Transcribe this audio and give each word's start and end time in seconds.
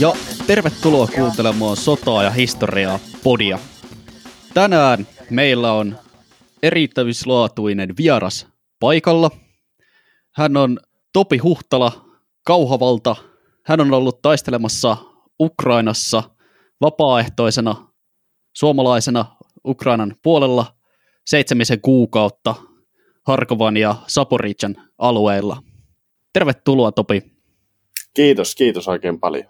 Ja 0.00 0.12
tervetuloa 0.46 1.06
kuuntelemaan 1.06 1.76
sotaa 1.76 2.22
ja 2.22 2.30
historiaa 2.30 2.98
podia. 3.22 3.58
Tänään 4.54 5.06
meillä 5.30 5.72
on 5.72 5.98
erittävislaatuinen 6.62 7.96
vieras 7.96 8.46
paikalla. 8.80 9.30
Hän 10.34 10.56
on 10.56 10.78
Topi 11.12 11.38
Huhtala 11.38 12.04
Kauhavalta. 12.46 13.16
Hän 13.64 13.80
on 13.80 13.94
ollut 13.94 14.22
taistelemassa 14.22 14.96
Ukrainassa 15.40 16.22
vapaaehtoisena 16.80 17.88
suomalaisena 18.52 19.24
Ukrainan 19.66 20.16
puolella 20.22 20.66
seitsemisen 21.26 21.80
kuukautta 21.80 22.54
Harkovan 23.26 23.76
ja 23.76 23.94
Saporijan 24.06 24.76
alueilla. 24.98 25.62
Tervetuloa 26.32 26.92
Topi. 26.92 27.22
Kiitos, 28.14 28.54
kiitos 28.54 28.88
oikein 28.88 29.20
paljon. 29.20 29.44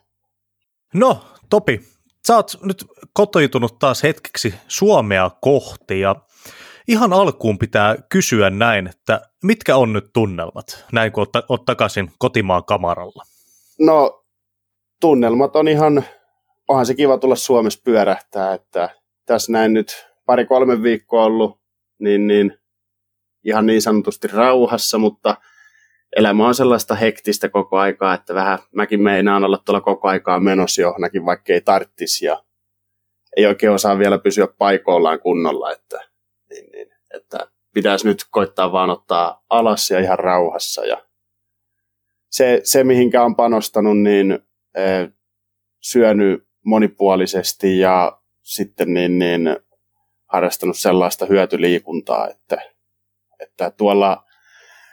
No, 0.95 1.24
Topi, 1.50 1.80
sä 2.27 2.36
oot 2.36 2.59
nyt 2.62 2.84
kotoitunut 3.12 3.78
taas 3.78 4.02
hetkeksi 4.02 4.54
Suomea 4.68 5.30
kohti 5.40 6.00
ja 6.00 6.16
ihan 6.88 7.12
alkuun 7.12 7.59
pitää 7.59 7.96
kysyä 8.09 8.50
näin, 8.50 8.87
että 8.87 9.20
mitkä 9.42 9.76
on 9.76 9.92
nyt 9.92 10.10
tunnelmat, 10.12 10.84
näin 10.92 11.12
kun 11.12 11.20
oot, 11.20 11.45
oot 11.48 11.64
takaisin 11.64 12.10
kotimaan 12.18 12.64
kamaralla? 12.64 13.23
No, 13.78 14.24
tunnelmat 15.01 15.56
on 15.56 15.68
ihan, 15.68 16.04
onhan 16.68 16.87
se 16.87 16.95
kiva 16.95 17.18
tulla 17.18 17.37
Suomessa 17.37 17.80
pyörähtää, 17.84 18.54
että 18.54 18.88
tässä 19.26 19.52
näin 19.52 19.73
nyt 19.73 20.06
pari-kolme 20.26 20.82
viikkoa 20.82 21.24
ollut, 21.24 21.60
niin, 21.98 22.26
niin 22.26 22.59
ihan 23.45 23.66
niin 23.66 23.82
sanotusti 23.82 24.29
rauhassa, 24.29 24.98
mutta 24.98 25.37
elämä 26.16 26.46
on 26.46 26.55
sellaista 26.55 26.95
hektistä 26.95 27.49
koko 27.49 27.79
aikaa, 27.79 28.15
että 28.15 28.35
vähän 28.35 28.59
mäkin 28.74 29.02
meinaan 29.02 29.45
olla 29.45 29.59
tuolla 29.59 29.80
koko 29.80 30.09
aikaa 30.09 30.41
menossa 30.41 30.82
johonkin, 30.82 31.27
vaikka 31.27 31.52
ei 31.52 31.60
tarttisi 31.60 32.27
ja 32.27 32.45
ei 33.37 33.46
oikein 33.46 33.73
osaa 33.73 33.99
vielä 33.99 34.19
pysyä 34.19 34.49
paikoillaan 34.59 35.21
kunnolla, 35.21 35.73
että, 35.73 36.01
niin, 36.51 36.73
niin, 36.73 36.88
että 37.15 37.38
pitäisi 37.74 38.07
nyt 38.07 38.24
koittaa 38.30 38.73
vaan 38.73 38.91
ottaa 38.91 39.45
alas 39.51 39.91
ja 39.91 40.01
ihan 40.01 40.19
rauhassa 40.19 40.85
ja 40.85 41.04
se, 42.30 42.60
se 42.65 42.85
mihinkä 42.85 43.23
on 43.23 43.37
panostanut, 43.37 43.99
niin 43.99 44.32
e, 44.74 44.82
syönyt 45.80 46.47
monipuolisesti 46.65 47.79
ja 47.79 48.19
sitten 48.43 48.95
niin, 48.95 49.19
niin 49.19 49.57
harrastanut 50.26 50.79
sellaista 50.79 51.26
hyötyliikuntaa, 51.26 52.29
että, 52.29 52.63
että 53.41 53.71
tuolla 53.71 54.24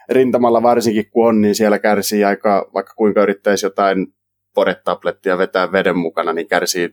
rintamalla 0.09 0.63
varsinkin 0.63 1.09
kun 1.11 1.27
on, 1.27 1.41
niin 1.41 1.55
siellä 1.55 1.79
kärsii 1.79 2.23
aika, 2.23 2.69
vaikka 2.73 2.93
kuinka 2.93 3.23
yrittäisi 3.23 3.65
jotain 3.65 4.07
poretablettia 4.55 5.38
vetää 5.38 5.71
veden 5.71 5.97
mukana, 5.97 6.33
niin 6.33 6.47
kärsii 6.47 6.89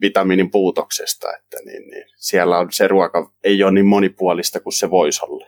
vitamiinin 0.00 0.50
puutoksesta, 0.50 1.36
että 1.36 1.56
niin, 1.64 1.90
niin 1.90 2.04
siellä 2.16 2.58
on 2.58 2.72
se 2.72 2.88
ruoka 2.88 3.32
ei 3.44 3.62
ole 3.62 3.72
niin 3.72 3.86
monipuolista 3.86 4.60
kuin 4.60 4.72
se 4.72 4.90
voisi 4.90 5.24
olla. 5.24 5.46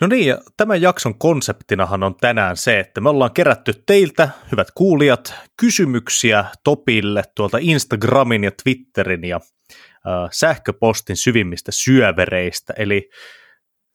No 0.00 0.06
niin, 0.06 0.26
ja 0.26 0.38
tämän 0.56 0.82
jakson 0.82 1.18
konseptinahan 1.18 2.02
on 2.02 2.14
tänään 2.14 2.56
se, 2.56 2.80
että 2.80 3.00
me 3.00 3.08
ollaan 3.08 3.32
kerätty 3.32 3.72
teiltä, 3.86 4.28
hyvät 4.52 4.68
kuulijat, 4.74 5.34
kysymyksiä 5.60 6.44
Topille 6.64 7.22
tuolta 7.36 7.58
Instagramin 7.60 8.44
ja 8.44 8.50
Twitterin 8.62 9.24
ja 9.24 9.36
äh, 9.36 10.28
sähköpostin 10.32 11.16
syvimmistä 11.16 11.72
syövereistä. 11.72 12.74
Eli 12.76 13.10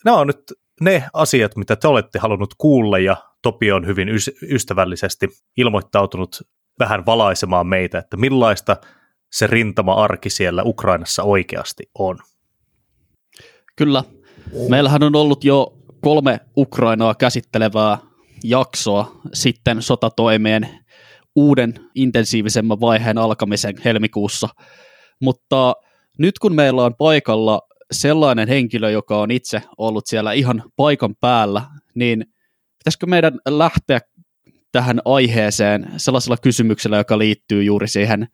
nämä 0.05 0.17
on 0.17 0.27
nyt 0.27 0.43
ne 0.81 1.03
asiat, 1.13 1.55
mitä 1.55 1.75
te 1.75 1.87
olette 1.87 2.19
halunnut 2.19 2.53
kuulla, 2.57 2.99
ja 2.99 3.17
Topi 3.41 3.71
on 3.71 3.87
hyvin 3.87 4.09
ystävällisesti 4.51 5.27
ilmoittautunut 5.57 6.41
vähän 6.79 7.05
valaisemaan 7.05 7.67
meitä, 7.67 7.97
että 7.97 8.17
millaista 8.17 8.77
se 9.31 9.47
rintama-arki 9.47 10.29
siellä 10.29 10.63
Ukrainassa 10.63 11.23
oikeasti 11.23 11.83
on. 12.00 12.17
Kyllä. 13.75 14.03
Meillähän 14.69 15.03
on 15.03 15.16
ollut 15.16 15.44
jo 15.44 15.77
kolme 16.01 16.39
Ukrainaa 16.57 17.16
käsittelevää 17.16 17.97
jaksoa 18.44 19.21
sitten 19.33 19.81
sotatoimien 19.81 20.69
uuden 21.35 21.73
intensiivisemmän 21.95 22.79
vaiheen 22.79 23.17
alkamisen 23.17 23.75
helmikuussa, 23.85 24.50
mutta 25.21 25.73
nyt 26.19 26.39
kun 26.39 26.55
meillä 26.55 26.83
on 26.83 26.95
paikalla 26.95 27.61
sellainen 27.91 28.47
henkilö, 28.47 28.90
joka 28.90 29.18
on 29.18 29.31
itse 29.31 29.62
ollut 29.78 30.07
siellä 30.07 30.34
ihan 30.34 30.63
paikan 30.75 31.16
päällä, 31.19 31.62
niin 31.96 32.25
pitäisikö 32.78 33.06
meidän 33.06 33.40
lähteä 33.47 34.00
tähän 34.72 35.01
aiheeseen 35.06 35.91
sellaisella 35.97 36.38
kysymyksellä, 36.38 36.97
joka 36.97 37.18
liittyy 37.18 37.63
juuri 37.63 37.88
siihen 37.88 38.28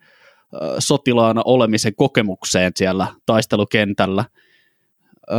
sotilaana 0.80 1.42
olemisen 1.46 1.96
kokemukseen 1.96 2.72
siellä 2.76 3.08
taistelukentällä. 3.26 4.26
Öö, 5.32 5.38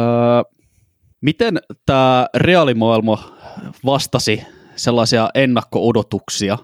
miten 1.21 1.59
tämä 1.87 2.27
reaalimaailma 2.35 3.37
vastasi 3.85 4.43
sellaisia 4.77 5.31
ennakko-odotuksia, 5.35 6.59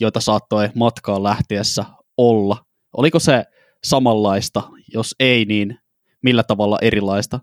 joita 0.00 0.20
saattoi 0.20 0.68
matkaan 0.74 1.22
lähtiessä 1.22 1.84
olla? 2.16 2.56
Oliko 2.96 3.18
se 3.18 3.44
samanlaista? 3.84 4.62
Jos 4.94 5.14
ei, 5.20 5.44
niin 5.44 5.78
millä 6.22 6.42
tavalla 6.42 6.78
erilaista? 6.82 7.40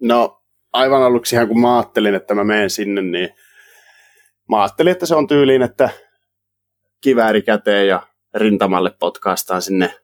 No 0.00 0.42
aivan 0.72 1.02
aluksi 1.02 1.36
ihan 1.36 1.48
kun 1.48 1.60
mä 1.60 1.76
ajattelin, 1.76 2.14
että 2.14 2.34
mä 2.34 2.44
menen 2.44 2.70
sinne, 2.70 3.02
niin 3.02 3.28
mä 4.48 4.62
ajattelin, 4.62 4.92
että 4.92 5.06
se 5.06 5.14
on 5.14 5.26
tyyliin, 5.26 5.62
että 5.62 5.90
kivääri 7.00 7.42
käteen 7.42 7.88
ja 7.88 8.06
rintamalle 8.34 8.90
potkaastaan 8.98 9.62
sinne 9.62 9.94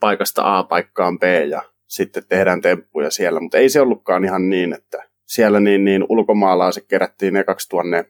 paikasta 0.00 0.58
A 0.58 0.64
paikkaan 0.64 1.18
B 1.18 1.22
ja 1.48 1.62
sitten 1.86 2.22
tehdään 2.28 2.60
temppuja 2.60 3.10
siellä, 3.10 3.40
mutta 3.40 3.58
ei 3.58 3.68
se 3.68 3.80
ollutkaan 3.80 4.24
ihan 4.24 4.50
niin, 4.50 4.72
että 4.72 5.08
siellä 5.26 5.60
niin, 5.60 5.84
niin 5.84 6.04
ulkomaalaiset 6.08 6.84
kerättiin 6.88 7.36
ekaksi 7.36 7.68
tuonne 7.68 8.04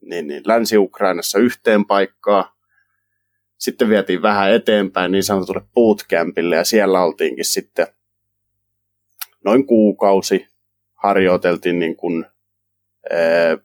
niin, 0.00 0.26
niin 0.26 0.42
Länsi-Ukrainassa 0.46 1.38
yhteen 1.38 1.86
paikkaan, 1.86 2.44
sitten 3.58 3.88
vietiin 3.88 4.22
vähän 4.22 4.52
eteenpäin 4.52 5.12
niin 5.12 5.24
sanotulle 5.24 5.62
bootcampille 5.74 6.56
ja 6.56 6.64
siellä 6.64 7.02
oltiinkin 7.02 7.44
sitten 7.44 7.86
noin 9.44 9.66
kuukausi 9.66 10.46
harjoiteltiin 10.94 11.78
niin 11.78 11.96
kuin, 11.96 12.26
ää, 13.10 13.58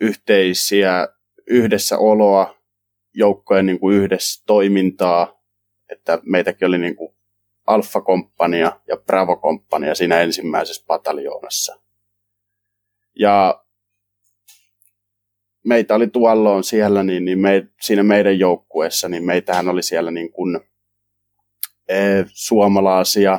yhteisiä 0.00 1.08
yhdessä 1.46 1.98
oloa, 1.98 2.56
joukkojen 3.14 3.66
niin 3.66 3.80
kuin 3.80 3.96
yhdessä 3.96 4.42
toimintaa, 4.46 5.42
että 5.90 6.18
meitäkin 6.22 6.68
oli 6.68 6.78
niin 6.78 6.96
kuin 6.96 7.14
Alfa-komppania 7.66 8.80
ja 8.88 8.96
Bravo-komppania 8.96 9.94
siinä 9.94 10.20
ensimmäisessä 10.20 10.84
pataljoonassa. 10.86 11.80
Ja 13.18 13.64
meitä 15.64 15.94
oli 15.94 16.06
tuolloin 16.06 16.64
siellä, 16.64 17.02
niin, 17.02 17.24
niin 17.24 17.38
me, 17.38 17.68
siinä 17.80 18.02
meidän 18.02 18.38
joukkueessa, 18.38 19.08
niin 19.08 19.24
meitähän 19.24 19.68
oli 19.68 19.82
siellä 19.82 20.10
niin 20.10 20.32
kuin, 20.32 20.60
e, 21.88 21.96
suomalaisia, 22.26 23.38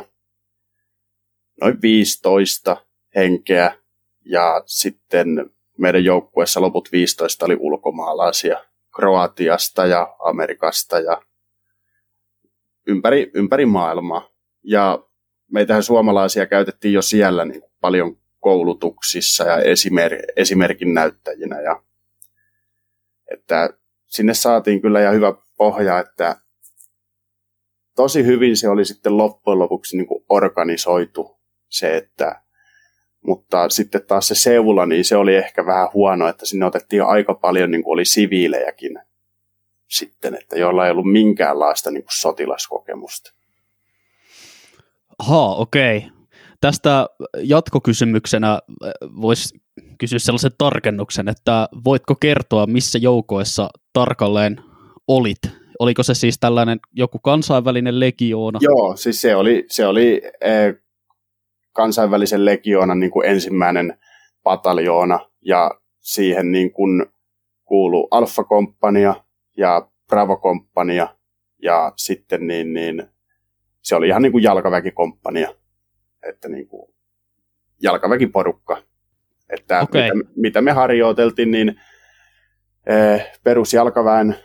noin 1.62 1.82
15 1.82 2.86
henkeä, 3.16 3.78
ja 4.26 4.64
sitten 4.66 5.52
meidän 5.78 6.04
joukkueessa 6.04 6.62
loput 6.62 6.92
15 6.92 7.46
oli 7.46 7.58
ulkomaalaisia 7.60 8.66
Kroatiasta 8.96 9.86
ja 9.86 10.16
Amerikasta 10.20 11.00
ja 11.00 11.22
ympäri, 12.88 13.32
ympäri 13.34 13.66
maailmaa. 13.66 14.30
Ja 14.64 15.00
meitähän 15.52 15.84
suomalaisia 15.84 16.46
käytettiin 16.46 16.94
jo 16.94 17.02
siellä 17.02 17.46
niin 17.46 17.64
paljon 17.82 18.18
koulutuksissa 18.40 19.44
ja 19.44 19.58
esimer- 19.58 20.34
esimerkin 20.36 20.94
näyttäjinä. 20.94 21.62
Ja, 21.62 21.84
että 23.32 23.70
sinne 24.08 24.34
saatiin 24.34 24.82
kyllä 24.82 25.02
ja 25.02 25.12
hyvä 25.12 25.34
pohja, 25.58 26.00
että 26.00 26.40
tosi 27.96 28.26
hyvin 28.26 28.58
se 28.58 28.70
oli 28.70 28.86
sitten 28.86 29.18
loppujen 29.18 29.60
lopuksi 29.60 29.98
niin 29.98 30.08
kuin 30.08 30.26
organisoitu 30.30 31.35
se, 31.78 31.98
että 31.98 32.42
mutta 33.26 33.70
sitten 33.70 34.02
taas 34.08 34.28
se 34.28 34.36
Seula, 34.36 34.86
niin 34.86 35.06
se 35.06 35.16
oli 35.16 35.36
ehkä 35.36 35.66
vähän 35.66 35.90
huono, 35.94 36.28
että 36.28 36.46
sinne 36.46 36.66
otettiin 36.66 37.04
aika 37.04 37.34
paljon, 37.34 37.72
niin 37.72 37.84
kuin 37.84 37.94
oli 37.94 38.06
siviilejäkin 38.06 39.00
sitten, 39.88 40.36
että 40.36 40.60
joilla 40.60 40.86
ei 40.86 40.92
ollut 40.92 41.12
minkäänlaista 41.12 41.92
niin 41.92 42.04
kuin 42.04 42.20
sotilaskokemusta. 42.20 43.34
Ha, 45.20 45.56
okei. 45.56 45.98
Okay. 45.98 46.10
Tästä 46.62 47.10
jatkokysymyksenä 47.44 48.52
äh, 48.54 48.60
voisi 49.22 49.60
kysyä 49.98 50.20
sellaisen 50.20 50.52
tarkennuksen, 50.58 51.28
että 51.28 51.70
voitko 51.86 52.16
kertoa, 52.16 52.68
missä 52.68 52.98
joukoissa 52.98 53.70
tarkalleen 53.94 54.60
olit? 55.08 55.42
Oliko 55.80 56.04
se 56.04 56.14
siis 56.14 56.40
tällainen 56.40 56.80
joku 56.94 57.20
kansainvälinen 57.20 58.00
legioona? 58.00 58.60
Joo, 58.62 58.96
siis 58.96 59.22
se 59.22 59.36
oli, 59.36 59.66
se 59.70 59.86
oli 59.86 60.22
eh, 60.42 60.76
kansainvälisen 61.76 62.46
legioonan 62.46 63.00
niin 63.00 63.12
kuin 63.12 63.30
ensimmäinen 63.30 64.00
pataljoona, 64.44 65.20
ja 65.42 65.72
siihen 66.00 66.52
niin 66.52 66.72
kuin 66.72 67.06
kuului 67.66 68.08
Alfa-komppania 68.12 69.16
ja 69.58 69.90
Bravo-komppania 70.08 71.08
ja 71.62 71.94
sitten 71.96 72.48
niin, 72.48 72.74
niin 72.74 73.04
se 73.82 73.96
oli 73.96 74.08
ihan 74.08 74.22
niin 74.22 74.32
kuin 74.32 74.44
jalkaväkikomppania, 74.44 75.56
että 76.30 76.50
niin 76.50 76.68
kuin 76.68 76.94
jalkaväkiporukka. 77.82 78.84
Että 79.50 79.80
Okei. 79.82 80.12
mitä, 80.14 80.30
mitä 80.36 80.62
me 80.62 80.72
harjoiteltiin, 80.72 81.52
niin 81.52 81.82
eh, 82.86 83.32
perusjalkaväen 83.44 84.36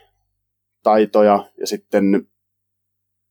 taitoja 0.83 1.51
ja 1.61 1.67
sitten 1.67 2.27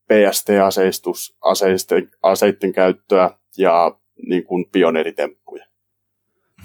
PST-aseistus, 0.08 1.38
aseisten, 1.42 2.10
aseiden 2.24 2.74
käyttöä 2.74 3.39
ja 3.58 3.98
niin 4.28 4.44
kuin 4.46 4.66
pioneeritemppuja. 4.72 5.66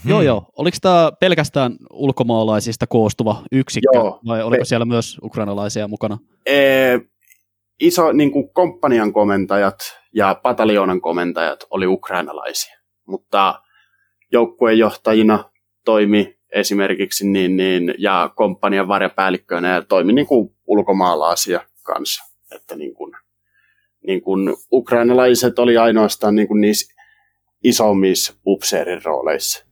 Joo, 0.05 0.19
Hmm. 0.19 0.27
joo. 0.27 0.45
Oliko 0.57 0.77
tämä 0.83 1.13
pelkästään 1.21 1.77
ulkomaalaisista 1.93 2.87
koostuva 2.87 3.43
yksikkö, 3.53 3.89
Joo. 3.99 4.21
vai 4.27 4.43
oliko 4.43 4.61
Pe- 4.61 4.65
siellä 4.65 4.85
myös 4.87 5.19
ukrainalaisia 5.23 5.89
mukana? 5.89 6.19
Ee, 6.47 7.01
iso 7.81 8.13
niin 8.13 8.31
kuin 8.33 8.49
komppanian 8.49 9.13
komentajat 9.13 9.79
ja 10.15 10.41
pataljoonan 10.43 11.01
komentajat 11.01 11.65
oli 11.71 11.87
ukrainalaisia, 11.87 12.77
mutta 13.07 13.63
joukkueen 14.33 14.79
johtajina 14.79 15.51
toimi 15.85 16.37
esimerkiksi 16.53 17.29
niin, 17.29 17.57
niin, 17.57 17.95
ja 17.99 18.31
komppanian 18.37 18.89
varjapäällikköinä 18.89 19.75
ja 19.75 19.83
toimi 19.83 20.13
niin 20.13 20.27
kuin 20.27 20.57
ulkomaalaisia 20.67 21.61
kanssa. 21.83 22.25
Että 22.57 22.77
niin 22.77 22.95
kuin, 22.95 23.13
niin 24.07 24.23
kuin 24.23 24.57
ukrainalaiset 24.73 25.59
oli 25.59 25.77
ainoastaan 25.77 26.35
niin 26.35 26.49
kuin 26.49 26.61
niissä 26.61 26.95
isommissa 27.65 28.35
upseerin 28.47 29.05
rooleissa. 29.05 29.67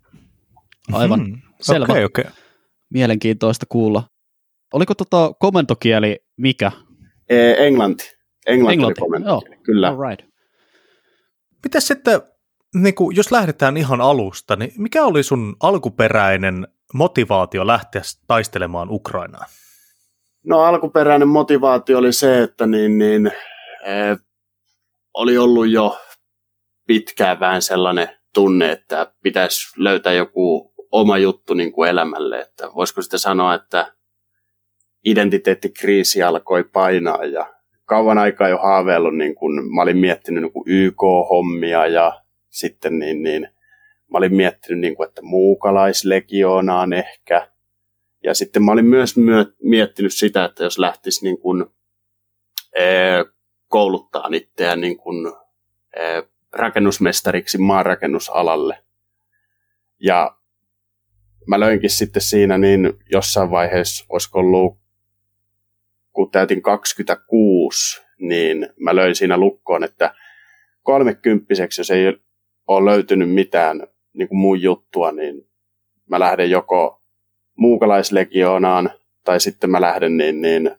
Aivan. 0.93 1.27
Hmm. 1.27 1.41
Selvä. 1.61 1.93
Okei, 1.93 2.05
okei. 2.05 2.25
Mielenkiintoista 2.91 3.67
kuulla. 3.69 4.03
Oliko 4.73 4.95
tota 4.95 5.33
komentokieli 5.39 6.19
mikä? 6.37 6.73
Ee, 7.31 7.67
englanti. 7.67 8.13
Englanti, 8.47 8.75
Englanti, 8.75 9.01
komentokieli, 9.01 9.57
Kyllä. 9.63 9.89
All 9.89 10.11
right. 10.11 10.29
Miten 11.65 11.83
sitten, 11.83 12.21
niin 12.75 12.95
kuin, 12.95 13.17
jos 13.17 13.33
lähdetään 13.33 13.77
ihan 13.77 14.01
alusta, 14.01 14.57
niin 14.57 14.73
mikä 14.79 15.05
oli 15.05 15.23
sun 15.23 15.57
alkuperäinen 15.61 16.69
motivaatio 16.95 17.67
lähteä 17.67 18.03
taistelemaan 18.27 18.89
Ukrainaan? 18.91 19.47
No 20.45 20.61
alkuperäinen 20.61 21.29
motivaatio 21.29 21.99
oli 21.99 22.13
se, 22.13 22.43
että 22.43 22.67
niin, 22.67 22.99
niin, 22.99 23.33
eh, 23.87 24.19
oli 25.15 25.39
ollut 25.39 25.71
jo 25.71 26.01
pitkään 26.87 27.41
vähän 27.41 27.63
sellainen 27.63 28.09
tunne, 28.35 28.73
että 28.73 29.13
pitäisi 29.23 29.81
löytää 29.83 30.13
joku 30.13 30.75
oma 30.93 31.19
juttu 31.19 31.55
niin 31.55 31.73
kuin 31.73 31.91
elämälle. 31.91 32.41
Että 32.41 32.69
voisiko 32.75 33.03
sitten 33.03 33.19
sanoa, 33.19 33.55
että 33.55 33.93
identiteettikriisi 35.05 36.23
alkoi 36.23 36.65
painaa 36.65 37.25
ja 37.25 37.55
kauan 37.85 38.19
aikaa 38.19 38.49
jo 38.49 38.59
haaveillut, 38.59 39.17
niin 39.17 39.35
kun 39.35 39.75
mä 39.75 39.83
olin 39.83 39.97
miettinyt 39.97 40.43
niin 40.43 40.65
YK-hommia 40.67 41.87
ja 41.87 42.23
sitten 42.51 42.99
niin, 42.99 43.23
niin, 43.23 43.43
mä 44.11 44.19
olin 44.19 44.35
miettinyt, 44.35 44.81
niin 44.81 44.97
kuin, 44.97 45.09
että 45.09 45.23
muukalaislegioonaan 45.23 46.93
ehkä. 46.93 47.49
Ja 48.25 48.35
sitten 48.35 48.65
mä 48.65 48.73
olin 48.73 48.87
myös 48.87 49.17
myö- 49.17 49.53
miettinyt 49.63 50.13
sitä, 50.15 50.45
että 50.45 50.65
jos 50.65 50.79
lähtisi 50.79 51.25
niin 51.25 51.39
kuin, 51.39 51.65
ee, 52.77 53.25
kouluttaa 53.73 54.29
itseään 54.33 54.81
niin 54.81 54.97
kuin, 54.97 55.33
rakennusmestariksi 56.53 57.59
maanrakennusalalle. 57.59 58.79
Ja 60.01 60.37
mä 61.47 61.61
löinkin 61.61 61.91
sitten 61.91 62.23
siinä 62.23 62.59
niin 62.59 62.93
jossain 63.11 63.51
vaiheessa, 63.51 64.05
olisiko 64.09 64.39
ollut, 64.39 64.79
kun 66.13 66.31
täytin 66.31 66.63
26, 66.63 68.03
niin 68.19 68.69
mä 68.81 68.95
löin 68.95 69.15
siinä 69.15 69.37
lukkoon, 69.37 69.85
että 69.85 70.15
kolmekymppiseksi, 70.83 71.81
jos 71.81 71.91
ei 71.91 72.07
ole 72.67 72.91
löytynyt 72.91 73.31
mitään 73.31 73.87
niin 74.13 74.29
kuin 74.29 74.39
muun 74.39 74.63
juttua, 74.63 75.13
niin 75.13 75.49
mä 76.11 76.21
lähden 76.21 76.51
joko 76.51 77.01
muukalaislegioonaan 77.57 78.91
tai 79.25 79.41
sitten 79.41 79.71
mä 79.71 79.81
lähden 79.81 80.17
niin, 80.17 80.41
niin, 80.41 80.71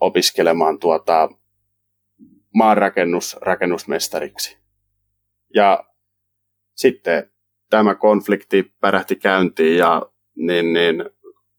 opiskelemaan 0.00 0.78
tuota 0.78 1.28
maanrakennus, 2.54 3.36
rakennusmestariksi. 3.40 4.58
Ja 5.54 5.84
sitten 6.74 7.30
tämä 7.70 7.94
konflikti 7.94 8.74
pärähti 8.80 9.16
käyntiin 9.16 9.78
ja 9.78 10.02
niin, 10.36 10.72
niin, 10.72 11.04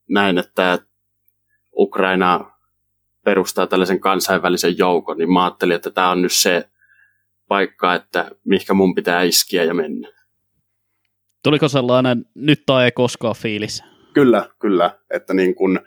näin, 0.10 0.38
että 0.38 0.80
Ukraina 1.78 2.52
perustaa 3.26 3.68
tällaisen 3.68 4.00
kansainvälisen 4.00 4.78
joukon, 4.78 5.18
niin 5.18 5.32
mä 5.32 5.44
ajattelin, 5.44 5.76
että 5.76 5.92
tämä 5.92 6.12
on 6.12 6.22
nyt 6.22 6.32
se 6.32 6.70
paikka, 7.48 7.96
että 7.96 8.32
mihinkä 8.46 8.74
mun 8.74 8.96
pitää 8.96 9.22
iskiä 9.22 9.64
ja 9.64 9.74
mennä. 9.74 10.08
Tuliko 11.44 11.68
sellainen 11.68 12.26
nyt 12.36 12.64
tai 12.66 12.86
ei 12.86 12.92
koskaan 12.92 13.36
fiilis? 13.36 13.84
Kyllä, 14.14 14.50
kyllä. 14.60 15.00
Että 15.14 15.34
niin 15.34 15.56
kun, 15.56 15.80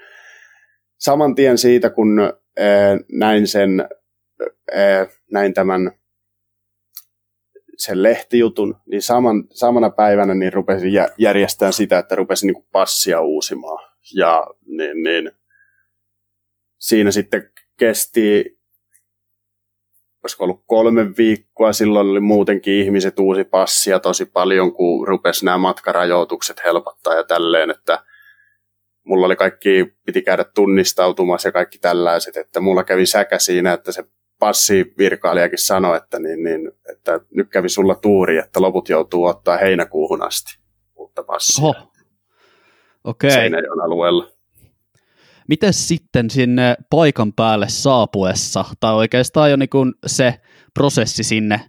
saman 0.98 1.34
tien 1.34 1.58
siitä, 1.58 1.90
kun 1.90 2.20
ää, 2.20 2.98
näin 3.12 3.46
sen, 3.46 3.88
näin 5.30 5.54
tämän 5.54 5.92
sen 7.78 8.02
lehtijutun, 8.02 8.76
niin 8.86 9.02
saman, 9.02 9.44
samana 9.50 9.90
päivänä 9.90 10.34
niin 10.34 10.52
rupesin 10.52 10.92
jä, 10.92 11.08
järjestämään 11.18 11.72
sitä, 11.72 11.98
että 11.98 12.14
rupesin 12.14 12.46
niin 12.46 12.54
kuin 12.54 12.68
passia 12.72 13.20
uusimaan. 13.20 13.94
Ja 14.14 14.46
niin, 14.66 15.02
niin, 15.02 15.30
siinä 16.78 17.10
sitten 17.10 17.50
kesti, 17.78 18.58
olisiko 20.22 20.44
ollut 20.44 20.62
kolme 20.66 21.16
viikkoa, 21.16 21.72
silloin 21.72 22.06
oli 22.06 22.20
muutenkin 22.20 22.74
ihmiset 22.74 23.18
uusi 23.18 23.44
passia 23.44 24.00
tosi 24.00 24.24
paljon, 24.24 24.72
kun 24.72 25.08
rupesi 25.08 25.44
nämä 25.44 25.58
matkarajoitukset 25.58 26.64
helpottaa 26.64 27.14
ja 27.14 27.24
tälleen, 27.24 27.70
että 27.70 28.04
mulla 29.04 29.26
oli 29.26 29.36
kaikki, 29.36 29.96
piti 30.06 30.22
käydä 30.22 30.44
tunnistautumassa 30.44 31.48
ja 31.48 31.52
kaikki 31.52 31.78
tällaiset, 31.78 32.36
että 32.36 32.60
mulla 32.60 32.84
kävi 32.84 33.06
säkä 33.06 33.38
siinä, 33.38 33.72
että 33.72 33.92
se 33.92 34.04
passivirkailijakin 34.38 35.58
sanoi, 35.58 35.96
että, 35.96 36.18
niin, 36.18 36.42
niin, 36.44 36.72
että 36.92 37.20
nyt 37.34 37.48
kävi 37.48 37.68
sulla 37.68 37.94
tuuri, 37.94 38.38
että 38.38 38.60
loput 38.62 38.88
joutuu 38.88 39.24
ottaa 39.24 39.56
heinäkuuhun 39.56 40.22
asti 40.22 40.58
uutta 40.96 41.22
passia 41.22 41.64
Oho. 41.64 41.92
Okei. 43.04 43.28
Okay. 43.28 43.30
Seinäjoen 43.30 43.80
alueella. 43.80 44.30
Miten 45.48 45.72
sitten 45.72 46.30
sinne 46.30 46.76
paikan 46.90 47.32
päälle 47.32 47.68
saapuessa, 47.68 48.64
tai 48.80 48.94
oikeastaan 48.94 49.50
jo 49.50 49.56
niin 49.56 49.68
kuin 49.68 49.94
se 50.06 50.34
prosessi 50.74 51.22
sinne 51.22 51.60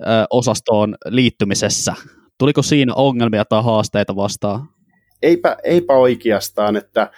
ö, 0.00 0.04
osastoon 0.30 0.96
liittymisessä, 1.06 1.94
tuliko 2.38 2.62
siinä 2.62 2.94
ongelmia 2.94 3.44
tai 3.44 3.62
haasteita 3.62 4.16
vastaan? 4.16 4.68
Eipä, 5.22 5.56
eipä 5.64 5.94
oikeastaan, 5.94 6.76
että 6.76 7.10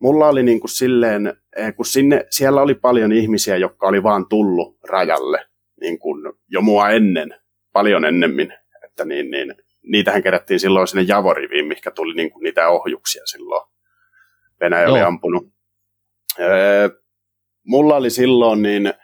mulla 0.00 0.28
oli 0.28 0.42
niin 0.42 0.60
kuin 0.60 0.70
silleen, 0.70 1.36
kun 1.76 1.86
sinne, 1.86 2.26
siellä 2.30 2.62
oli 2.62 2.74
paljon 2.74 3.12
ihmisiä, 3.12 3.56
jotka 3.56 3.86
oli 3.86 4.02
vaan 4.02 4.28
tullut 4.28 4.78
rajalle 4.88 5.46
niin 5.80 5.98
kuin 5.98 6.32
jo 6.48 6.60
mua 6.60 6.90
ennen, 6.90 7.34
paljon 7.72 8.04
ennemmin, 8.04 8.54
että 8.84 9.04
niin, 9.04 9.30
niin, 9.30 9.54
niitähän 9.82 10.22
kerättiin 10.22 10.60
silloin 10.60 10.88
sinne 10.88 11.04
Javoriviin, 11.08 11.66
mikä 11.66 11.90
tuli 11.90 12.14
niin 12.14 12.30
kuin 12.30 12.42
niitä 12.42 12.68
ohjuksia 12.68 13.22
silloin. 13.26 13.70
Venäjä 14.60 14.88
oli 14.88 14.98
Joo. 14.98 15.08
ampunut. 15.08 15.52
Öö, 16.40 16.88
mulla 17.66 17.96
oli 17.96 18.10
silloin, 18.10 18.62
niin 18.62 18.94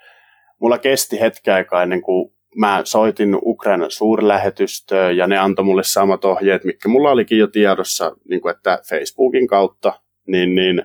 mulla 0.61 0.79
kesti 0.79 1.21
hetken 1.21 1.55
aikaa 1.55 1.83
ennen 1.83 2.03
kuin 2.03 2.35
mä 2.57 2.81
soitin 2.85 3.39
Ukrainan 3.43 3.91
suurlähetystöön 3.91 5.17
ja 5.17 5.27
ne 5.27 5.39
antoi 5.39 5.65
mulle 5.65 5.83
samat 5.83 6.25
ohjeet, 6.25 6.65
mitkä 6.65 6.89
mulla 6.89 7.11
olikin 7.11 7.39
jo 7.39 7.47
tiedossa, 7.47 8.17
niin 8.29 8.41
kuin 8.41 8.55
että 8.57 8.79
Facebookin 8.89 9.47
kautta, 9.47 9.93
niin, 10.27 10.55
niin 10.55 10.83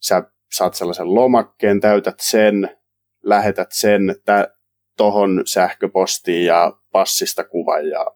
sä 0.00 0.22
saat 0.52 0.74
sellaisen 0.74 1.14
lomakkeen, 1.14 1.80
täytät 1.80 2.20
sen, 2.20 2.78
lähetät 3.22 3.68
sen 3.72 4.14
tuohon 4.96 5.42
sähköpostiin 5.46 6.46
ja 6.46 6.72
passista 6.92 7.44
kuvan 7.44 7.88
ja 7.88 8.06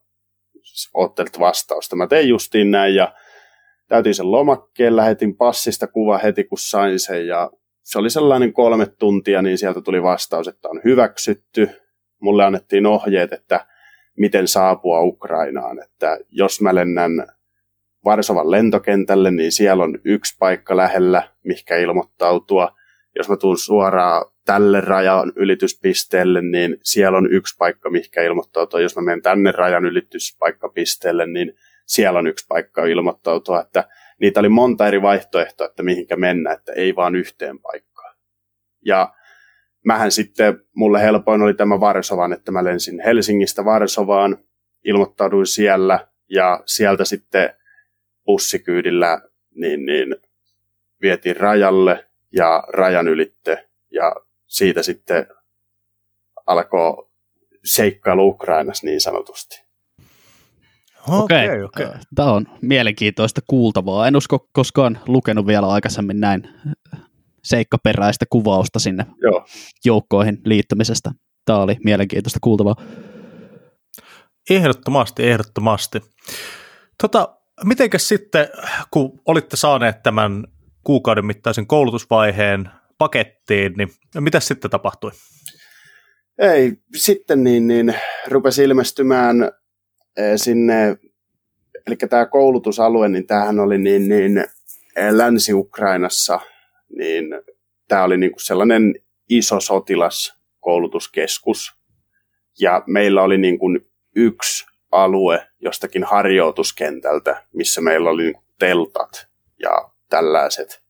oottelet 0.94 1.38
vastausta. 1.38 1.96
Mä 1.96 2.06
tein 2.06 2.28
justiin 2.28 2.70
näin 2.70 2.94
ja 2.94 3.14
täytin 3.88 4.14
sen 4.14 4.32
lomakkeen, 4.32 4.96
lähetin 4.96 5.36
passista 5.36 5.86
kuva 5.86 6.18
heti 6.18 6.44
kun 6.44 6.58
sain 6.58 7.00
sen 7.00 7.26
ja 7.26 7.50
se 7.82 7.98
oli 7.98 8.10
sellainen 8.10 8.52
kolme 8.52 8.86
tuntia, 8.86 9.42
niin 9.42 9.58
sieltä 9.58 9.80
tuli 9.80 10.02
vastaus, 10.02 10.48
että 10.48 10.68
on 10.68 10.80
hyväksytty. 10.84 11.70
Mulle 12.20 12.44
annettiin 12.44 12.86
ohjeet, 12.86 13.32
että 13.32 13.66
miten 14.16 14.48
saapua 14.48 15.02
Ukrainaan, 15.02 15.82
että 15.82 16.18
jos 16.30 16.60
mä 16.60 16.74
lennän 16.74 17.26
Varsovan 18.06 18.50
lentokentälle, 18.50 19.30
niin 19.30 19.52
siellä 19.52 19.84
on 19.84 19.98
yksi 20.04 20.36
paikka 20.38 20.76
lähellä, 20.76 21.22
mihinkä 21.44 21.76
ilmoittautua. 21.76 22.76
Jos 23.16 23.28
mä 23.28 23.36
tuun 23.36 23.58
suoraan 23.58 24.24
tälle 24.44 24.80
rajan 24.80 25.32
ylityspisteelle, 25.36 26.42
niin 26.42 26.76
siellä 26.82 27.18
on 27.18 27.32
yksi 27.32 27.56
paikka, 27.58 27.90
mihinkä 27.90 28.22
ilmoittautua. 28.22 28.80
Jos 28.80 28.96
mä 28.96 29.02
menen 29.02 29.22
tänne 29.22 29.52
rajan 29.52 29.84
ylityspaikkapisteelle, 29.84 31.26
niin 31.26 31.52
siellä 31.86 32.18
on 32.18 32.26
yksi 32.26 32.46
paikka 32.48 32.84
ilmoittautua. 32.84 33.60
Että 33.60 33.84
niitä 34.20 34.40
oli 34.40 34.48
monta 34.48 34.86
eri 34.86 35.02
vaihtoehtoa, 35.02 35.66
että 35.66 35.82
mihinkä 35.82 36.16
mennä, 36.16 36.52
että 36.52 36.72
ei 36.72 36.96
vaan 36.96 37.16
yhteen 37.16 37.58
paikkaan. 37.58 38.16
Ja 38.84 39.14
mähän 39.84 40.10
sitten, 40.10 40.60
mulle 40.74 41.02
helpoin 41.02 41.42
oli 41.42 41.54
tämä 41.54 41.80
Varsovan, 41.80 42.32
että 42.32 42.52
mä 42.52 42.64
lensin 42.64 43.00
Helsingistä 43.00 43.64
Varsovaan, 43.64 44.38
ilmoittauduin 44.84 45.46
siellä 45.46 46.08
ja 46.30 46.62
sieltä 46.66 47.04
sitten 47.04 47.50
bussikyydillä 48.26 49.20
niin, 49.54 49.86
niin 49.86 50.16
vietiin 51.02 51.36
rajalle 51.36 52.06
ja 52.32 52.64
rajan 52.68 53.08
ylitte 53.08 53.68
ja 53.90 54.16
siitä 54.46 54.82
sitten 54.82 55.26
alkoi 56.46 57.08
seikkailu 57.64 58.28
Ukrainassa 58.28 58.86
niin 58.86 59.00
sanotusti. 59.00 59.66
Okei, 61.08 61.46
okay, 61.46 61.62
okay. 61.62 62.00
tämä 62.14 62.32
on 62.32 62.46
mielenkiintoista 62.62 63.40
kuultavaa. 63.46 64.08
En 64.08 64.16
usko 64.16 64.48
koskaan 64.52 64.98
lukenut 65.06 65.46
vielä 65.46 65.68
aikaisemmin 65.68 66.20
näin 66.20 66.48
seikkaperäistä 67.44 68.24
kuvausta 68.30 68.78
sinne 68.78 69.06
Joo. 69.22 69.46
joukkoihin 69.84 70.40
liittymisestä. 70.44 71.10
Tämä 71.44 71.58
oli 71.58 71.76
mielenkiintoista 71.84 72.38
kuultavaa. 72.42 72.74
Ehdottomasti, 74.50 75.26
ehdottomasti. 75.28 76.00
Tota, 77.02 77.36
mitenkäs 77.64 78.08
sitten, 78.08 78.48
kun 78.90 79.20
olitte 79.26 79.56
saaneet 79.56 80.02
tämän 80.02 80.44
kuukauden 80.84 81.26
mittaisen 81.26 81.66
koulutusvaiheen 81.66 82.70
pakettiin, 82.98 83.72
niin 83.72 83.88
mitä 84.20 84.40
sitten 84.40 84.70
tapahtui? 84.70 85.10
Ei, 86.38 86.72
sitten 86.96 87.44
niin, 87.44 87.66
niin 87.66 87.94
rupesi 88.28 88.64
ilmestymään 88.64 89.42
eh, 90.16 90.32
sinne, 90.36 90.96
eli 91.86 91.96
tämä 91.96 92.26
koulutusalue, 92.26 93.08
niin 93.08 93.26
tämähän 93.26 93.60
oli 93.60 93.78
niin, 93.78 94.08
niin 94.08 94.38
eh, 94.96 95.10
Länsi-Ukrainassa, 95.10 96.40
niin 96.98 97.24
tämä 97.88 98.04
oli 98.04 98.16
niin 98.16 98.32
kuin 98.32 98.44
sellainen 98.44 98.94
iso 99.28 99.60
sotilaskoulutuskeskus, 99.60 101.76
ja 102.60 102.82
meillä 102.86 103.22
oli 103.22 103.38
niin 103.38 103.58
kuin 103.58 103.80
yksi 104.16 104.66
alue 104.92 105.46
jostakin 105.60 106.04
harjoituskentältä, 106.04 107.42
missä 107.52 107.80
meillä 107.80 108.10
oli 108.10 108.34
teltat 108.58 109.28
ja 109.62 109.90
tällaiset, 110.08 110.82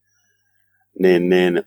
niin, 0.98 1.28
niin 1.28 1.62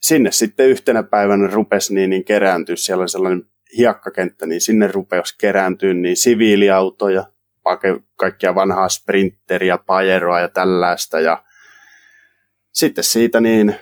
sinne 0.00 0.32
sitten 0.32 0.68
yhtenä 0.68 1.02
päivänä 1.02 1.48
rupesi 1.52 1.94
niin, 1.94 2.10
niin 2.10 2.24
kerääntyä, 2.24 2.76
siellä 2.76 3.02
oli 3.02 3.08
sellainen 3.08 3.42
hiekkakenttä, 3.76 4.46
niin 4.46 4.60
sinne 4.60 4.88
rupesi 4.88 5.38
kerääntyä 5.38 5.94
niin 5.94 6.16
siviiliautoja, 6.16 7.24
kaikkia 8.16 8.54
vanhaa 8.54 8.88
sprinteriä, 8.88 9.78
pajeroa 9.78 10.40
ja 10.40 10.48
tällaista. 10.48 11.20
Ja 11.20 11.44
sitten 12.72 13.04
siitä 13.04 13.40
niin 13.40 13.74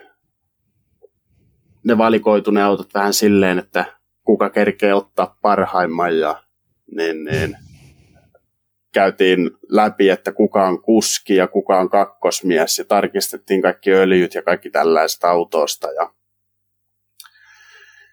ne 1.84 1.98
valikoitu 1.98 2.50
ne 2.50 2.62
autot 2.62 2.94
vähän 2.94 3.12
silleen, 3.12 3.58
että 3.58 3.84
kuka 4.24 4.50
kerkee 4.50 4.94
ottaa 4.94 5.38
parhaimman 5.42 6.18
ja 6.18 6.42
niin, 6.96 7.24
niin 7.24 7.56
käytiin 8.92 9.50
läpi, 9.68 10.10
että 10.10 10.32
kuka 10.32 10.66
on 10.68 10.82
kuski 10.82 11.36
ja 11.36 11.48
kuka 11.48 11.78
on 11.78 11.90
kakkosmies 11.90 12.78
ja 12.78 12.84
tarkistettiin 12.84 13.62
kaikki 13.62 13.92
öljyt 13.92 14.34
ja 14.34 14.42
kaikki 14.42 14.70
tällaiset 14.70 15.24
autosta 15.24 15.92
ja 15.92 16.12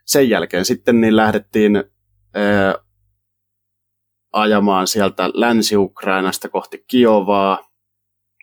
sen 0.06 0.30
jälkeen 0.30 0.66
sitten 0.66 1.02
niin 1.02 1.16
lähdettiin 1.16 1.84
ää, 2.34 2.76
ajamaan 4.34 4.88
sieltä 4.88 5.30
Länsi-Ukrainasta 5.34 6.50
kohti 6.50 6.84
Kiovaa. 6.88 7.70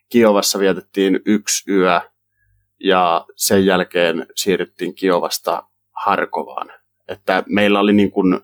Kiovassa 0.08 0.58
vietettiin 0.58 1.20
yksi 1.26 1.72
yö 1.72 2.00
ja 2.80 3.26
sen 3.36 3.66
jälkeen 3.66 4.26
siirryttiin 4.34 4.94
Kiovasta 4.94 5.62
Harkovaan. 6.04 6.72
Että 7.08 7.44
meillä 7.48 7.80
oli 7.80 7.92
niin 7.92 8.10
kuin, 8.10 8.40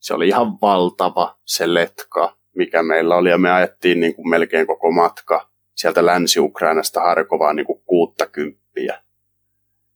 se 0.00 0.14
oli 0.14 0.28
ihan 0.28 0.60
valtava 0.60 1.38
se 1.44 1.74
letka 1.74 2.36
mikä 2.56 2.82
meillä 2.82 3.16
oli, 3.16 3.30
ja 3.30 3.38
me 3.38 3.52
ajettiin 3.52 4.00
niin 4.00 4.14
kuin 4.14 4.28
melkein 4.28 4.66
koko 4.66 4.90
matka 4.90 5.50
sieltä 5.74 6.06
Länsi-Ukrainasta 6.06 7.00
Harkovaan 7.00 7.56
niin 7.56 7.66
kuin 7.66 7.82
kuutta 7.86 8.26
kymppiä. 8.26 9.02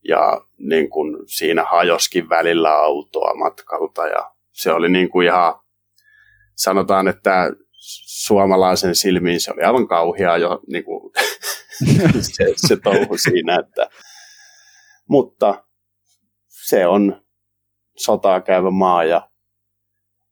Ja 0.03 0.41
niin 0.57 0.89
kuin 0.89 1.17
siinä 1.25 1.63
hajoskin 1.63 2.29
välillä 2.29 2.73
autoa 2.73 3.35
matkalta, 3.35 4.07
ja 4.07 4.31
se 4.51 4.71
oli 4.71 4.89
niin 4.89 5.09
kuin 5.09 5.27
ihan, 5.27 5.53
sanotaan, 6.55 7.07
että 7.07 7.51
suomalaisen 8.23 8.95
silmiin 8.95 9.41
se 9.41 9.51
oli 9.51 9.61
aivan 9.61 9.87
kauhea 9.87 10.37
jo 10.37 10.59
niin 10.67 10.83
kuin 10.83 11.13
se, 12.35 12.53
se 12.55 12.77
touhu 12.77 13.17
siinä, 13.17 13.59
että. 13.59 13.89
Mutta 15.09 15.63
se 16.47 16.87
on 16.87 17.21
sotaa 17.97 18.41
käyvä 18.41 18.71
maa 18.71 19.03
ja 19.03 19.29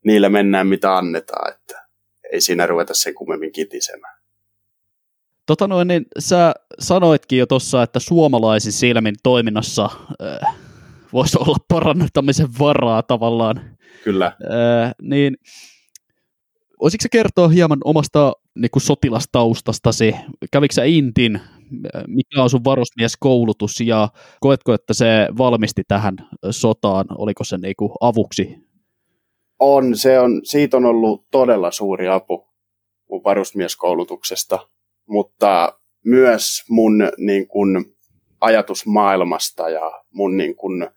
niillä 0.05 0.29
mennään 0.29 0.67
mitä 0.67 0.97
annetaan, 0.97 1.53
että 1.53 1.84
ei 2.35 2.41
siinä 2.41 2.67
ruveta 2.67 2.93
sen 2.93 3.15
kummemmin 3.15 3.51
kitisemään. 3.51 4.17
Tota 5.45 5.67
noin, 5.67 5.87
niin 5.87 6.05
sä 6.19 6.53
sanoitkin 6.79 7.39
jo 7.39 7.45
tuossa, 7.45 7.83
että 7.83 7.99
suomalaisin 7.99 8.71
silmin 8.71 9.15
toiminnassa 9.23 9.89
äh, 10.21 10.55
voisi 11.13 11.37
olla 11.39 11.57
parantamisen 11.67 12.47
varaa 12.59 13.03
tavallaan. 13.03 13.77
Kyllä. 14.03 14.25
Äh, 14.25 14.91
niin 15.01 15.37
voisitko 16.81 17.03
sä 17.03 17.09
kertoa 17.11 17.47
hieman 17.47 17.79
omasta 17.83 18.33
niin 18.55 18.71
kuin 18.71 18.83
sotilastaustastasi? 18.83 20.15
Kävikö 20.51 20.73
sä 20.73 20.83
Intin? 20.83 21.39
Mikä 22.07 22.43
on 22.43 22.49
sun 22.49 22.63
varusmieskoulutus 22.63 23.79
ja 23.79 24.09
koetko, 24.39 24.73
että 24.73 24.93
se 24.93 25.27
valmisti 25.37 25.83
tähän 25.87 26.15
sotaan? 26.51 27.05
Oliko 27.17 27.43
se 27.43 27.57
niin 27.57 27.75
kuin 27.77 27.91
avuksi 28.01 28.64
on, 29.73 29.97
se 29.97 30.19
on, 30.19 30.41
siitä 30.43 30.77
on 30.77 30.85
ollut 30.85 31.25
todella 31.31 31.71
suuri 31.71 32.07
apu 32.07 32.47
mun 33.09 33.23
varusmieskoulutuksesta, 33.23 34.67
mutta 35.07 35.79
myös 36.05 36.63
mun 36.69 37.11
niin 37.17 37.47
kun, 37.47 37.95
ajatusmaailmasta 38.41 39.69
ja 39.69 40.03
mun 40.11 40.37
niin 40.37 40.55
kun, 40.55 40.89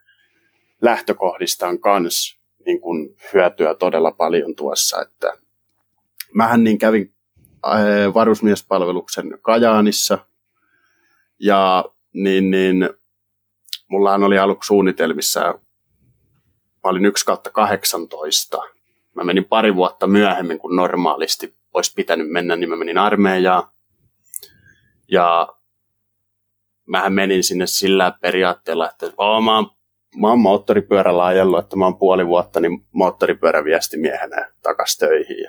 lähtökohdistaan 0.83 1.79
kans 1.81 2.39
niin 2.67 2.81
kun, 2.81 3.15
hyötyä 3.35 3.75
todella 3.75 4.13
paljon 4.13 4.55
tuossa, 4.55 5.03
että 5.03 5.33
mähän 6.35 6.65
niin 6.65 6.79
kävin 6.79 7.15
äh, 7.67 8.15
varusmiespalveluksen 8.15 9.39
Kajaanissa 9.43 10.19
ja 11.39 11.85
niin, 12.13 12.51
niin 12.51 12.91
mullahan 13.89 14.23
oli 14.23 14.39
aluksi 14.39 14.67
suunnitelmissa 14.67 15.59
Mä 16.85 16.91
olin 16.91 17.05
1 17.05 17.25
kautta 17.25 17.51
18. 17.51 18.59
Mä 19.15 19.25
menin 19.25 19.45
pari 19.45 19.75
vuotta 19.75 20.07
myöhemmin 20.07 20.59
kuin 20.59 20.77
normaalisti 20.77 21.55
olisi 21.75 21.93
pitänyt 21.97 22.31
mennä, 22.31 22.57
niin 22.57 22.69
mä 22.69 22.77
menin 22.77 22.99
armeijaan. 22.99 23.69
Ja 25.09 25.49
mähän 26.87 27.13
menin 27.13 27.45
sinne 27.45 27.67
sillä 27.67 28.13
periaatteella, 28.21 28.91
että 28.91 29.07
oh, 29.17 29.45
mä, 29.45 29.57
oon, 29.57 29.71
mä 30.21 30.29
oon 30.29 30.39
moottoripyörällä 30.39 31.25
ajellut, 31.25 31.59
että 31.59 31.77
mä 31.77 31.85
oon 31.85 31.99
puoli 31.99 32.27
vuotta 32.27 32.61
niin 32.61 32.87
moottoripyöräviestimiehenä 32.93 34.53
takas 34.63 34.97
töihin. 34.97 35.49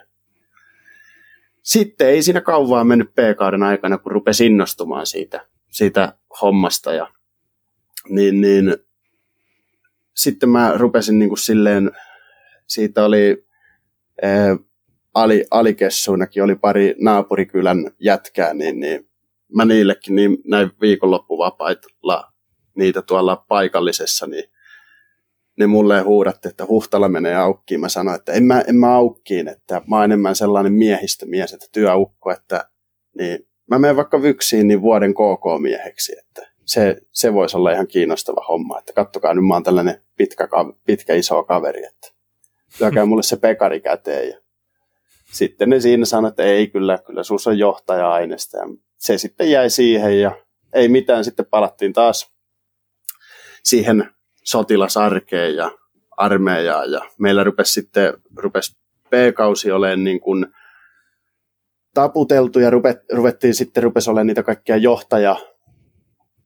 Sitten 1.63 2.07
ei 2.07 2.23
siinä 2.23 2.41
kauan 2.41 2.87
mennyt 2.87 3.15
P-kauden 3.15 3.63
aikana, 3.63 3.97
kun 3.97 4.11
rupesi 4.11 4.45
innostumaan 4.45 5.05
siitä, 5.05 5.45
siitä 5.69 6.13
hommasta. 6.41 6.93
Ja, 6.93 7.07
niin, 8.09 8.41
niin 8.41 8.77
sitten 10.21 10.49
mä 10.49 10.73
rupesin 10.75 11.19
niin 11.19 11.29
kuin 11.29 11.39
silleen, 11.39 11.91
siitä 12.67 13.05
oli 13.05 13.45
ää, 14.21 14.57
ali, 15.13 15.45
alikessuinakin 15.51 16.43
oli 16.43 16.55
pari 16.55 16.95
naapurikylän 16.99 17.91
jätkää, 17.99 18.53
niin, 18.53 18.79
niin 18.79 19.09
mä 19.55 19.65
niillekin 19.65 20.15
niin 20.15 20.37
näin 20.47 20.71
viikonloppuvapailla 20.81 22.33
niitä 22.75 23.01
tuolla 23.01 23.45
paikallisessa, 23.47 24.27
niin 24.27 24.43
ne 25.59 25.67
mulle 25.67 26.01
huudatti, 26.01 26.47
että 26.47 26.65
Huhtala 26.65 27.09
menee 27.09 27.35
aukkiin. 27.35 27.79
Mä 27.79 27.89
sanoin, 27.89 28.19
että 28.19 28.33
en 28.33 28.43
mä, 28.43 28.63
en 28.67 28.75
mä 28.75 28.95
aukkiin, 28.95 29.47
että 29.47 29.81
mä 29.87 29.95
oon 29.95 30.05
enemmän 30.05 30.35
sellainen 30.35 30.73
miehistömies, 30.73 31.53
että 31.53 31.67
työukko, 31.71 32.31
että 32.31 32.69
niin 33.17 33.47
mä 33.69 33.79
menen 33.79 33.95
vaikka 33.95 34.21
vyksiin 34.21 34.67
niin 34.67 34.81
vuoden 34.81 35.13
KK-mieheksi, 35.13 36.15
että 36.19 36.48
se, 36.69 36.97
se 37.11 37.33
voisi 37.33 37.57
olla 37.57 37.71
ihan 37.71 37.87
kiinnostava 37.87 38.45
homma, 38.47 38.79
että 38.79 38.93
kattokaa 38.93 39.33
nyt 39.33 39.45
mä 39.45 39.53
oon 39.53 39.63
tällainen 39.63 40.01
pitkä, 40.17 40.47
pitkä 40.85 41.13
iso 41.15 41.43
kaveri, 41.43 41.85
että 41.85 42.07
lyökää 42.79 43.05
mulle 43.05 43.23
se 43.23 43.37
pekari 43.37 43.81
käteen. 43.81 44.29
Ja 44.29 44.37
sitten 45.31 45.69
ne 45.69 45.79
siinä 45.79 46.05
sanoivat, 46.05 46.31
että 46.31 46.43
ei 46.43 46.67
kyllä, 46.67 46.99
kyllä 47.05 47.23
sus 47.23 47.47
on 47.47 47.59
johtaja-aineesta. 47.59 48.57
Ja 48.57 48.63
se 48.97 49.17
sitten 49.17 49.51
jäi 49.51 49.69
siihen 49.69 50.21
ja 50.21 50.31
ei 50.73 50.87
mitään, 50.87 51.23
sitten 51.23 51.45
palattiin 51.45 51.93
taas 51.93 52.31
siihen 53.63 54.09
sotilasarkeen 54.43 55.55
ja 55.55 55.71
armeijaan 56.17 56.91
ja 56.91 57.01
meillä 57.19 57.43
rupesi 57.43 57.73
sitten 57.73 58.13
rupesi 58.37 58.77
P-kausi 59.09 59.71
olemaan 59.71 60.03
niin 60.03 60.19
kuin 60.19 60.45
taputeltu 61.93 62.59
ja 62.59 62.69
ruvettiin 63.13 63.53
sitten 63.53 63.83
rupesi 63.83 64.09
olemaan 64.09 64.27
niitä 64.27 64.43
kaikkia 64.43 64.77
johtaja, 64.77 65.35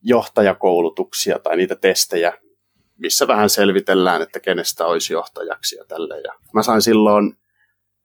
johtajakoulutuksia 0.04 1.40
tai 1.40 1.58
niitä 1.58 1.76
testejä, 1.76 2.34
missä 2.98 3.28
vähän 3.28 3.50
selvitellään, 3.50 4.22
että 4.22 4.40
kenestä 4.40 4.86
olisi 4.86 5.14
johtajaksi 5.14 5.76
ja 5.76 5.86
tälle. 5.86 6.20
Ja 6.20 6.34
mä 6.54 6.64
sain 6.64 6.82
silloin 6.82 7.38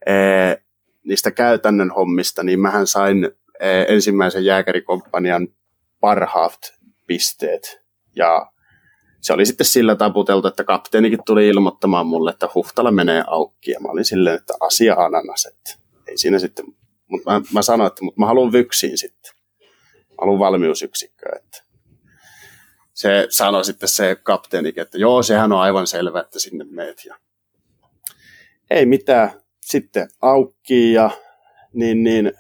ee, 0.06 0.62
niistä 1.04 1.30
käytännön 1.30 1.90
hommista, 1.90 2.42
niin 2.42 2.60
mähän 2.60 2.86
sain 2.86 3.30
ee, 3.60 3.86
ensimmäisen 3.88 4.44
jääkärikomppanian 4.44 5.48
parhaat 6.00 6.74
pisteet. 7.06 7.80
Ja 8.16 8.52
se 9.20 9.32
oli 9.32 9.46
sitten 9.46 9.66
sillä 9.66 9.94
taputeltu, 9.94 10.48
että 10.48 10.64
kapteenikin 10.64 11.24
tuli 11.26 11.48
ilmoittamaan 11.48 12.06
mulle, 12.06 12.30
että 12.30 12.48
Huhtala 12.54 12.90
menee 12.90 13.24
aukki. 13.26 13.70
Ja 13.70 13.80
mä 13.80 13.88
olin 13.88 14.04
silleen, 14.04 14.36
että 14.36 14.54
asia 14.60 14.94
ananas, 14.94 15.46
että 15.46 15.84
ei 16.06 16.18
siinä 16.18 16.38
sitten. 16.38 16.64
Mutta 17.08 17.30
mä, 17.30 17.40
mä 17.52 17.62
sanoin, 17.62 17.88
että 17.88 18.04
mutta 18.04 18.20
mä 18.20 18.26
haluan 18.26 18.52
vyksiin 18.52 18.98
sitten. 18.98 19.32
Mä 19.92 20.16
haluan 20.20 20.38
valmiusyksikköä. 20.38 21.32
Että. 21.36 21.67
Se 22.98 23.26
sanoi 23.30 23.64
sitten 23.64 23.88
se 23.88 24.16
kapteenikin, 24.22 24.82
että 24.82 24.98
joo, 24.98 25.22
sehän 25.22 25.52
on 25.52 25.60
aivan 25.60 25.86
selvä, 25.86 26.20
että 26.20 26.38
sinne 26.38 26.64
meet. 26.70 27.04
Ja 27.04 27.16
ei 28.70 28.86
mitään. 28.86 29.30
Sitten 29.60 30.08
aukki 30.22 30.92
ja 30.92 31.10
niin, 31.72 32.02
niin 32.02 32.32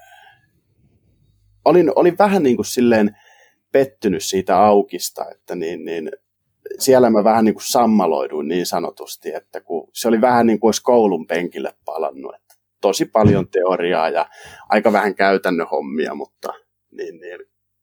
olin, 1.64 1.92
olin 1.96 2.18
vähän 2.18 2.42
niin 2.42 2.56
kuin 2.56 2.66
silleen 2.66 3.16
pettynyt 3.72 4.24
siitä 4.24 4.58
aukista, 4.58 5.30
että 5.30 5.54
niin, 5.54 5.84
niin 5.84 6.10
siellä 6.78 7.10
mä 7.10 7.24
vähän 7.24 7.44
niin 7.44 7.54
kuin 7.54 7.66
sammaloiduin 7.66 8.48
niin 8.48 8.66
sanotusti, 8.66 9.34
että 9.34 9.60
kun 9.60 9.90
se 9.94 10.08
oli 10.08 10.20
vähän 10.20 10.46
niin 10.46 10.60
kuin 10.60 10.68
olisi 10.68 10.82
koulun 10.82 11.26
penkille 11.26 11.74
palannut, 11.84 12.34
että 12.34 12.54
tosi 12.80 13.04
paljon 13.04 13.48
teoriaa 13.48 14.08
ja 14.08 14.28
aika 14.68 14.92
vähän 14.92 15.14
käytännön 15.14 15.68
hommia, 15.68 16.14
mutta 16.14 16.52
niin, 16.90 17.20
niin, 17.20 17.40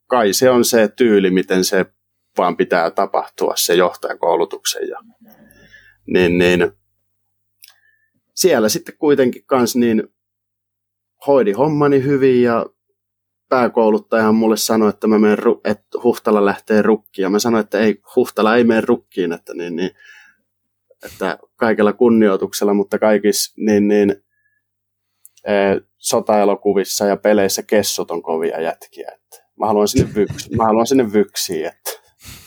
kai 0.08 0.34
se 0.34 0.50
on 0.50 0.66
se 0.66 0.88
tyyli, 0.88 1.30
miten 1.30 1.66
se 1.66 1.86
vaan 2.38 2.58
pitää 2.58 2.92
tapahtua, 2.92 3.54
se 3.56 3.76
johtajakoulutuksen. 3.76 4.88
Ja, 4.88 5.00
niin, 6.08 6.38
niin, 6.38 6.72
siellä 8.36 8.70
sitten 8.70 8.98
kuitenkin 8.98 9.46
kans 9.46 9.76
niin 9.76 10.04
hoidi 11.28 11.52
hommani 11.52 12.04
hyvin 12.04 12.44
ja 12.44 12.66
pääkouluttajahan 13.50 14.36
mulle 14.36 14.58
sanoi, 14.58 14.90
että, 14.90 15.08
mä 15.08 15.20
menen, 15.20 15.38
että 15.64 16.00
Huhtala 16.04 16.46
lähtee 16.46 16.82
rukkiin. 16.82 17.24
Ja 17.24 17.30
mä 17.30 17.40
sanoin, 17.40 17.64
että 17.64 17.80
ei, 17.80 18.02
Huhtala 18.16 18.56
ei 18.56 18.64
mene 18.64 18.82
rukkiin, 18.82 19.32
että, 19.32 19.54
niin, 19.54 19.76
niin, 19.76 19.92
että 21.06 21.38
kaikella 21.56 21.94
kunnioituksella, 21.94 22.74
mutta 22.74 23.00
kaikissa 23.00 23.54
niin, 23.58 23.88
niin, 23.88 24.24
sotaelokuvissa 25.98 27.06
ja 27.06 27.18
peleissä 27.18 27.64
kessut 27.64 28.12
on 28.12 28.24
kovia 28.24 28.62
jätkiä. 28.62 29.12
Että 29.14 29.46
mä 29.60 29.66
haluan 29.66 29.88
sinne, 29.88 30.16
vyks, 30.16 30.50
mä 30.50 30.64
haluan 30.64 30.88
sinne 30.88 31.14
vyksiin. 31.14 31.66
Että. 31.66 32.05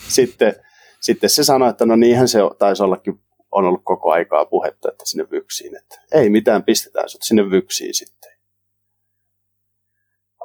Sitten, 0.09 0.55
sitten 1.00 1.31
se 1.31 1.45
sanoi, 1.45 1.71
että 1.71 1.87
no 1.87 1.97
niinhän 1.97 2.29
se 2.29 2.38
taisi 2.59 2.83
ollakin 2.83 3.21
on 3.53 3.65
ollut 3.65 3.81
koko 3.85 4.11
aikaa 4.11 4.45
puhetta, 4.45 4.88
että 4.88 5.05
sinne 5.07 5.31
vyksiin. 5.31 5.77
Että 5.77 6.00
ei 6.12 6.31
mitään, 6.31 6.65
pistetään 6.65 7.09
sut 7.09 7.23
sinne 7.23 7.50
vyksiin 7.50 7.95
sitten. 7.95 8.33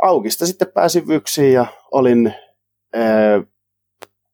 Aukista 0.02 0.46
sitten 0.46 0.72
pääsin 0.74 1.08
vyksiin 1.08 1.54
ja 1.54 1.66
olin 1.92 2.34
ää, 2.94 3.44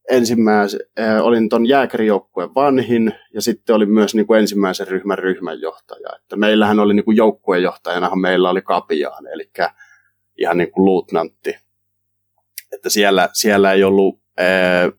ensimmäisen, 0.09 0.79
ää, 0.97 1.23
olin 1.23 1.49
ton 1.49 1.67
jääkärijoukkueen 1.67 2.55
vanhin 2.55 3.13
ja 3.33 3.41
sitten 3.41 3.75
olin 3.75 3.91
myös 3.91 4.15
niin 4.15 4.27
kuin 4.27 4.39
ensimmäisen 4.39 4.87
ryhmän 4.87 5.17
ryhmänjohtaja. 5.17 6.09
Että 6.15 6.35
meillähän 6.35 6.79
oli 6.79 6.93
niin 6.93 7.05
kuin 7.05 7.17
joukkueenjohtajanahan 7.17 8.19
meillä 8.19 8.49
oli 8.49 8.61
kapiaan, 8.61 9.27
eli 9.27 9.51
ihan 10.37 10.57
niin 10.57 10.71
kuin 10.71 10.85
luutnantti. 10.85 11.57
Että 12.71 12.89
siellä, 12.89 13.29
siellä 13.33 13.73
ei 13.73 13.83
ollut 13.83 14.19
ää, 14.37 14.91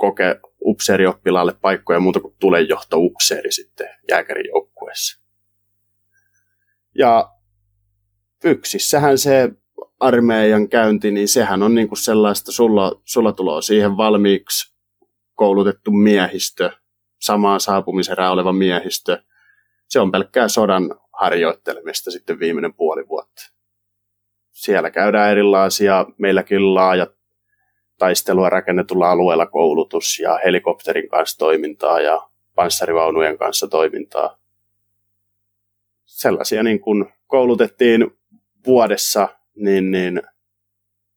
koke 0.00 0.40
upseerioppilaalle 0.64 1.54
paikkoja 1.60 2.00
muuta 2.00 2.20
kuin 2.20 2.34
tulenjohto 2.38 2.96
upseeri 2.96 3.52
sitten 3.52 3.88
jääkärijoukkueessa. 4.08 5.22
Ja 6.94 7.32
yksissähän 8.44 9.18
se 9.18 9.48
armeijan 10.00 10.68
käynti, 10.68 11.10
niin 11.10 11.28
sehän 11.28 11.62
on 11.62 11.74
niinku 11.74 11.96
sellaista, 11.96 12.52
sulla, 12.52 13.00
sulla 13.04 13.32
tulee 13.32 13.62
siihen 13.62 13.96
valmiiksi 13.96 14.74
koulutettu 15.34 15.90
miehistö, 15.90 16.70
samaa 17.20 17.58
saapumiserää 17.58 18.30
oleva 18.30 18.52
miehistö. 18.52 19.22
Se 19.88 20.00
on 20.00 20.12
pelkkää 20.12 20.48
sodan 20.48 20.94
harjoittelemista 21.20 22.10
sitten 22.10 22.38
viimeinen 22.38 22.74
puoli 22.74 23.08
vuotta. 23.08 23.42
Siellä 24.52 24.90
käydään 24.90 25.30
erilaisia, 25.30 26.06
meilläkin 26.18 26.74
laajat 26.74 27.19
taistelua 28.00 28.50
rakennetulla 28.50 29.10
alueella 29.10 29.46
koulutus 29.46 30.18
ja 30.18 30.38
helikopterin 30.44 31.08
kanssa 31.08 31.38
toimintaa 31.38 32.00
ja 32.00 32.28
panssarivaunujen 32.54 33.38
kanssa 33.38 33.68
toimintaa. 33.68 34.38
Sellaisia 36.04 36.62
niin 36.62 36.80
kuin 36.80 37.12
koulutettiin 37.26 38.10
vuodessa 38.66 39.28
niin, 39.56 39.90
niin 39.90 40.22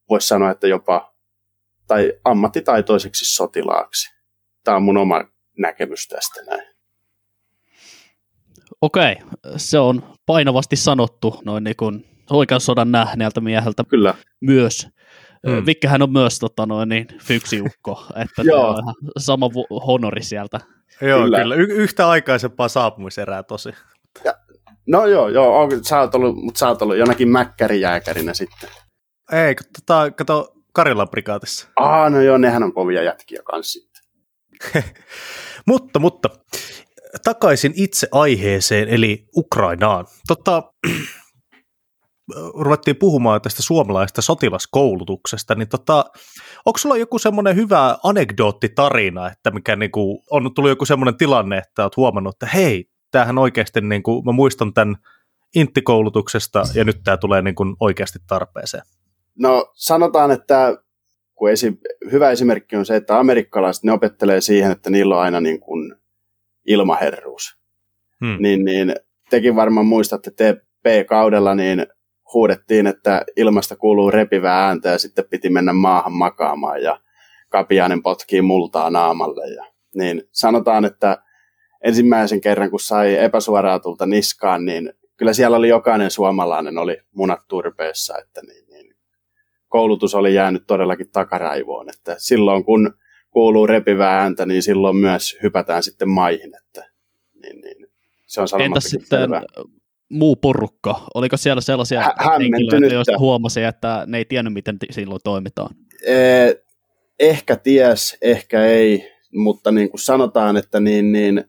voisi 0.09 0.27
sanoa, 0.27 0.51
että 0.51 0.67
jopa 0.67 1.13
tai 1.87 2.13
ammattitaitoiseksi 2.25 3.35
sotilaaksi. 3.35 4.11
Tämä 4.63 4.77
on 4.77 4.83
mun 4.83 4.97
oma 4.97 5.25
näkemys 5.57 6.07
tästä 6.07 6.43
näin. 6.43 6.63
Okei, 8.81 9.15
se 9.57 9.79
on 9.79 10.17
painavasti 10.25 10.75
sanottu 10.75 11.41
noin 11.45 11.63
niin 11.63 11.75
kuin 11.75 12.05
oikean 12.29 12.61
sodan 12.61 12.91
nähneeltä 12.91 13.41
mieheltä 13.41 13.83
Kyllä. 13.87 14.15
myös. 14.41 14.87
Mm. 15.47 15.65
Vikkehän 15.65 16.01
on 16.01 16.11
myös 16.11 16.39
tota, 16.39 16.65
noin, 16.65 16.89
niin, 16.89 17.07
fyksiukko, 17.23 18.05
että 18.15 18.41
Joo. 18.51 18.75
sama 19.17 19.49
honori 19.87 20.23
sieltä. 20.23 20.59
Joo, 21.01 21.23
kyllä. 21.23 21.39
kyllä. 21.39 21.55
Y- 21.55 21.67
yhtä 21.75 22.09
aikaisempaa 22.09 22.67
saapumiserää 22.67 23.43
tosi. 23.43 23.69
Ja, 24.23 24.33
No 24.87 25.05
joo, 25.05 25.29
joo 25.29 25.61
on, 25.61 25.83
sä 25.85 25.99
oot 25.99 26.15
ollut, 26.15 26.35
mutta 26.35 26.59
sä 26.59 26.67
oot 26.67 26.81
ollut 26.81 26.97
jonakin 26.97 27.29
mäkkärijääkärinä 27.29 28.33
sitten. 28.33 28.69
Ei, 29.31 29.55
tota, 29.55 30.11
kato 30.11 30.53
Karilan 30.73 31.09
prikaatissa. 31.09 31.67
Ah, 31.75 32.11
no 32.11 32.21
joo, 32.21 32.37
nehän 32.37 32.63
on 32.63 32.73
kovia 32.73 33.03
jätkiä 33.03 33.41
kanssa 33.45 33.79
sitten. 33.79 34.03
mutta, 35.67 35.99
mutta 35.99 36.29
takaisin 37.23 37.73
itse 37.75 38.07
aiheeseen, 38.11 38.89
eli 38.89 39.25
Ukrainaan. 39.37 40.05
Tota, 40.27 40.63
ruvettiin 42.53 42.95
puhumaan 42.95 43.41
tästä 43.41 43.63
suomalaisesta 43.63 44.21
sotilaskoulutuksesta, 44.21 45.55
niin 45.55 45.69
tota, 45.69 46.05
onko 46.65 46.77
sulla 46.77 46.97
joku 46.97 47.19
semmoinen 47.19 47.55
hyvä 47.55 47.97
anekdoottitarina, 48.03 49.27
että 49.31 49.51
mikä 49.51 49.75
niinku, 49.75 50.23
on 50.29 50.53
tullut 50.53 50.69
joku 50.69 50.85
semmoinen 50.85 51.17
tilanne, 51.17 51.57
että 51.57 51.83
olet 51.83 51.97
huomannut, 51.97 52.35
että 52.35 52.45
hei, 52.45 52.89
tämähän 53.11 53.37
oikeasti, 53.37 53.81
niin 53.81 54.03
kuin, 54.03 54.25
mä 54.25 54.31
muistan 54.31 54.73
tämän 54.73 54.95
inttikoulutuksesta 55.55 56.63
ja 56.75 56.83
nyt 56.83 57.01
tämä 57.03 57.17
tulee 57.17 57.41
niin 57.41 57.55
kuin 57.55 57.75
oikeasti 57.79 58.19
tarpeeseen? 58.27 58.83
No 59.39 59.71
sanotaan, 59.73 60.31
että 60.31 60.77
kun 61.35 61.51
esi- 61.51 61.79
hyvä 62.11 62.31
esimerkki 62.31 62.75
on 62.75 62.85
se, 62.85 62.95
että 62.95 63.19
amerikkalaiset 63.19 63.83
ne 63.83 63.91
opettelee 63.91 64.41
siihen, 64.41 64.71
että 64.71 64.89
niillä 64.89 65.15
on 65.15 65.21
aina 65.21 65.41
niin 65.41 65.59
kuin 65.59 65.95
ilmaherruus. 66.67 67.57
Hmm. 68.25 68.37
Niin, 68.39 68.65
niin 68.65 68.95
tekin 69.29 69.55
varmaan 69.55 69.85
muistatte 69.85 70.31
TP-kaudella, 70.31 71.55
niin 71.55 71.87
huudettiin, 72.33 72.87
että 72.87 73.23
ilmasta 73.37 73.75
kuuluu 73.75 74.11
repivää 74.11 74.65
ääntä 74.65 74.89
ja 74.89 74.97
sitten 74.97 75.25
piti 75.29 75.49
mennä 75.49 75.73
maahan 75.73 76.13
makaamaan 76.13 76.83
ja 76.83 76.99
kapiainen 77.49 78.03
potkii 78.03 78.41
multaa 78.41 78.89
naamalle. 78.89 79.53
Ja, 79.53 79.65
niin 79.95 80.23
sanotaan, 80.31 80.85
että 80.85 81.23
ensimmäisen 81.83 82.41
kerran, 82.41 82.69
kun 82.69 82.79
sai 82.79 83.15
epäsuoraa 83.17 83.79
tulta 83.79 84.05
niskaan, 84.05 84.65
niin 84.65 84.93
kyllä 85.17 85.33
siellä 85.33 85.57
oli 85.57 85.69
jokainen 85.69 86.11
suomalainen 86.11 86.77
oli 86.77 86.97
munat 87.15 87.39
turpeessa, 87.47 88.17
että 88.17 88.41
niin, 88.41 88.65
niin, 88.69 88.95
koulutus 89.67 90.15
oli 90.15 90.33
jäänyt 90.33 90.63
todellakin 90.67 91.11
takaraivoon, 91.11 91.89
että 91.89 92.15
silloin 92.17 92.65
kun 92.65 92.93
kuuluu 93.29 93.67
repivää 93.67 94.19
ääntä, 94.19 94.45
niin 94.45 94.63
silloin 94.63 94.97
myös 94.97 95.37
hypätään 95.43 95.83
sitten 95.83 96.09
maihin, 96.09 96.51
että 96.55 96.91
niin, 97.43 97.61
niin, 97.61 97.87
se 98.25 98.41
on 98.41 98.47
Entäs 98.61 98.83
sitten 98.83 99.19
selvä. 99.19 99.41
Muu 100.13 100.35
porukka? 100.35 101.01
Oliko 101.13 101.37
siellä 101.37 101.61
sellaisia 101.61 102.01
Hä- 102.01 102.15
henkilöitä, 102.39 102.95
joista 102.95 103.19
huomasi, 103.19 103.63
että 103.63 104.03
ne 104.07 104.17
ei 104.17 104.25
tiennyt, 104.25 104.53
miten 104.53 104.77
silloin 104.91 105.21
toimitaan? 105.23 105.75
Eh, 106.05 106.55
ehkä 107.19 107.55
ties, 107.55 108.17
ehkä 108.21 108.65
ei, 108.65 109.11
mutta 109.35 109.71
niin 109.71 109.89
kuin 109.89 110.01
sanotaan, 110.01 110.57
että 110.57 110.79
niin, 110.79 111.11
niin 111.11 111.43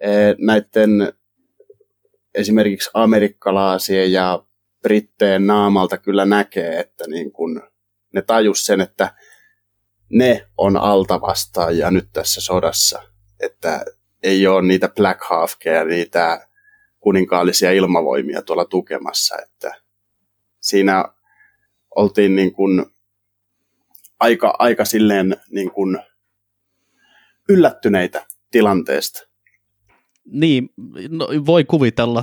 Eh, 0.00 0.34
näiden 0.38 1.12
esimerkiksi 2.34 2.90
amerikkalaisien 2.94 4.12
ja 4.12 4.44
britteen 4.82 5.46
naamalta 5.46 5.98
kyllä 5.98 6.24
näkee, 6.24 6.80
että 6.80 7.04
niin 7.08 7.32
kun 7.32 7.62
ne 8.14 8.22
tajus 8.22 8.66
sen, 8.66 8.80
että 8.80 9.14
ne 10.10 10.46
on 10.56 10.76
altavastaajia 10.76 11.90
nyt 11.90 12.08
tässä 12.12 12.40
sodassa, 12.40 13.02
että 13.40 13.84
ei 14.22 14.46
ole 14.46 14.62
niitä 14.62 14.88
Black 14.88 15.20
Hawkeja, 15.30 15.84
niitä 15.84 16.48
kuninkaallisia 17.00 17.72
ilmavoimia 17.72 18.42
tuolla 18.42 18.64
tukemassa, 18.64 19.36
että 19.42 19.74
siinä 20.60 21.04
oltiin 21.96 22.36
niin 22.36 22.52
kuin 22.52 22.86
aika, 24.20 24.54
aika 24.58 24.84
silleen 24.84 25.36
niin 25.50 25.70
kuin 25.70 25.98
yllättyneitä 27.48 28.26
tilanteesta. 28.50 29.30
Niin, 30.32 30.70
no, 31.08 31.28
voi 31.46 31.64
kuvitella. 31.64 32.22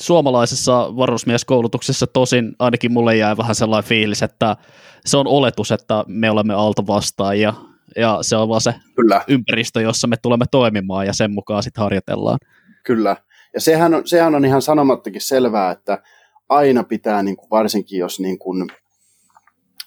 Suomalaisessa 0.00 0.96
varusmieskoulutuksessa 0.96 2.06
tosin 2.06 2.56
ainakin 2.58 2.92
mulle 2.92 3.16
jäi 3.16 3.36
vähän 3.36 3.54
sellainen 3.54 3.88
fiilis, 3.88 4.22
että 4.22 4.56
se 5.04 5.16
on 5.16 5.26
oletus, 5.26 5.72
että 5.72 6.04
me 6.08 6.30
olemme 6.30 6.54
vastaan 6.86 7.40
ja, 7.40 7.54
ja 7.96 8.18
se 8.22 8.36
on 8.36 8.48
vaan 8.48 8.60
se 8.60 8.74
Kyllä. 8.94 9.24
ympäristö, 9.28 9.80
jossa 9.80 10.06
me 10.06 10.16
tulemme 10.16 10.44
toimimaan 10.50 11.06
ja 11.06 11.12
sen 11.12 11.32
mukaan 11.32 11.62
sitten 11.62 11.82
harjoitellaan. 11.82 12.38
Kyllä, 12.84 13.16
ja 13.54 13.60
sehän 13.60 13.94
on, 13.94 14.06
sehän 14.06 14.34
on 14.34 14.44
ihan 14.44 14.62
sanomattakin 14.62 15.20
selvää, 15.20 15.70
että 15.70 16.02
aina 16.48 16.84
pitää, 16.84 17.22
niin 17.22 17.36
kuin 17.36 17.50
varsinkin 17.50 17.98
jos 17.98 18.20
niin 18.20 18.38
kuin, 18.38 18.66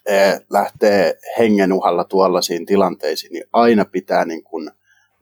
eh, 0.06 0.42
lähtee 0.50 1.20
hengen 1.38 1.74
uhalla 1.74 2.04
tuollaisiin 2.04 2.66
tilanteisiin, 2.66 3.34
niin 3.34 3.44
aina 3.54 3.86
pitää 3.86 4.26
niin 4.26 4.44
kuin, 4.44 4.72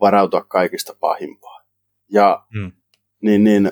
varautua 0.02 0.42
kaikista 0.42 0.96
pahimpaa. 1.00 1.64
Ja 2.12 2.46
hmm. 2.54 2.72
niin, 3.22 3.44
niin, 3.44 3.72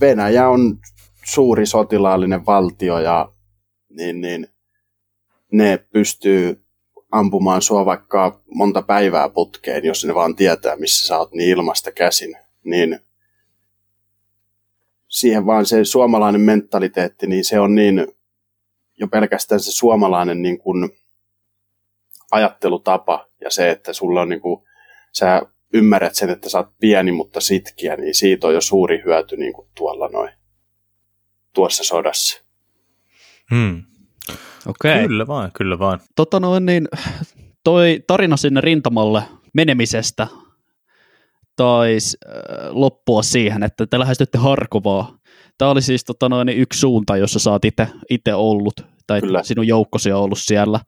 Venäjä 0.00 0.48
on 0.48 0.78
suuri 1.24 1.66
sotilaallinen 1.66 2.46
valtio 2.46 2.98
ja 2.98 3.32
niin, 3.88 4.20
niin, 4.20 4.48
ne 5.52 5.78
pystyy 5.92 6.64
ampumaan 7.10 7.62
sua 7.62 7.84
vaikka 7.84 8.42
monta 8.54 8.82
päivää 8.82 9.28
putkeen, 9.28 9.84
jos 9.84 10.04
ne 10.04 10.14
vaan 10.14 10.36
tietää, 10.36 10.76
missä 10.76 11.06
sä 11.06 11.18
oot 11.18 11.32
niin 11.32 11.50
ilmasta 11.50 11.92
käsin. 11.92 12.36
Niin 12.64 13.00
siihen 15.08 15.46
vaan 15.46 15.66
se 15.66 15.84
suomalainen 15.84 16.40
mentaliteetti, 16.40 17.26
niin 17.26 17.44
se 17.44 17.60
on 17.60 17.74
niin 17.74 18.06
jo 18.98 19.08
pelkästään 19.08 19.60
se 19.60 19.72
suomalainen 19.72 20.42
niin 20.42 20.58
kuin 20.58 20.90
ajattelutapa 22.30 23.28
ja 23.40 23.50
se, 23.50 23.70
että 23.70 23.92
sulla 23.92 24.20
on 24.20 24.28
niin 24.28 24.40
kuin, 24.40 24.64
sä 25.12 25.42
ymmärrät 25.74 26.14
sen, 26.14 26.30
että 26.30 26.48
sä 26.48 26.58
oot 26.58 26.78
pieni, 26.80 27.12
mutta 27.12 27.40
sitkiä, 27.40 27.96
niin 27.96 28.14
siitä 28.14 28.46
on 28.46 28.54
jo 28.54 28.60
suuri 28.60 29.02
hyöty 29.04 29.36
niin 29.36 29.52
kuin 29.52 29.68
tuolla 29.74 30.08
noin, 30.08 30.30
tuossa 31.52 31.84
sodassa. 31.84 32.42
Hmm. 33.54 33.82
Okay. 34.66 35.06
Kyllä 35.06 35.26
vaan, 35.26 35.50
kyllä 35.52 35.78
vaan. 35.78 36.00
Tota 36.16 36.40
noin, 36.40 36.66
niin 36.66 36.88
toi 37.64 38.04
tarina 38.06 38.36
sinne 38.36 38.60
rintamalle 38.60 39.22
menemisestä 39.54 40.26
taisi 41.56 42.16
loppua 42.68 43.22
siihen, 43.22 43.62
että 43.62 43.86
te 43.86 43.98
lähestytte 43.98 44.38
Harkovaa. 44.38 45.18
Tämä 45.58 45.70
oli 45.70 45.82
siis 45.82 46.04
tota 46.04 46.28
noin, 46.28 46.48
yksi 46.48 46.80
suunta, 46.80 47.16
jossa 47.16 47.38
sä 47.38 47.50
oot 47.50 47.62
itse 48.10 48.34
ollut, 48.34 48.74
tai 49.06 49.20
Kyllä. 49.20 49.42
sinun 49.42 49.66
joukkosi 49.66 50.12
on 50.12 50.20
ollut 50.20 50.38
siellä. 50.38 50.80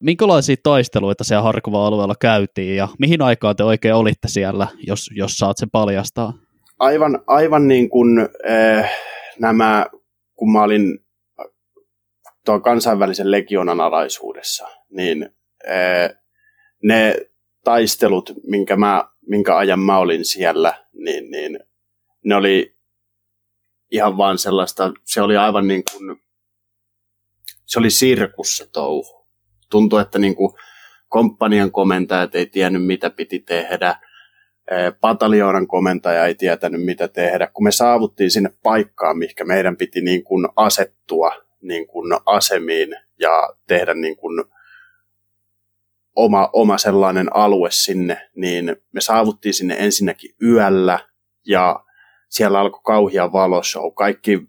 Minkälaisia 0.00 0.56
taisteluita 0.62 1.24
siellä 1.24 1.42
Harkova-alueella 1.42 2.14
käytiin, 2.20 2.76
ja 2.76 2.88
mihin 2.98 3.22
aikaan 3.22 3.56
te 3.56 3.64
oikein 3.64 3.94
olitte 3.94 4.28
siellä, 4.28 4.66
jos, 4.86 5.10
jos 5.16 5.36
saat 5.36 5.56
sen 5.56 5.70
paljastaa? 5.70 6.32
Aivan, 6.78 7.22
aivan 7.26 7.68
niin 7.68 7.90
kuin 7.90 8.28
äh, 8.50 8.90
nämä, 9.40 9.86
kun 10.34 10.52
mä 10.52 10.62
olin 10.62 10.98
tuon 12.44 12.62
kansainvälisen 12.62 13.30
legionan 13.30 13.80
alaisuudessa, 13.80 14.68
niin 14.90 15.30
äh, 15.68 16.10
ne 16.82 17.16
taistelut, 17.64 18.32
minkä, 18.46 18.76
mä, 18.76 19.08
minkä 19.28 19.56
ajan 19.56 19.80
mä 19.80 19.98
olin 19.98 20.24
siellä, 20.24 20.84
niin, 20.92 21.30
niin 21.30 21.58
ne 22.24 22.34
oli 22.34 22.76
ihan 23.90 24.16
vaan 24.16 24.38
sellaista, 24.38 24.92
se 25.04 25.22
oli 25.22 25.36
aivan 25.36 25.68
niin 25.68 25.82
kuin, 25.92 26.22
se 27.66 27.78
oli 27.78 27.90
sirkus 27.90 28.56
se 28.56 28.68
touhu. 28.72 29.26
Tuntui, 29.70 30.02
että 30.02 30.18
niin 30.18 30.34
kuin 30.34 30.54
komppanian 31.08 31.72
komentajat 31.72 32.34
ei 32.34 32.46
tiennyt, 32.46 32.86
mitä 32.86 33.10
piti 33.10 33.38
tehdä, 33.38 33.96
pataljoonan 35.00 35.66
komentaja 35.66 36.26
ei 36.26 36.34
tietänyt, 36.34 36.84
mitä 36.84 37.08
tehdä. 37.08 37.46
Kun 37.46 37.64
me 37.64 37.70
saavuttiin 37.70 38.30
sinne 38.30 38.50
paikkaan, 38.62 39.18
mihinkä 39.18 39.44
meidän 39.44 39.76
piti 39.76 40.00
niin 40.00 40.24
kuin 40.24 40.48
asettua 40.56 41.32
niin 41.60 41.86
kuin 41.86 42.12
asemiin 42.26 42.96
ja 43.20 43.54
tehdä 43.66 43.94
niin 43.94 44.16
kuin 44.16 44.44
oma, 46.16 46.50
oma 46.52 46.78
sellainen 46.78 47.36
alue 47.36 47.68
sinne, 47.70 48.30
niin 48.36 48.76
me 48.92 49.00
saavuttiin 49.00 49.54
sinne 49.54 49.76
ensinnäkin 49.78 50.30
yöllä 50.42 50.98
ja 51.46 51.84
siellä 52.28 52.60
alkoi 52.60 52.80
kauhia 52.84 53.32
valoshow. 53.32 53.94
Kaikki 53.94 54.42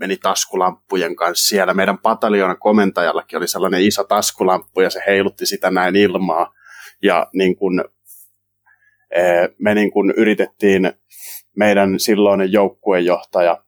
meni 0.00 0.16
taskulamppujen 0.16 1.16
kanssa 1.16 1.48
siellä. 1.48 1.74
Meidän 1.74 1.98
pataljoonan 1.98 2.58
komentajallakin 2.58 3.36
oli 3.36 3.48
sellainen 3.48 3.82
iso 3.82 4.04
taskulamppu 4.04 4.80
ja 4.80 4.90
se 4.90 5.00
heilutti 5.06 5.46
sitä 5.46 5.70
näin 5.70 5.96
ilmaa. 5.96 6.54
Ja 7.02 7.26
niin 7.32 7.56
kun, 7.56 7.84
eh, 9.10 9.48
me 9.58 9.74
niin 9.74 9.90
kun 9.90 10.14
yritettiin, 10.16 10.92
meidän 11.56 12.00
silloinen 12.00 12.52
joukkuejohtaja 12.52 13.64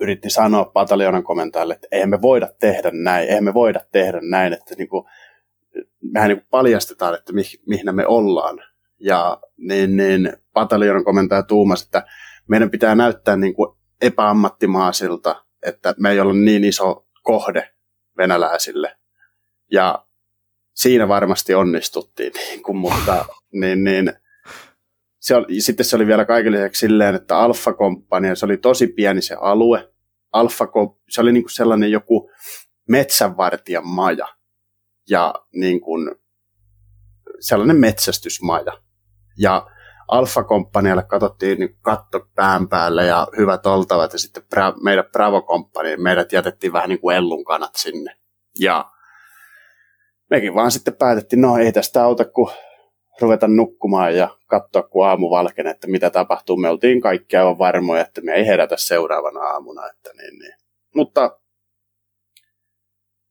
yritti 0.00 0.30
sanoa 0.30 0.64
pataljoonan 0.64 1.24
komentajalle, 1.24 1.74
että 1.74 1.88
eihän 1.92 2.10
me 2.10 2.22
voida 2.22 2.48
tehdä 2.60 2.90
näin, 2.92 3.28
eihän 3.28 3.44
me 3.44 3.54
voida 3.54 3.80
tehdä 3.92 4.20
näin, 4.22 4.52
että 4.52 4.74
niin 4.78 4.88
kuin, 4.88 5.04
mehän 6.12 6.28
niin 6.28 6.46
paljastetaan, 6.50 7.14
että 7.14 7.32
mi, 7.32 7.42
mihin 7.66 7.94
me 7.94 8.06
ollaan. 8.06 8.58
Ja 9.00 9.40
niin, 9.56 9.96
niin 9.96 10.32
pataljoonan 10.52 11.04
komentaja 11.04 11.42
tuumasi, 11.42 11.84
että 11.84 12.06
meidän 12.48 12.70
pitää 12.70 12.94
näyttää 12.94 13.36
niin 13.36 13.54
kuin 13.54 13.76
epäammattimaisilta, 14.00 15.44
että 15.62 15.94
me 15.98 16.10
ei 16.10 16.20
ole 16.20 16.34
niin 16.34 16.64
iso 16.64 17.06
kohde 17.22 17.70
venäläisille. 18.16 18.96
Ja 19.70 20.06
siinä 20.74 21.08
varmasti 21.08 21.54
onnistuttiin, 21.54 22.32
niin 22.48 22.62
kuin, 22.62 22.76
mutta 22.76 23.24
niin, 23.52 23.84
niin, 23.84 24.12
se 25.20 25.34
oli, 25.34 25.60
sitten 25.60 25.86
se 25.86 25.96
oli 25.96 26.06
vielä 26.06 26.24
kaikille 26.24 26.70
silleen, 26.72 27.14
että 27.14 27.38
Alfa 27.38 27.72
Company, 27.72 28.36
se 28.36 28.46
oli 28.46 28.56
tosi 28.56 28.86
pieni 28.86 29.22
se 29.22 29.34
alue. 29.40 29.90
Alfa, 30.32 30.68
se 31.08 31.20
oli 31.20 31.32
niin 31.32 31.42
kuin 31.42 31.50
sellainen 31.50 31.90
joku 31.90 32.30
metsänvartijan 32.88 33.86
maja 33.86 34.28
ja 35.10 35.34
niin 35.52 35.80
kuin 35.80 36.10
sellainen 37.40 37.76
metsästysmaja. 37.76 38.72
Ja 39.38 39.66
Alfa 40.08 40.44
Companylle 40.44 41.02
katsottiin 41.02 41.58
niin 41.58 41.76
katto 41.82 42.26
pään 42.34 42.68
päälle 42.68 43.06
ja 43.06 43.28
hyvät 43.36 43.66
oltavat 43.66 44.12
ja 44.12 44.18
sitten 44.18 44.42
pra, 44.50 44.72
meidän 44.82 45.04
Bravo 45.12 45.46
meidät 45.96 46.32
jätettiin 46.32 46.72
vähän 46.72 46.88
niin 46.88 47.00
kuin 47.00 47.16
ellun 47.16 47.44
kanat 47.44 47.74
sinne. 47.74 48.16
Ja 48.60 48.90
mekin 50.30 50.54
vaan 50.54 50.70
sitten 50.70 50.96
päätettiin, 50.96 51.40
no 51.40 51.56
ei 51.56 51.72
tästä 51.72 52.04
auta 52.04 52.24
kuin 52.24 52.50
ruveta 53.20 53.48
nukkumaan 53.48 54.16
ja 54.16 54.28
katsoa, 54.46 54.82
kun 54.82 55.06
aamu 55.06 55.30
valkenee, 55.30 55.70
että 55.70 55.86
mitä 55.86 56.10
tapahtuu. 56.10 56.56
Me 56.56 56.68
oltiin 56.68 57.00
kaikki 57.00 57.36
aivan 57.36 57.58
varmoja, 57.58 58.02
että 58.02 58.20
me 58.20 58.32
ei 58.32 58.46
herätä 58.46 58.76
seuraavana 58.78 59.40
aamuna. 59.40 59.90
Että 59.90 60.10
niin, 60.16 60.38
niin. 60.38 60.54
Mutta 60.94 61.38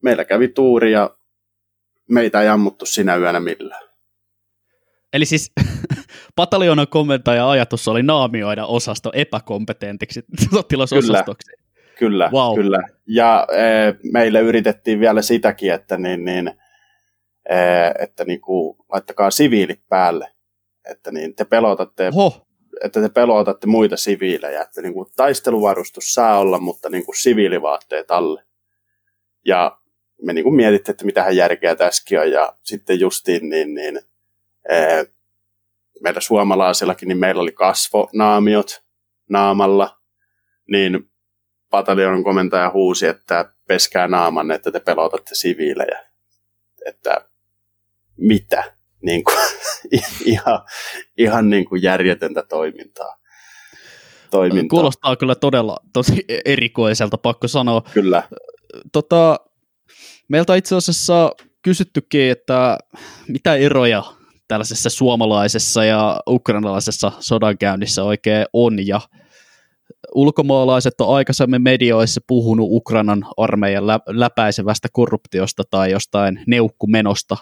meillä 0.04 0.26
kävi 0.26 0.48
tuuri 0.48 0.92
ja 0.92 1.18
meitä 2.14 2.42
ei 2.42 2.48
ammuttu 2.48 2.86
sinä 2.86 3.16
yönä 3.16 3.40
millään. 3.40 3.84
Eli 5.14 5.26
siis 5.26 5.52
pataljoonan 6.36 6.88
komentaja 6.88 7.50
ajatus 7.50 7.88
oli 7.88 8.04
naamioida 8.04 8.66
osasto 8.66 9.12
epäkompetentiksi 9.14 10.24
sotilasosastoksi. 10.54 11.52
Kyllä, 11.52 11.64
kyllä, 12.00 12.30
wow. 12.34 12.56
kyllä. 12.56 12.80
Ja 13.08 13.48
e, 13.52 13.96
meille 14.12 14.42
yritettiin 14.42 15.00
vielä 15.00 15.22
sitäkin, 15.22 15.74
että, 15.74 15.98
niin, 15.98 16.26
niin, 16.26 16.48
e, 17.50 17.58
että 18.00 18.26
niin 18.26 18.42
kuin, 18.42 18.78
laittakaa 18.92 19.32
siviilit 19.32 19.82
päälle, 19.90 20.32
että 20.92 21.12
niin, 21.12 21.36
te 21.36 21.46
pelotatte, 21.46 22.12
Oho. 22.16 22.48
että 22.84 23.02
te 23.02 23.10
pelotatte 23.10 23.68
muita 23.68 23.98
siviilejä, 23.98 24.62
että 24.62 24.82
niin 24.82 24.94
kuin, 24.94 25.08
taisteluvarustus 25.16 26.14
saa 26.14 26.40
olla, 26.40 26.60
mutta 26.60 26.90
niin 26.90 27.06
kuin, 27.06 27.16
siviilivaatteet 27.16 28.12
alle. 28.12 28.44
Ja 29.46 29.78
me 30.22 30.34
niin 30.34 30.44
kuin 30.44 30.56
mietittiin, 30.56 30.94
että 30.94 31.06
mitähän 31.06 31.36
järkeä 31.36 31.76
tässäkin 31.76 32.20
on, 32.20 32.32
ja 32.32 32.56
sitten 32.64 33.00
justiin 33.00 33.50
niin, 33.50 33.74
niin 33.74 34.00
meillä 36.02 36.22
suomalaisillakin, 36.22 37.08
niin 37.08 37.18
meillä 37.18 37.42
oli 37.42 37.52
kasvonaamiot 37.52 38.84
naamalla, 39.30 39.98
niin 40.68 41.10
pataljonan 41.70 42.24
komentaja 42.24 42.72
huusi, 42.74 43.08
että 43.08 43.54
peskää 43.68 44.08
naaman, 44.08 44.52
että 44.52 44.72
te 44.72 44.80
pelotatte 44.80 45.36
siviilejä. 45.36 46.00
Että 46.86 47.26
mitä? 48.18 48.64
Niin 49.02 49.24
kuin, 49.24 49.38
ihan, 50.26 50.60
ihan 51.18 51.50
niin 51.50 51.66
kuin 51.66 51.84
järjetöntä 51.84 52.44
toimintaa. 52.50 53.18
toimintaa. 54.32 54.78
Kuulostaa 54.78 55.16
kyllä 55.16 55.36
todella 55.36 55.78
tosi 55.94 56.26
erikoiselta, 56.46 57.18
pakko 57.18 57.48
sanoa. 57.48 57.82
Kyllä. 57.94 58.24
Tota, 58.92 59.40
meiltä 60.28 60.56
itse 60.56 60.76
asiassa 60.76 61.32
kysyttykin, 61.62 62.32
että 62.32 62.78
mitä 63.28 63.56
eroja 63.56 64.04
tällaisessa 64.48 64.90
suomalaisessa 64.90 65.86
ja 65.86 66.20
ukrainalaisessa 66.28 67.12
sodankäynnissä 67.20 68.04
oikein 68.04 68.46
on, 68.54 68.88
ja 68.88 69.02
ulkomaalaiset 70.16 71.02
on 71.02 71.16
aikaisemmin 71.16 71.62
medioissa 71.62 72.22
puhunut 72.28 72.68
Ukrainan 72.72 73.26
armeijan 73.38 73.84
läpäisevästä 74.08 74.88
korruptiosta 74.92 75.64
tai 75.70 75.92
jostain 75.92 76.40
neukkumenosta, 76.48 77.38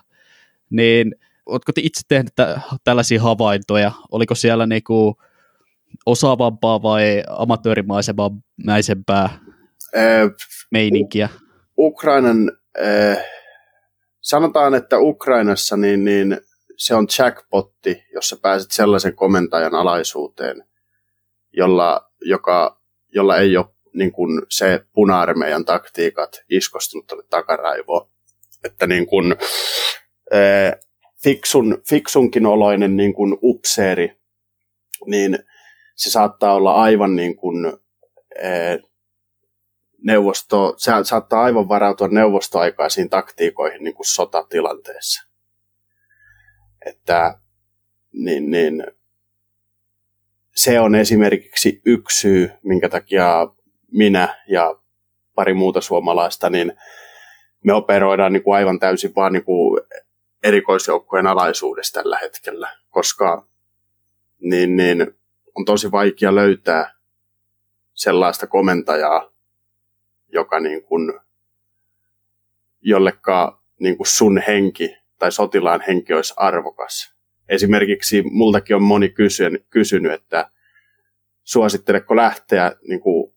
niin 0.69 1.15
oletko 1.45 1.71
itse 1.77 2.01
tehnyt 2.07 2.33
tällaisia 2.83 3.21
havaintoja? 3.21 3.91
Oliko 4.11 4.35
siellä 4.35 4.67
niinku 4.67 5.17
osaavampaa 6.05 6.81
vai 6.81 7.23
amatöörimaisempää 7.29 9.29
äh, 9.97 10.31
meininkiä? 10.71 11.29
Ukrainan, 11.77 12.51
äh, 12.79 13.25
sanotaan, 14.21 14.75
että 14.75 14.99
Ukrainassa 14.99 15.77
niin, 15.77 16.05
niin 16.05 16.41
se 16.77 16.95
on 16.95 17.07
jackpotti, 17.19 18.03
jossa 18.13 18.37
pääset 18.41 18.71
sellaisen 18.71 19.15
komentajan 19.15 19.75
alaisuuteen, 19.75 20.63
jolla, 21.53 22.11
joka, 22.21 22.81
jolla 23.15 23.37
ei 23.37 23.57
ole 23.57 23.65
niin 23.93 24.11
kuin 24.11 24.41
se 24.49 24.85
puna-armeijan 24.93 25.65
taktiikat 25.65 26.43
iskostunut 26.49 27.07
tuonne 27.07 27.25
takaraivoon. 27.29 28.09
Että 28.63 28.87
niin 28.87 29.07
kuin, 29.07 29.35
äh, 30.33 30.79
fiksun, 31.23 31.81
fiksunkin 31.89 32.45
oloinen 32.45 32.97
niin 32.97 33.13
kuin 33.13 33.37
upseeri, 33.43 34.21
niin 35.05 35.39
se 35.95 36.11
saattaa 36.11 36.53
olla 36.53 36.73
aivan 36.73 37.15
niin 37.15 37.35
kuin, 37.35 37.77
ee, 38.35 38.79
neuvosto, 40.01 40.73
se 40.77 40.91
saattaa 41.03 41.43
aivan 41.43 41.67
varautua 41.69 42.07
neuvostoaikaisiin 42.07 43.09
taktiikoihin 43.09 43.83
niin 43.83 43.93
kuin 43.93 44.05
sotatilanteessa. 44.05 45.27
Että 46.85 47.39
niin, 48.13 48.51
niin, 48.51 48.83
se 50.55 50.79
on 50.79 50.95
esimerkiksi 50.95 51.81
yksi 51.85 52.19
syy, 52.19 52.51
minkä 52.63 52.89
takia 52.89 53.47
minä 53.91 54.43
ja 54.47 54.75
pari 55.35 55.53
muuta 55.53 55.81
suomalaista, 55.81 56.49
niin 56.49 56.73
me 57.65 57.73
operoidaan 57.73 58.33
niin 58.33 58.43
kuin 58.43 58.55
aivan 58.55 58.79
täysin 58.79 59.15
vaan 59.15 59.33
niin 59.33 59.43
kuin 59.43 59.81
erikoisjoukkojen 60.43 61.27
alaisuudessa 61.27 62.01
tällä 62.01 62.17
hetkellä, 62.17 62.77
koska 62.89 63.47
niin, 64.41 64.75
niin, 64.75 65.07
on 65.55 65.65
tosi 65.65 65.91
vaikea 65.91 66.35
löytää 66.35 66.93
sellaista 67.93 68.47
komentajaa, 68.47 69.30
joka 70.31 70.59
niin 70.59 70.83
kuin, 70.83 71.13
jolleka 72.81 73.61
niin 73.79 73.97
kuin 73.97 74.07
sun 74.07 74.41
henki 74.47 74.97
tai 75.19 75.31
sotilaan 75.31 75.83
henki 75.87 76.13
olisi 76.13 76.33
arvokas. 76.37 77.15
Esimerkiksi 77.49 78.23
multakin 78.31 78.75
on 78.75 78.83
moni 78.83 79.09
kysynyt, 79.09 79.65
kysynyt 79.69 80.11
että 80.11 80.49
suositteleko 81.43 82.15
lähteä 82.15 82.71
niin 82.87 83.01
kuin 83.01 83.33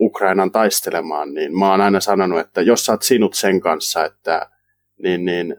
Ukrainan 0.00 0.52
taistelemaan, 0.52 1.34
niin 1.34 1.58
mä 1.58 1.70
oon 1.70 1.80
aina 1.80 2.00
sanonut, 2.00 2.38
että 2.38 2.62
jos 2.62 2.86
sä 2.86 2.92
oot 2.92 3.02
sinut 3.02 3.34
sen 3.34 3.60
kanssa, 3.60 4.04
että 4.04 4.50
niin, 5.02 5.24
niin 5.24 5.56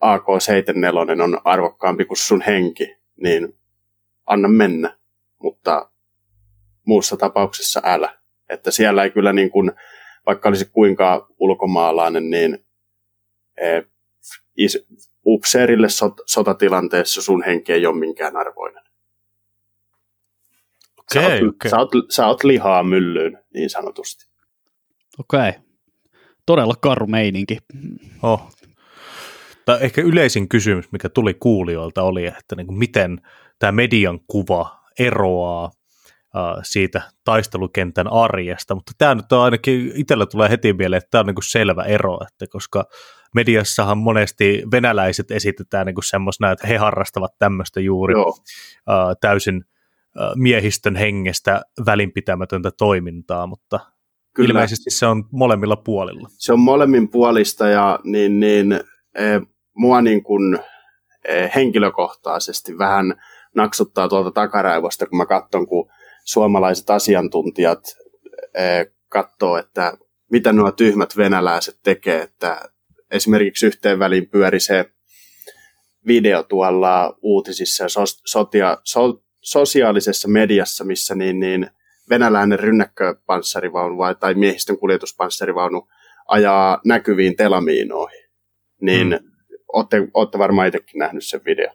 AK-74 0.00 1.22
on 1.22 1.40
arvokkaampi 1.44 2.04
kuin 2.04 2.18
sun 2.18 2.42
henki, 2.42 2.96
niin 3.16 3.58
anna 4.26 4.48
mennä, 4.48 4.96
mutta 5.42 5.90
muussa 6.84 7.16
tapauksessa 7.16 7.80
älä. 7.84 8.18
Että 8.48 8.70
siellä 8.70 9.04
ei 9.04 9.10
kyllä 9.10 9.32
niin 9.32 9.50
kuin, 9.50 9.72
vaikka 10.26 10.48
olisi 10.48 10.70
kuinka 10.72 11.26
ulkomaalainen, 11.38 12.30
niin 12.30 12.58
e, 13.56 13.82
is, 14.56 14.86
upseerille 15.26 15.88
sot, 15.88 16.14
sotatilanteessa 16.26 17.22
sun 17.22 17.42
henki 17.44 17.72
ei 17.72 17.86
ole 17.86 17.98
minkään 17.98 18.36
arvoinen. 18.36 18.82
Okay, 20.98 21.22
sä, 21.22 21.28
oot, 21.28 21.54
okay. 21.54 21.70
Sä, 21.70 21.76
oot, 21.76 21.90
sä 22.10 22.26
oot 22.26 22.44
lihaa 22.44 22.82
myllyyn, 22.82 23.38
niin 23.54 23.70
sanotusti. 23.70 24.28
Okei. 25.18 25.48
Okay. 25.48 25.52
Todella 26.46 26.74
karu 26.80 27.06
meininki. 27.06 27.58
Oh, 28.22 28.50
tai 29.64 29.78
ehkä 29.80 30.00
yleisin 30.00 30.48
kysymys, 30.48 30.92
mikä 30.92 31.08
tuli 31.08 31.34
kuulijoilta 31.34 32.02
oli, 32.02 32.26
että 32.26 32.56
niin 32.56 32.66
kuin 32.66 32.78
miten 32.78 33.20
tämä 33.58 33.72
median 33.72 34.20
kuva 34.26 34.80
eroaa 34.98 35.70
siitä 36.62 37.02
taistelukentän 37.24 38.12
arjesta, 38.12 38.74
mutta 38.74 38.92
tämä 38.98 39.14
nyt 39.14 39.32
on 39.32 39.40
ainakin, 39.40 39.92
itsellä 39.94 40.26
tulee 40.26 40.50
heti 40.50 40.72
mieleen, 40.72 40.98
että 40.98 41.10
tämä 41.10 41.20
on 41.20 41.26
niin 41.26 41.36
selvä 41.42 41.82
ero, 41.82 42.18
että 42.32 42.46
koska 42.52 42.84
mediassahan 43.34 43.98
monesti 43.98 44.62
venäläiset 44.72 45.30
esitetään 45.30 45.86
niin 45.86 45.96
semmoisena, 46.02 46.50
että 46.50 46.66
he 46.66 46.76
harrastavat 46.76 47.32
tämmöistä 47.38 47.80
juuri 47.80 48.14
uh, 48.14 48.28
täysin 49.20 49.56
uh, 49.56 50.36
miehistön 50.36 50.96
hengestä 50.96 51.62
välinpitämätöntä 51.86 52.70
toimintaa, 52.78 53.46
mutta 53.46 53.80
Kyllä. 54.34 54.48
ilmeisesti 54.48 54.90
se 54.90 55.06
on 55.06 55.24
molemmilla 55.32 55.76
puolilla. 55.76 56.28
Se 56.32 56.52
on 56.52 56.60
molemmin 56.60 57.08
puolista 57.08 57.68
ja 57.68 57.98
niin, 58.04 58.40
niin, 58.40 58.72
eh, 59.14 59.40
mua 59.74 60.02
niin 60.02 60.22
kuin, 60.22 60.58
eh, 61.28 61.50
henkilökohtaisesti 61.54 62.78
vähän 62.78 63.14
naksuttaa 63.54 64.08
tuolta 64.08 64.30
takaraivosta, 64.30 65.06
kun 65.06 65.18
mä 65.18 65.26
katson, 65.26 65.66
kun 65.66 65.90
suomalaiset 66.28 66.90
asiantuntijat 66.90 67.80
eh, 68.54 68.86
katsoo, 69.08 69.56
että 69.56 69.92
mitä 70.30 70.52
nuo 70.52 70.72
tyhmät 70.72 71.16
venäläiset 71.16 71.78
tekee, 71.82 72.22
että 72.22 72.60
esimerkiksi 73.10 73.66
yhteen 73.66 73.98
väliin 73.98 74.28
pyöri 74.28 74.60
se 74.60 74.84
video 76.06 76.42
tuolla 76.42 77.18
uutisissa 77.22 77.84
ja 77.84 77.88
so, 77.88 78.00
sotia, 78.26 78.78
so, 78.84 79.22
sosiaalisessa 79.40 80.28
mediassa, 80.28 80.84
missä 80.84 81.14
niin, 81.14 81.40
niin 81.40 81.70
venäläinen 82.10 82.58
rynnäkköpanssarivaunu 82.58 83.96
tai 84.20 84.34
miehistön 84.34 84.78
kuljetuspanssarivaunu 84.78 85.88
ajaa 86.28 86.80
näkyviin 86.84 87.36
telamiinoihin. 87.36 88.24
Niin 88.80 89.08
mm 89.08 89.28
olette, 89.72 90.08
olette 90.14 90.38
varmaan 90.38 90.68
itsekin 90.68 90.98
nähnyt 90.98 91.26
sen 91.26 91.40
video. 91.44 91.70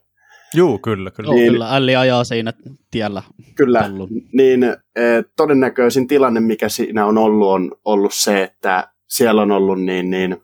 Joo, 0.54 0.78
kyllä, 0.78 1.12
kyllä. 1.12 1.28
Joo, 1.28 1.36
niin, 1.36 1.52
kyllä, 1.52 1.76
Älli 1.76 1.96
ajaa 1.96 2.24
siinä 2.24 2.54
tiellä. 2.92 3.24
Kyllä, 3.56 3.80
ollut. 3.86 4.10
niin 4.34 4.64
eh, 4.64 5.26
todennäköisin 5.38 6.08
tilanne, 6.08 6.40
mikä 6.40 6.70
siinä 6.70 7.06
on 7.06 7.18
ollut, 7.18 7.48
on 7.48 7.72
ollut 7.86 8.14
se, 8.14 8.44
että 8.44 8.94
siellä 9.08 9.42
on 9.42 9.52
ollut 9.52 9.82
niin, 9.82 10.10
niin 10.10 10.38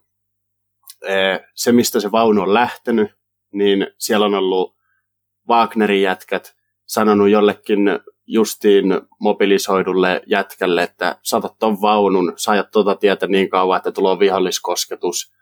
eh, 1.06 1.40
se, 1.56 1.72
mistä 1.72 2.00
se 2.00 2.12
vaunu 2.12 2.42
on 2.42 2.54
lähtenyt, 2.54 3.12
niin 3.54 3.88
siellä 3.98 4.26
on 4.26 4.34
ollut 4.34 4.76
Wagnerin 5.50 6.02
jätkät 6.02 6.56
sanonut 6.86 7.30
jollekin 7.30 7.80
justiin 8.28 8.86
mobilisoidulle 9.20 10.22
jätkälle, 10.28 10.84
että 10.84 11.16
saatat 11.24 11.58
ton 11.60 11.82
vaunun, 11.82 12.34
saajat 12.36 12.72
tuota 12.72 12.96
tietä 12.96 13.28
niin 13.28 13.50
kauan, 13.50 13.78
että 13.78 13.92
tulee 13.92 14.20
viholliskosketus, 14.20 15.34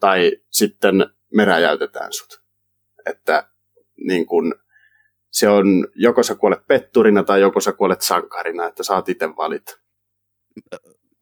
tai 0.00 0.32
sitten 0.50 1.06
me 1.34 1.44
räjäytetään 1.44 2.12
sut. 2.12 2.40
Että 3.06 3.48
niin 4.06 4.26
kun, 4.26 4.54
se 5.32 5.48
on 5.48 5.66
joko 5.94 6.22
sä 6.22 6.34
kuolet 6.34 6.66
petturina 6.66 7.22
tai 7.22 7.40
joko 7.40 7.60
sä 7.60 7.72
kuolet 7.72 8.00
sankarina, 8.00 8.66
että 8.66 8.82
saat 8.82 9.08
itse 9.08 9.28
valita. 9.36 9.72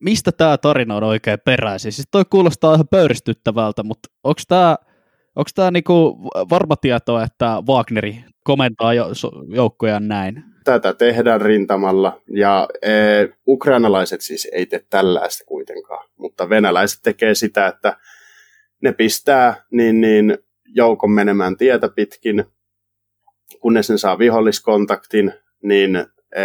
Mistä 0.01 0.33
tämä 0.33 0.59
tarina 0.59 0.97
on 0.97 1.05
oikein 1.05 1.39
peräisin? 1.45 1.93
Siis 1.93 2.09
toi 2.11 2.25
kuulostaa 2.31 2.75
ihan 2.75 2.89
pöyristyttävältä, 2.89 3.83
mutta 3.83 4.09
onko 4.25 4.41
tämä 4.49 4.77
onko 5.37 5.51
tämä 5.55 5.71
niinku 5.71 6.19
varma 6.51 6.77
tieto, 6.77 7.21
että 7.21 7.63
Wagneri 7.69 8.25
komentaa 8.45 8.95
jo, 8.95 9.07
joukkoja 9.49 10.01
näin? 10.01 10.45
Tätä 10.65 10.93
tehdään 10.93 11.41
rintamalla, 11.41 12.21
ja 12.31 12.69
e, 12.83 12.91
ukrainalaiset 13.47 14.21
siis 14.21 14.49
ei 14.53 14.67
tee 14.67 14.81
tällaista 14.91 15.45
kuitenkaan, 15.45 16.09
mutta 16.17 16.49
venäläiset 16.49 17.01
tekee 17.03 17.35
sitä, 17.35 17.67
että 17.67 17.97
ne 18.83 18.93
pistää 18.93 19.65
niin, 19.71 20.01
niin 20.01 20.39
joukon 20.65 21.11
menemään 21.11 21.57
tietä 21.57 21.89
pitkin, 21.89 22.45
kunnes 23.61 23.91
ne 23.91 23.99
saa 23.99 24.19
viholliskontaktin, 24.19 25.33
niin 25.63 25.97
e, 25.97 26.41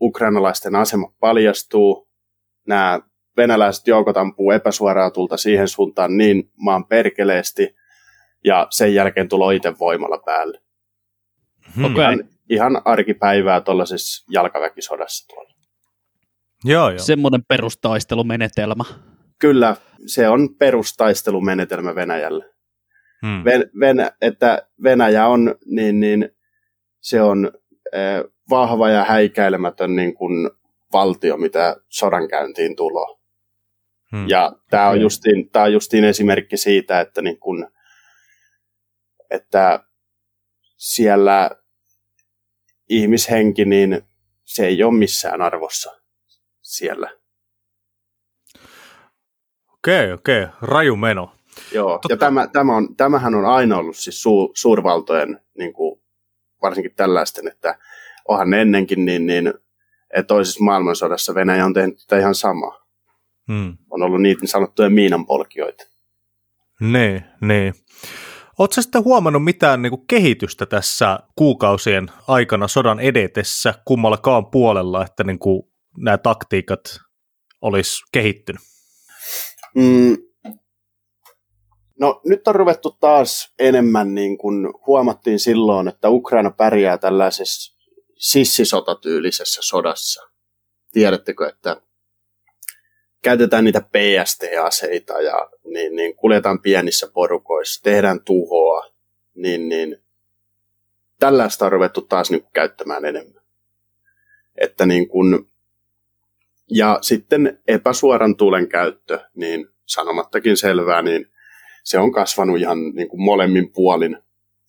ukrainalaisten 0.00 0.76
asema 0.76 1.14
paljastuu. 1.20 2.08
Nämä 2.66 3.00
venäläiset 3.36 3.86
joukot 3.86 4.16
ampuu 4.16 4.50
epäsuoraa 4.50 5.10
tulta 5.10 5.36
siihen 5.36 5.68
suuntaan 5.68 6.16
niin 6.16 6.50
maan 6.56 6.86
perkeleesti, 6.86 7.74
ja 8.44 8.66
sen 8.70 8.94
jälkeen 8.94 9.28
tulee 9.28 9.56
itse 9.56 9.78
voimalla 9.78 10.18
päälle. 10.18 10.60
Hmm. 11.76 11.84
Okay. 11.84 12.02
Ihan, 12.02 12.28
ihan 12.50 12.82
arkipäivää 12.84 13.60
tuollaisessa 13.60 14.24
jalkaväkisodassa 14.30 15.28
tuolla. 15.28 15.54
Joo, 16.64 16.90
joo. 16.90 16.98
Semmoinen 16.98 17.44
perustaistelumenetelmä. 17.48 18.84
Kyllä, 19.38 19.76
se 20.06 20.28
on 20.28 20.54
perustaistelumenetelmä 20.58 21.94
Venäjällä. 21.94 22.44
Hmm. 23.24 23.44
Ven, 23.44 23.70
Venä, 23.80 24.10
että 24.20 24.68
Venäjä 24.82 25.26
on, 25.26 25.54
niin, 25.66 26.00
niin 26.00 26.28
se 27.00 27.22
on 27.22 27.52
eh, 27.92 28.24
vahva 28.50 28.90
ja 28.90 29.04
häikäilemätön 29.04 29.96
niin 29.96 30.14
kuin 30.14 30.50
valtio, 30.92 31.36
mitä 31.36 31.76
sodankäyntiin 31.88 32.76
tulo. 32.76 33.20
Hmm. 34.12 34.28
Ja 34.28 34.52
tämä 34.70 34.88
on, 34.88 35.00
justiin, 35.00 35.50
tää 35.50 35.62
on 35.62 35.72
justiin 35.72 36.04
esimerkki 36.04 36.56
siitä, 36.56 37.00
että, 37.00 37.22
niin 37.22 37.38
kun, 37.38 37.70
että 39.30 39.84
siellä 40.76 41.50
ihmishenki, 42.88 43.64
niin 43.64 44.02
se 44.44 44.66
ei 44.66 44.82
ole 44.82 44.94
missään 44.94 45.42
arvossa 45.42 46.00
siellä. 46.62 47.10
Okei, 49.72 50.12
okei, 50.12 50.46
raju 50.62 50.96
meno. 50.96 51.33
Joo, 51.72 51.90
Totta. 51.92 52.12
ja 52.12 52.16
tämä, 52.16 52.46
tämä 52.46 52.76
on, 52.76 52.96
tämähän 52.96 53.34
on 53.34 53.44
aina 53.44 53.78
ollut 53.78 53.96
siis 53.96 54.22
su, 54.22 54.50
suurvaltojen, 54.54 55.40
niin 55.58 55.72
kuin, 55.72 56.00
varsinkin 56.62 56.94
tällaisten, 56.96 57.48
että 57.48 57.78
onhan 58.28 58.50
ne 58.50 58.60
ennenkin, 58.60 59.04
niin, 59.04 59.26
niin 59.26 59.54
että 60.10 60.26
toisessa 60.26 60.64
maailmansodassa 60.64 61.34
Venäjä 61.34 61.64
on 61.64 61.74
tehnyt 61.74 61.98
tätä 61.98 62.20
ihan 62.20 62.34
samaa. 62.34 62.84
Hmm. 63.52 63.76
On 63.90 64.02
ollut 64.02 64.22
niitä 64.22 64.40
niin 64.40 64.48
sanottuja 64.48 64.90
miinanpolkijoita. 64.90 65.84
Ne, 66.80 67.24
ne. 67.40 67.72
Oletko 68.58 68.82
sitten 68.82 69.04
huomannut 69.04 69.44
mitään 69.44 69.82
niin 69.82 69.90
kuin 69.90 70.06
kehitystä 70.06 70.66
tässä 70.66 71.18
kuukausien 71.36 72.10
aikana 72.28 72.68
sodan 72.68 73.00
edetessä 73.00 73.74
kummallakaan 73.84 74.46
puolella, 74.46 75.04
että 75.04 75.24
niin 75.24 75.38
kuin 75.38 75.62
nämä 75.96 76.18
taktiikat 76.18 76.80
olisi 77.60 78.02
kehittynyt? 78.12 78.62
Mm. 79.74 80.16
No 82.00 82.20
nyt 82.24 82.48
on 82.48 82.54
ruvettu 82.54 82.96
taas 83.00 83.52
enemmän, 83.58 84.14
niin 84.14 84.38
kuin 84.38 84.68
huomattiin 84.86 85.38
silloin, 85.38 85.88
että 85.88 86.08
Ukraina 86.08 86.50
pärjää 86.50 86.98
tällaisessa 86.98 87.76
sissisotatyylisessä 88.16 89.60
sodassa. 89.62 90.30
Tiedättekö, 90.92 91.48
että 91.48 91.82
käytetään 93.22 93.64
niitä 93.64 93.80
PST-aseita 93.80 95.20
ja 95.20 95.50
niin, 95.64 95.96
niin 95.96 96.16
kuljetaan 96.16 96.60
pienissä 96.60 97.08
porukoissa, 97.14 97.82
tehdään 97.82 98.20
tuhoa, 98.20 98.86
niin, 99.34 99.68
niin 99.68 100.04
tällaista 101.20 101.66
on 101.66 101.72
ruvettu 101.72 102.00
taas 102.00 102.30
niin 102.30 102.42
kuin, 102.42 102.52
käyttämään 102.52 103.04
enemmän. 103.04 103.42
Että 104.56 104.86
niin 104.86 105.08
kuin, 105.08 105.50
ja 106.70 106.98
sitten 107.02 107.62
epäsuoran 107.68 108.36
tulen 108.36 108.68
käyttö, 108.68 109.20
niin 109.34 109.68
sanomattakin 109.86 110.56
selvää, 110.56 111.02
niin 111.02 111.33
se 111.84 111.98
on 111.98 112.12
kasvanut 112.12 112.58
ihan 112.58 112.78
niin 112.94 113.08
kuin 113.08 113.22
molemmin 113.22 113.72
puolin 113.72 114.18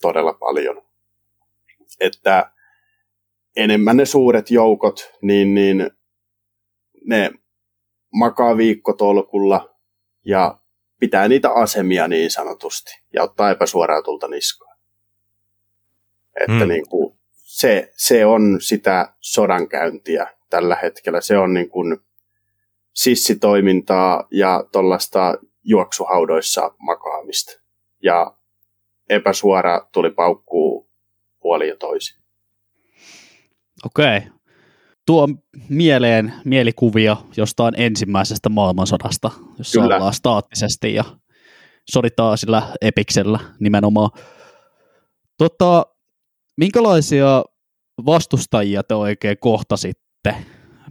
todella 0.01 0.33
paljon. 0.33 0.81
Että 1.99 2.51
enemmän 3.55 3.97
ne 3.97 4.05
suuret 4.05 4.51
joukot, 4.51 5.11
niin, 5.21 5.53
niin 5.53 5.91
ne 7.05 7.31
makaa 8.13 8.57
viikkotolkulla 8.57 9.75
ja 10.25 10.59
pitää 10.99 11.27
niitä 11.27 11.51
asemia 11.51 12.07
niin 12.07 12.31
sanotusti 12.31 12.91
ja 13.13 13.23
ottaa 13.23 13.51
epäsuoraa 13.51 14.01
tulta 14.01 14.27
niskaan. 14.27 14.77
Että 16.39 16.59
hmm. 16.59 16.67
niin 16.67 16.89
kuin, 16.89 17.17
se, 17.31 17.91
se 17.95 18.25
on 18.25 18.57
sitä 18.61 19.13
sodankäyntiä 19.19 20.27
tällä 20.49 20.77
hetkellä. 20.81 21.21
Se 21.21 21.37
on 21.37 21.53
niin 21.53 21.69
kuin 21.69 21.97
sissitoimintaa 22.93 24.27
ja 24.31 24.63
tuollaista 24.71 25.37
juoksuhaudoissa 25.65 26.71
makaamista. 26.79 27.61
Ja 28.03 28.37
epäsuora 29.09 29.87
tuli 29.91 30.11
paukkuu 30.11 30.89
puoli 31.41 31.67
ja 31.67 31.75
toisin. 31.77 32.21
Okei. 33.85 34.21
Tuo 35.05 35.27
mieleen 35.69 36.33
mielikuvia 36.45 37.17
jostain 37.37 37.73
ensimmäisestä 37.77 38.49
maailmansodasta, 38.49 39.31
jossa 39.57 39.81
Kyllä. 39.81 39.95
ollaan 39.95 40.13
staattisesti 40.13 40.93
ja 40.93 41.03
soditaan 41.91 42.37
sillä 42.37 42.63
epiksellä 42.81 43.39
nimenomaan. 43.59 44.09
Tota, 45.37 45.85
minkälaisia 46.57 47.43
vastustajia 48.05 48.83
te 48.83 48.95
oikein 48.95 49.37
kohtasitte? 49.39 50.35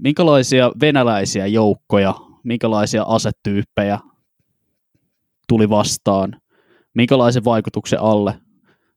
Minkälaisia 0.00 0.72
venäläisiä 0.80 1.46
joukkoja, 1.46 2.14
minkälaisia 2.44 3.02
asetyyppejä 3.02 3.98
tuli 5.48 5.68
vastaan? 5.68 6.40
Minkälaisen 6.94 7.44
vaikutuksen 7.44 8.00
alle 8.00 8.34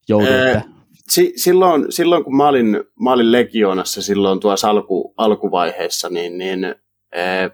jouduitte? 0.10 0.64
si- 1.10 1.34
silloin, 1.36 1.92
silloin, 1.92 2.24
kun 2.24 2.38
mä 2.38 2.48
olin, 2.48 2.84
mä 3.04 3.14
olin 3.14 3.32
Legionassa 3.32 4.02
silloin 4.02 4.40
tuossa 4.40 4.70
alku, 4.70 5.14
alkuvaiheessa, 5.18 6.10
niin, 6.10 6.38
niin 6.38 6.66
eh, 7.12 7.52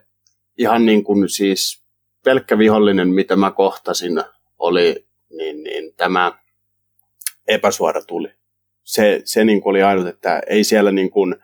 ihan 0.58 0.86
niin 0.86 1.04
kuin 1.04 1.30
siis 1.30 1.84
pelkkä 2.26 2.58
vihollinen, 2.58 3.08
mitä 3.08 3.36
mä 3.36 3.52
kohtasin, 3.52 4.24
oli 4.60 5.08
niin, 5.30 5.64
niin 5.64 5.96
tämä 5.96 6.32
epäsuora 7.48 8.02
tuli. 8.02 8.30
Se, 8.84 9.22
se 9.26 9.46
niin 9.46 9.62
kuin 9.62 9.72
oli 9.72 9.84
ainut, 9.84 10.08
että 10.08 10.42
ei 10.48 10.64
siellä 10.64 10.92
niin 10.92 11.12
kuin, 11.12 11.36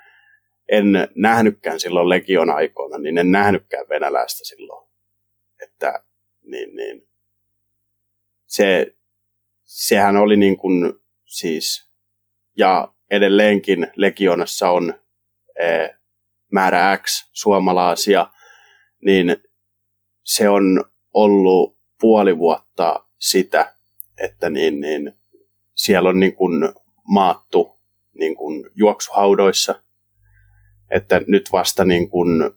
en 0.70 1.08
nähnytkään 1.16 1.80
silloin 1.80 2.10
Legion 2.10 2.50
aikoina, 2.50 2.98
niin 2.98 3.18
en 3.18 3.32
nähnytkään 3.32 3.86
venäläistä 3.90 4.46
silloin. 4.46 4.90
Että 5.64 6.04
niin, 6.44 6.76
niin, 6.76 7.09
se, 8.50 8.96
sehän 9.64 10.18
oli 10.18 10.38
niin 10.38 10.58
kuin, 10.58 10.94
siis 11.26 11.92
ja 12.58 12.94
edelleenkin 13.12 13.88
Legionassa 13.96 14.70
on 14.70 14.94
e, 15.60 15.90
määrä 16.52 16.98
X 16.98 17.30
suomalaisia, 17.34 18.28
niin 19.06 19.38
se 20.24 20.50
on 20.50 20.84
ollut 21.14 21.78
puoli 22.00 22.38
vuotta 22.38 23.06
sitä, 23.18 23.74
että 24.18 24.50
niin, 24.50 24.82
niin 24.82 25.14
siellä 25.76 26.10
on 26.10 26.20
niin 26.20 26.36
kuin 26.36 26.74
maattu 27.08 27.80
niin 28.14 28.36
kuin 28.36 28.70
juoksuhaudoissa, 28.76 29.84
että 30.92 31.22
nyt 31.28 31.50
vasta 31.52 31.86
niin 31.86 32.10
kuin 32.10 32.52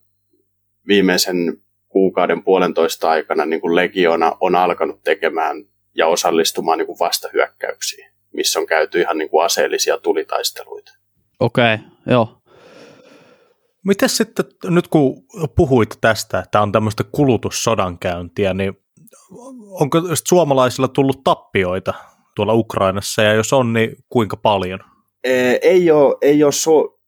viimeisen 0.87 1.63
kuukauden 1.89 2.45
puolentoista 2.45 3.11
aikana 3.11 3.47
niin 3.47 3.61
kuin 3.61 3.77
Legiona 3.77 4.37
on 4.41 4.55
alkanut 4.55 5.03
tekemään 5.03 5.72
ja 5.95 6.07
osallistumaan 6.07 6.79
niin 6.79 6.87
kuin 6.87 6.99
vastahyökkäyksiin 6.99 8.13
missä 8.33 8.61
on 8.61 8.67
käyty 8.67 9.01
ihan 9.01 9.19
niin 9.19 9.31
kuin 9.31 9.45
aseellisia 9.45 9.99
tulitaisteluita. 9.99 10.93
Okei, 11.41 11.75
okay, 11.75 11.87
joo. 12.07 12.39
Miten 13.85 14.09
sitten, 14.09 14.45
nyt 14.65 14.89
kun 14.89 15.25
puhuit 15.57 15.99
tästä, 16.01 16.39
että 16.39 16.61
on 16.61 16.73
tämmöistä 16.73 17.05
kulutussodankäyntiä, 17.13 18.55
niin 18.55 18.73
onko 19.81 19.99
suomalaisilla 20.29 20.89
tullut 20.89 21.25
tappioita 21.25 21.95
tuolla 22.37 22.55
Ukrainassa, 22.55 23.23
ja 23.23 23.35
jos 23.35 23.53
on, 23.53 23.73
niin 23.73 23.97
kuinka 24.09 24.37
paljon? 24.37 24.81
Ei 25.63 25.91
ole, 25.91 26.17
ei 26.23 26.45
ole 26.45 26.53
su- 26.53 27.01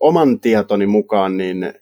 oman 0.00 0.40
tietoni 0.40 0.86
mukaan, 0.86 1.36
niin 1.36 1.74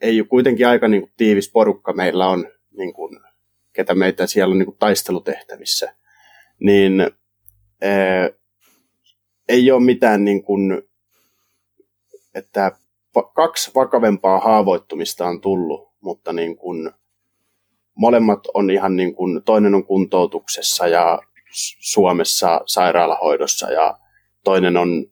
ei 0.00 0.20
ole 0.20 0.28
kuitenkin 0.28 0.68
aika 0.68 0.88
niin 0.88 1.02
kuin, 1.02 1.12
tiivis 1.16 1.52
porukka 1.52 1.92
meillä 1.92 2.26
on, 2.26 2.46
niin 2.76 2.92
kuin, 2.92 3.20
ketä 3.72 3.94
meitä 3.94 4.26
siellä 4.26 4.52
on 4.52 4.58
niin 4.58 4.66
kuin, 4.66 4.78
taistelutehtävissä. 4.78 5.94
Niin 6.58 7.10
ei 9.48 9.70
ole 9.70 9.82
mitään 9.82 10.24
niin 10.24 10.44
kuin, 10.44 10.82
että 12.34 12.72
kaksi 13.34 13.70
vakavempaa 13.74 14.38
haavoittumista 14.40 15.26
on 15.26 15.40
tullut, 15.40 15.92
mutta 16.00 16.32
niin 16.32 16.56
kuin, 16.56 16.90
molemmat 17.94 18.40
on 18.54 18.70
ihan 18.70 18.96
niin 18.96 19.14
kuin, 19.14 19.42
toinen 19.44 19.74
on 19.74 19.86
kuntoutuksessa 19.86 20.86
ja 20.88 21.22
Suomessa 21.80 22.60
sairaalahoidossa 22.66 23.70
ja 23.70 23.98
toinen 24.44 24.76
on 24.76 25.06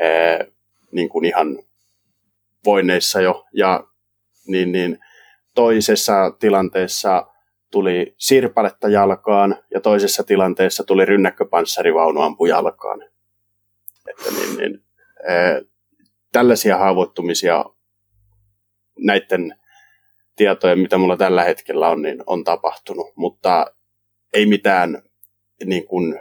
ää, 0.00 0.44
niin 0.92 1.08
kuin 1.08 1.24
ihan 1.24 1.62
voineissa 2.64 3.20
jo 3.20 3.46
ja 3.52 3.84
niin, 4.46 4.72
niin 4.72 4.98
toisessa 5.54 6.30
tilanteessa 6.30 7.26
tuli 7.70 8.14
sirpaletta 8.18 8.88
jalkaan 8.88 9.56
ja 9.74 9.80
toisessa 9.80 10.22
tilanteessa 10.22 10.84
tuli 10.84 11.04
rynnäkköpanssarivaunu 11.04 12.20
ampu 12.20 12.46
jalkaan. 12.46 13.02
Että 14.08 14.30
niin, 14.30 14.56
niin, 14.56 14.84
ää, 15.28 15.60
tällaisia 16.32 16.76
haavoittumisia 16.76 17.64
näiden 18.98 19.56
tietojen, 20.36 20.78
mitä 20.78 20.98
mulla 20.98 21.16
tällä 21.16 21.44
hetkellä 21.44 21.88
on, 21.88 22.02
niin 22.02 22.22
on 22.26 22.44
tapahtunut, 22.44 23.12
mutta 23.16 23.66
ei 24.32 24.46
mitään 24.46 25.02
niin 25.64 25.86
kuin, 25.86 26.18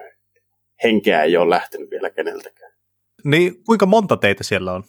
henkeä 0.83 1.23
ei 1.23 1.37
ole 1.37 1.49
lähtenyt 1.49 1.91
vielä 1.91 2.09
keneltäkään. 2.09 2.71
Niin 3.23 3.63
kuinka 3.63 3.85
monta 3.85 4.17
teitä 4.17 4.43
siellä 4.43 4.73
on? 4.73 4.83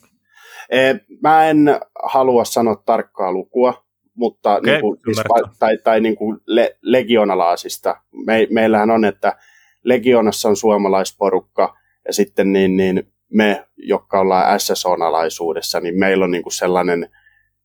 Mä 1.23 1.51
en 1.51 1.81
halua 2.03 2.45
sanoa 2.45 2.83
tarkkaa 2.87 3.33
lukua, 3.33 3.87
mutta 4.15 4.55
okay, 4.55 4.73
niin 4.73 4.81
kuin, 4.81 4.99
siis, 5.05 5.21
tai, 5.59 5.79
tai 5.79 6.01
niin 6.01 6.17
kuin 6.17 6.41
le, 6.47 6.79
legionalaisista. 6.83 7.97
Me, 8.27 8.47
meillähän 8.51 8.91
on, 8.91 9.05
että 9.05 9.37
legionassa 9.85 10.49
on 10.49 10.57
suomalaisporukka 10.57 11.77
ja 12.07 12.13
sitten 12.13 12.53
niin, 12.53 12.77
niin 12.77 13.13
me, 13.33 13.67
jotka 13.77 14.21
ollaan 14.21 14.61
SSO-alaisuudessa, 14.61 15.81
niin 15.81 15.99
meillä 15.99 16.25
on 16.25 16.31
niin 16.31 16.43
kuin 16.43 16.53
sellainen, 16.53 17.11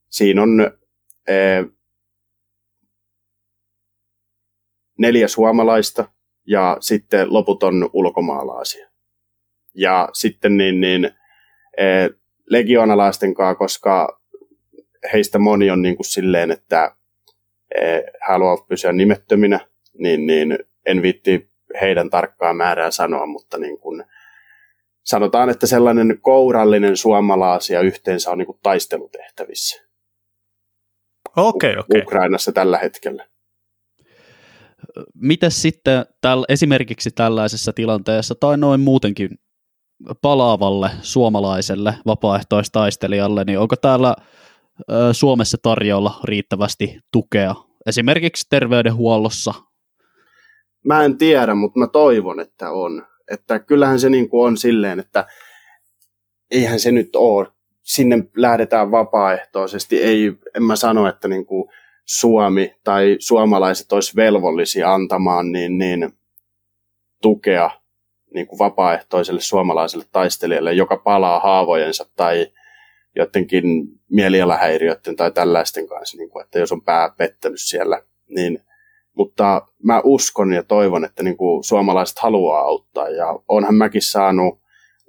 siinä 0.09 0.41
on 0.41 0.71
ee, 1.27 1.65
neljä 4.97 5.27
suomalaista 5.27 6.09
ja 6.47 6.77
sitten 6.79 7.33
loput 7.33 7.63
on 7.63 7.89
ulkomaalaisia. 7.93 8.89
Ja 9.75 10.09
sitten 10.13 10.57
niin, 10.57 10.81
niin, 10.81 11.11
ee, 11.77 12.09
legionalaisten 12.49 13.33
kanssa, 13.33 13.55
koska 13.55 14.21
heistä 15.13 15.39
moni 15.39 15.71
on 15.71 15.81
niin 15.81 15.95
kuin 15.95 16.05
silleen, 16.05 16.51
että 16.51 16.95
he 17.81 18.05
haluavat 18.27 18.67
pysyä 18.67 18.91
nimettöminä, 18.91 19.59
niin, 19.97 20.27
niin 20.27 20.59
en 20.85 21.01
viitti 21.01 21.49
heidän 21.81 22.09
tarkkaa 22.09 22.53
määrää 22.53 22.91
sanoa, 22.91 23.25
mutta 23.25 23.57
niin 23.57 23.79
kuin, 23.79 24.03
sanotaan, 25.03 25.49
että 25.49 25.67
sellainen 25.67 26.17
kourallinen 26.21 26.97
suomalaisia 26.97 27.81
yhteensä 27.81 28.31
on 28.31 28.37
niin 28.37 28.45
kuin 28.45 28.59
taistelutehtävissä. 28.63 29.85
Okei, 31.35 31.71
okay, 31.71 31.79
okei. 31.79 31.99
Okay. 31.99 32.01
Ukrainassa 32.01 32.51
tällä 32.51 32.77
hetkellä. 32.77 33.25
Miten 35.13 35.51
sitten 35.51 36.05
täl, 36.21 36.45
esimerkiksi 36.49 37.11
tällaisessa 37.11 37.73
tilanteessa 37.73 38.35
tai 38.35 38.57
noin 38.57 38.81
muutenkin 38.81 39.29
palaavalle 40.21 40.89
suomalaiselle 41.01 41.93
vapaaehtoistaistelijalle, 42.05 43.43
niin 43.43 43.59
onko 43.59 43.75
täällä 43.75 44.15
Suomessa 45.11 45.57
tarjolla 45.61 46.19
riittävästi 46.23 46.99
tukea 47.11 47.55
esimerkiksi 47.85 48.45
terveydenhuollossa? 48.49 49.53
Mä 50.85 51.03
en 51.03 51.17
tiedä, 51.17 51.55
mutta 51.55 51.79
mä 51.79 51.87
toivon, 51.87 52.39
että 52.39 52.71
on. 52.71 53.07
Että 53.31 53.59
kyllähän 53.59 53.99
se 53.99 54.09
niin 54.09 54.29
kuin 54.29 54.47
on 54.47 54.57
silleen, 54.57 54.99
että 54.99 55.25
eihän 56.51 56.79
se 56.79 56.91
nyt 56.91 57.15
ole. 57.15 57.47
Sinne 57.83 58.23
lähdetään 58.35 58.91
vapaaehtoisesti. 58.91 60.01
Ei, 60.01 60.33
en 60.55 60.63
mä 60.63 60.75
sano, 60.75 61.07
että 61.07 61.27
niin 61.27 61.45
kuin 61.45 61.69
Suomi 62.05 62.75
tai 62.83 63.15
suomalaiset 63.19 63.91
olisi 63.91 64.15
velvollisia 64.15 64.93
antamaan 64.93 65.51
niin, 65.51 65.77
niin 65.77 66.13
tukea 67.21 67.69
niin 68.33 68.47
kuin 68.47 68.59
vapaaehtoiselle 68.59 69.41
suomalaiselle 69.41 70.05
taistelijalle, 70.11 70.73
joka 70.73 70.97
palaa 70.97 71.39
haavojensa 71.39 72.05
tai 72.15 72.47
jotenkin 73.15 73.63
mielialahäiriöiden 74.09 75.15
tai 75.15 75.31
tällaisten 75.31 75.87
kanssa, 75.87 76.17
niin 76.17 76.29
kuin, 76.29 76.43
että 76.43 76.59
jos 76.59 76.71
on 76.71 76.81
pää 76.81 77.09
pettänyt 77.17 77.61
siellä, 77.61 78.01
niin 78.29 78.59
mutta 79.15 79.67
mä 79.83 80.01
uskon 80.03 80.53
ja 80.53 80.63
toivon, 80.63 81.05
että 81.05 81.23
niin 81.23 81.37
kuin 81.37 81.63
suomalaiset 81.63 82.19
haluaa 82.19 82.61
auttaa. 82.61 83.09
Ja 83.09 83.39
onhan 83.47 83.75
mäkin 83.75 84.01
saanut 84.01 84.59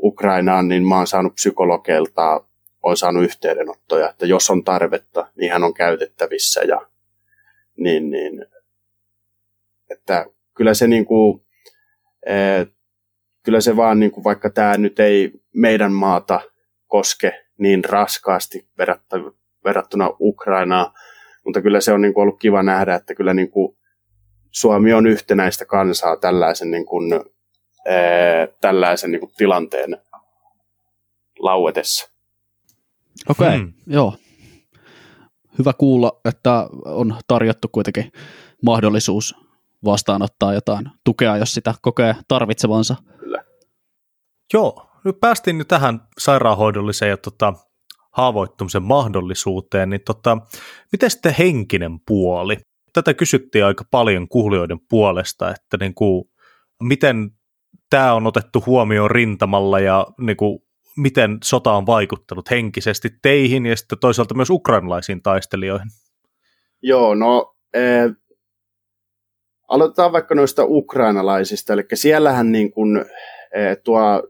Ukrainaan, 0.02 0.68
niin 0.68 0.88
mä 0.88 0.96
oon 0.96 1.06
saanut 1.06 1.34
psykologeilta, 1.34 2.44
on 2.82 2.96
saanut 2.96 3.24
yhteydenottoja, 3.24 4.10
että 4.10 4.26
jos 4.26 4.50
on 4.50 4.64
tarvetta, 4.64 5.26
niin 5.36 5.52
hän 5.52 5.64
on 5.64 5.74
käytettävissä. 5.74 6.60
Ja 6.60 6.86
niin, 7.76 8.10
niin 8.10 8.46
että 9.90 10.26
kyllä 10.54 10.74
se 10.74 10.86
niin 10.86 11.06
kuin, 11.06 11.42
eh, 12.26 12.66
kyllä 13.42 13.60
se 13.60 13.76
vaan 13.76 14.00
niin 14.00 14.10
kuin, 14.10 14.24
vaikka 14.24 14.50
tämä 14.50 14.76
nyt 14.76 15.00
ei 15.00 15.32
meidän 15.54 15.92
maata 15.92 16.40
koske 16.86 17.45
niin 17.58 17.84
raskaasti 17.84 18.68
verrattuna 19.64 20.10
Ukrainaan, 20.20 20.92
mutta 21.44 21.62
kyllä 21.62 21.80
se 21.80 21.92
on 21.92 22.00
niin 22.00 22.14
kuin, 22.14 22.22
ollut 22.22 22.38
kiva 22.38 22.62
nähdä, 22.62 22.94
että 22.94 23.14
kyllä 23.14 23.34
niin 23.34 23.50
kuin, 23.50 23.76
Suomi 24.50 24.92
on 24.92 25.06
yhtenäistä 25.06 25.64
kansaa 25.64 26.16
tällaisen, 26.16 26.70
niin 26.70 26.86
kuin, 26.86 27.12
ää, 27.12 28.48
tällaisen 28.60 29.10
niin 29.10 29.20
kuin 29.20 29.32
tilanteen 29.36 29.98
lauetessa. 31.38 32.10
Okei, 33.28 33.46
okay, 33.46 33.58
hmm. 33.58 33.72
joo. 33.86 34.14
Hyvä 35.58 35.72
kuulla, 35.78 36.20
että 36.24 36.68
on 36.84 37.16
tarjottu 37.28 37.68
kuitenkin 37.72 38.12
mahdollisuus 38.62 39.34
vastaanottaa 39.84 40.54
jotain 40.54 40.88
tukea, 41.04 41.36
jos 41.36 41.54
sitä 41.54 41.74
kokee 41.82 42.16
tarvitsevansa. 42.28 42.96
Kyllä. 43.18 43.44
Joo, 44.52 44.85
nyt 45.06 45.20
päästiin 45.20 45.58
nyt 45.58 45.68
tähän 45.68 46.00
sairaanhoidolliseen 46.18 47.10
ja 47.10 47.16
tota, 47.16 47.54
haavoittumisen 48.12 48.82
mahdollisuuteen, 48.82 49.90
niin 49.90 50.00
tota, 50.06 50.38
miten 50.92 51.10
sitten 51.10 51.34
henkinen 51.38 52.00
puoli? 52.06 52.56
tätä 52.96 53.14
kysyttiin 53.14 53.64
aika 53.64 53.84
paljon 53.90 54.28
kuulijoiden 54.28 54.78
puolesta, 54.90 55.50
että 55.50 55.76
niin 55.80 55.94
kuin, 55.94 56.24
miten 56.82 57.30
tämä 57.90 58.14
on 58.14 58.26
otettu 58.26 58.62
huomioon 58.66 59.10
rintamalla 59.10 59.80
ja 59.80 60.06
niin 60.20 60.36
kuin, 60.36 60.58
miten 60.96 61.38
sota 61.44 61.72
on 61.72 61.86
vaikuttanut 61.86 62.50
henkisesti 62.50 63.10
teihin 63.22 63.66
ja 63.66 63.76
sitten 63.76 63.98
toisaalta 63.98 64.34
myös 64.34 64.50
ukrainalaisiin 64.50 65.22
taistelijoihin? 65.22 65.88
Joo, 66.82 67.14
no 67.14 67.54
eh, 67.74 68.10
aloitetaan 69.68 70.12
vaikka 70.12 70.34
noista 70.34 70.62
ukrainalaisista, 70.64 71.72
eli 71.72 71.82
siellähän 71.94 72.52
niin 72.52 72.72
kuin, 72.72 73.04
eh, 73.54 73.76
tuo 73.84 74.22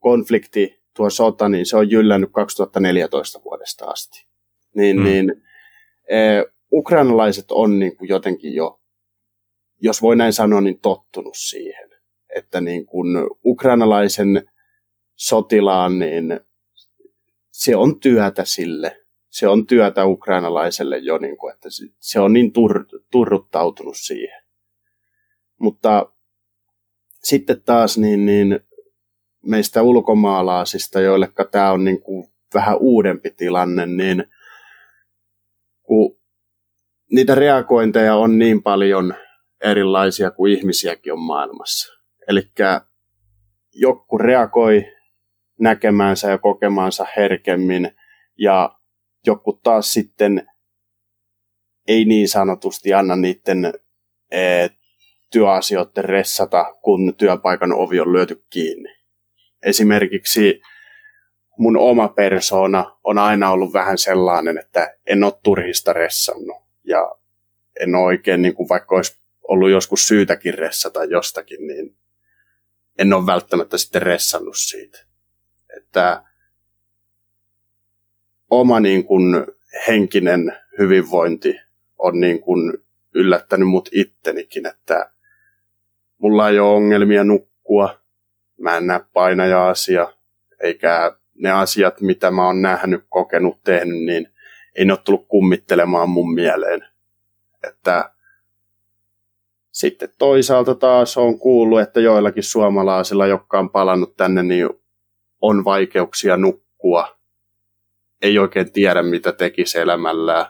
konflikti, 0.00 0.80
tuo 0.96 1.10
sota, 1.10 1.48
niin 1.48 1.66
se 1.66 1.76
on 1.76 1.90
jyllännyt 1.90 2.30
2014 2.32 3.40
vuodesta 3.44 3.84
asti. 3.84 4.26
Niin, 4.74 4.96
hmm. 4.96 5.04
niin 5.04 5.32
eh, 6.08 6.44
ukrainalaiset 6.72 7.50
on 7.50 7.78
niin 7.78 7.96
kuin 7.96 8.08
jotenkin 8.08 8.54
jo, 8.54 8.80
jos 9.80 10.02
voi 10.02 10.16
näin 10.16 10.32
sanoa, 10.32 10.60
niin 10.60 10.80
tottunut 10.80 11.36
siihen, 11.36 11.90
että 12.36 12.60
niin 12.60 12.86
kuin 12.86 13.06
ukrainalaisen 13.44 14.48
sotilaan, 15.16 15.98
niin 15.98 16.40
se 17.50 17.76
on 17.76 18.00
työtä 18.00 18.44
sille. 18.44 18.96
Se 19.30 19.48
on 19.48 19.66
työtä 19.66 20.06
ukrainalaiselle 20.06 20.98
jo, 20.98 21.18
niin 21.18 21.36
kuin, 21.36 21.54
että 21.54 21.68
se 21.98 22.20
on 22.20 22.32
niin 22.32 22.52
tur, 22.52 22.84
turruttautunut 23.12 23.96
siihen. 23.96 24.42
Mutta 25.58 26.12
sitten 27.22 27.62
taas 27.62 27.98
niin, 27.98 28.26
niin 28.26 28.60
meistä 29.46 29.82
ulkomaalaisista, 29.82 31.00
joille 31.00 31.28
tämä 31.50 31.72
on 31.72 31.84
niin 31.84 32.02
kuin 32.02 32.28
vähän 32.54 32.76
uudempi 32.80 33.30
tilanne, 33.30 33.86
niin 33.86 34.24
kun 35.82 36.18
niitä 37.10 37.34
reagointeja 37.34 38.14
on 38.14 38.38
niin 38.38 38.62
paljon 38.62 39.14
erilaisia 39.64 40.30
kuin 40.30 40.52
ihmisiäkin 40.52 41.12
on 41.12 41.20
maailmassa. 41.20 41.92
Eli 42.28 42.42
joku 43.72 44.18
reagoi 44.18 44.84
näkemäänsä 45.60 46.30
ja 46.30 46.38
kokemaansa 46.38 47.06
herkemmin 47.16 47.90
ja 48.38 48.76
joku 49.26 49.52
taas 49.52 49.92
sitten 49.92 50.46
ei 51.88 52.04
niin 52.04 52.28
sanotusti 52.28 52.94
anna 52.94 53.16
niiden 53.16 53.72
e, 54.30 54.68
työasioiden 55.32 56.04
ressata, 56.04 56.64
kun 56.82 57.14
työpaikan 57.16 57.72
ovi 57.72 58.00
on 58.00 58.12
lyöty 58.12 58.44
kiinni. 58.50 58.99
Esimerkiksi 59.62 60.62
mun 61.58 61.76
oma 61.76 62.08
persona 62.08 62.96
on 63.04 63.18
aina 63.18 63.50
ollut 63.50 63.72
vähän 63.72 63.98
sellainen, 63.98 64.58
että 64.58 64.96
en 65.06 65.24
ole 65.24 65.32
turhista 65.42 65.92
ressannut 65.92 66.56
ja 66.84 67.16
en 67.80 67.94
ole 67.94 68.04
oikein, 68.04 68.42
niin 68.42 68.54
kuin 68.54 68.68
vaikka 68.68 68.96
olisi 68.96 69.20
ollut 69.42 69.70
joskus 69.70 70.08
syytäkin 70.08 70.54
ressata 70.54 71.04
jostakin, 71.04 71.66
niin 71.66 71.96
en 72.98 73.12
ole 73.12 73.26
välttämättä 73.26 73.78
sitten 73.78 74.02
ressannut 74.02 74.56
siitä. 74.56 74.98
Että 75.76 76.24
oma 78.50 78.80
niin 78.80 79.04
kuin 79.04 79.46
henkinen 79.88 80.56
hyvinvointi 80.78 81.60
on 81.98 82.20
niin 82.20 82.40
kuin 82.40 82.78
yllättänyt 83.14 83.68
mut 83.68 83.88
ittenikin, 83.92 84.66
että 84.66 85.12
mulla 86.18 86.48
ei 86.48 86.58
ole 86.58 86.76
ongelmia 86.76 87.24
nukkua, 87.24 87.99
mä 88.60 88.76
en 88.76 88.86
näe 88.86 89.00
painaja-asia, 89.12 90.12
eikä 90.60 91.16
ne 91.34 91.50
asiat, 91.50 92.00
mitä 92.00 92.30
mä 92.30 92.46
oon 92.46 92.62
nähnyt, 92.62 93.04
kokenut, 93.08 93.62
tehnyt, 93.64 94.04
niin 94.04 94.28
ei 94.74 94.84
ne 94.84 94.92
ole 94.92 95.00
tullut 95.04 95.28
kummittelemaan 95.28 96.08
mun 96.08 96.34
mieleen. 96.34 96.84
Että 97.68 98.12
sitten 99.72 100.08
toisaalta 100.18 100.74
taas 100.74 101.16
on 101.16 101.38
kuullut, 101.38 101.80
että 101.80 102.00
joillakin 102.00 102.42
suomalaisilla, 102.42 103.26
jotka 103.26 103.58
on 103.58 103.70
palannut 103.70 104.16
tänne, 104.16 104.42
niin 104.42 104.68
on 105.40 105.64
vaikeuksia 105.64 106.36
nukkua. 106.36 107.18
Ei 108.22 108.38
oikein 108.38 108.72
tiedä, 108.72 109.02
mitä 109.02 109.32
tekisi 109.32 109.78
elämällään. 109.78 110.46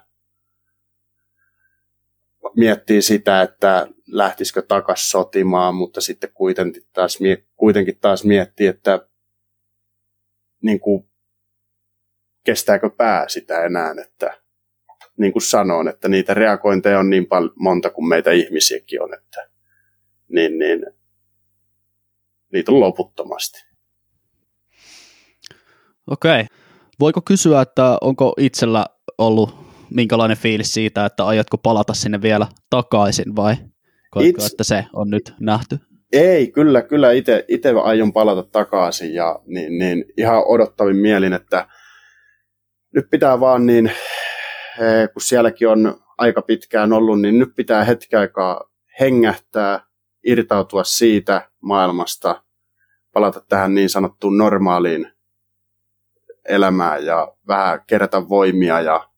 Miettii 2.56 3.02
sitä, 3.02 3.42
että 3.42 3.86
lähtisikö 4.06 4.62
takas 4.62 5.10
sotimaan, 5.10 5.74
mutta 5.74 6.00
sitten 6.00 6.30
kuitenkin 6.34 6.82
taas, 6.92 7.18
kuitenkin 7.56 7.98
taas 8.00 8.24
miettii, 8.24 8.66
että 8.66 9.08
niin 10.62 10.80
kuin 10.80 11.10
kestääkö 12.44 12.90
pää 12.90 13.28
sitä 13.28 13.64
enää, 13.64 13.94
että 14.04 14.40
niin 15.18 15.32
kuin 15.32 15.42
sanoin, 15.42 15.88
että 15.88 16.08
niitä 16.08 16.34
reagointeja 16.34 16.98
on 16.98 17.10
niin 17.10 17.26
paljon 17.26 17.52
monta 17.58 17.90
kuin 17.90 18.08
meitä 18.08 18.30
ihmisiäkin 18.30 19.02
on, 19.02 19.14
että 19.14 19.50
niin, 20.28 20.58
niin, 20.58 20.86
niitä 22.52 22.72
on 22.72 22.80
loputtomasti. 22.80 23.64
Okei. 26.06 26.46
Voiko 27.00 27.20
kysyä, 27.22 27.60
että 27.60 27.98
onko 28.00 28.32
itsellä 28.38 28.86
ollut 29.18 29.69
minkälainen 29.94 30.36
fiilis 30.36 30.74
siitä, 30.74 31.06
että 31.06 31.26
aiotko 31.26 31.58
palata 31.58 31.94
sinne 31.94 32.22
vielä 32.22 32.46
takaisin 32.70 33.36
vai 33.36 33.56
koetko, 34.10 34.42
It's... 34.42 34.46
että 34.46 34.64
se 34.64 34.84
on 34.92 35.10
nyt 35.10 35.34
nähty? 35.40 35.78
Ei, 36.12 36.52
kyllä, 36.52 36.82
kyllä 36.82 37.12
itse 37.48 37.68
aion 37.82 38.12
palata 38.12 38.42
takaisin 38.42 39.14
ja 39.14 39.40
niin, 39.46 39.78
niin 39.78 40.04
ihan 40.16 40.42
odottavin 40.46 40.96
mielin, 40.96 41.32
että 41.32 41.68
nyt 42.94 43.06
pitää 43.10 43.40
vaan 43.40 43.66
niin, 43.66 43.86
eh, 44.80 45.08
kun 45.12 45.22
sielläkin 45.22 45.68
on 45.68 46.00
aika 46.18 46.42
pitkään 46.42 46.92
ollut, 46.92 47.20
niin 47.20 47.38
nyt 47.38 47.48
pitää 47.56 47.84
hetki 47.84 48.16
aikaa 48.16 48.70
hengähtää, 49.00 49.80
irtautua 50.26 50.84
siitä 50.84 51.50
maailmasta, 51.62 52.42
palata 53.12 53.40
tähän 53.48 53.74
niin 53.74 53.88
sanottuun 53.88 54.38
normaaliin 54.38 55.12
elämään 56.48 57.04
ja 57.04 57.34
vähän 57.48 57.80
kerätä 57.86 58.28
voimia 58.28 58.80
ja 58.80 59.09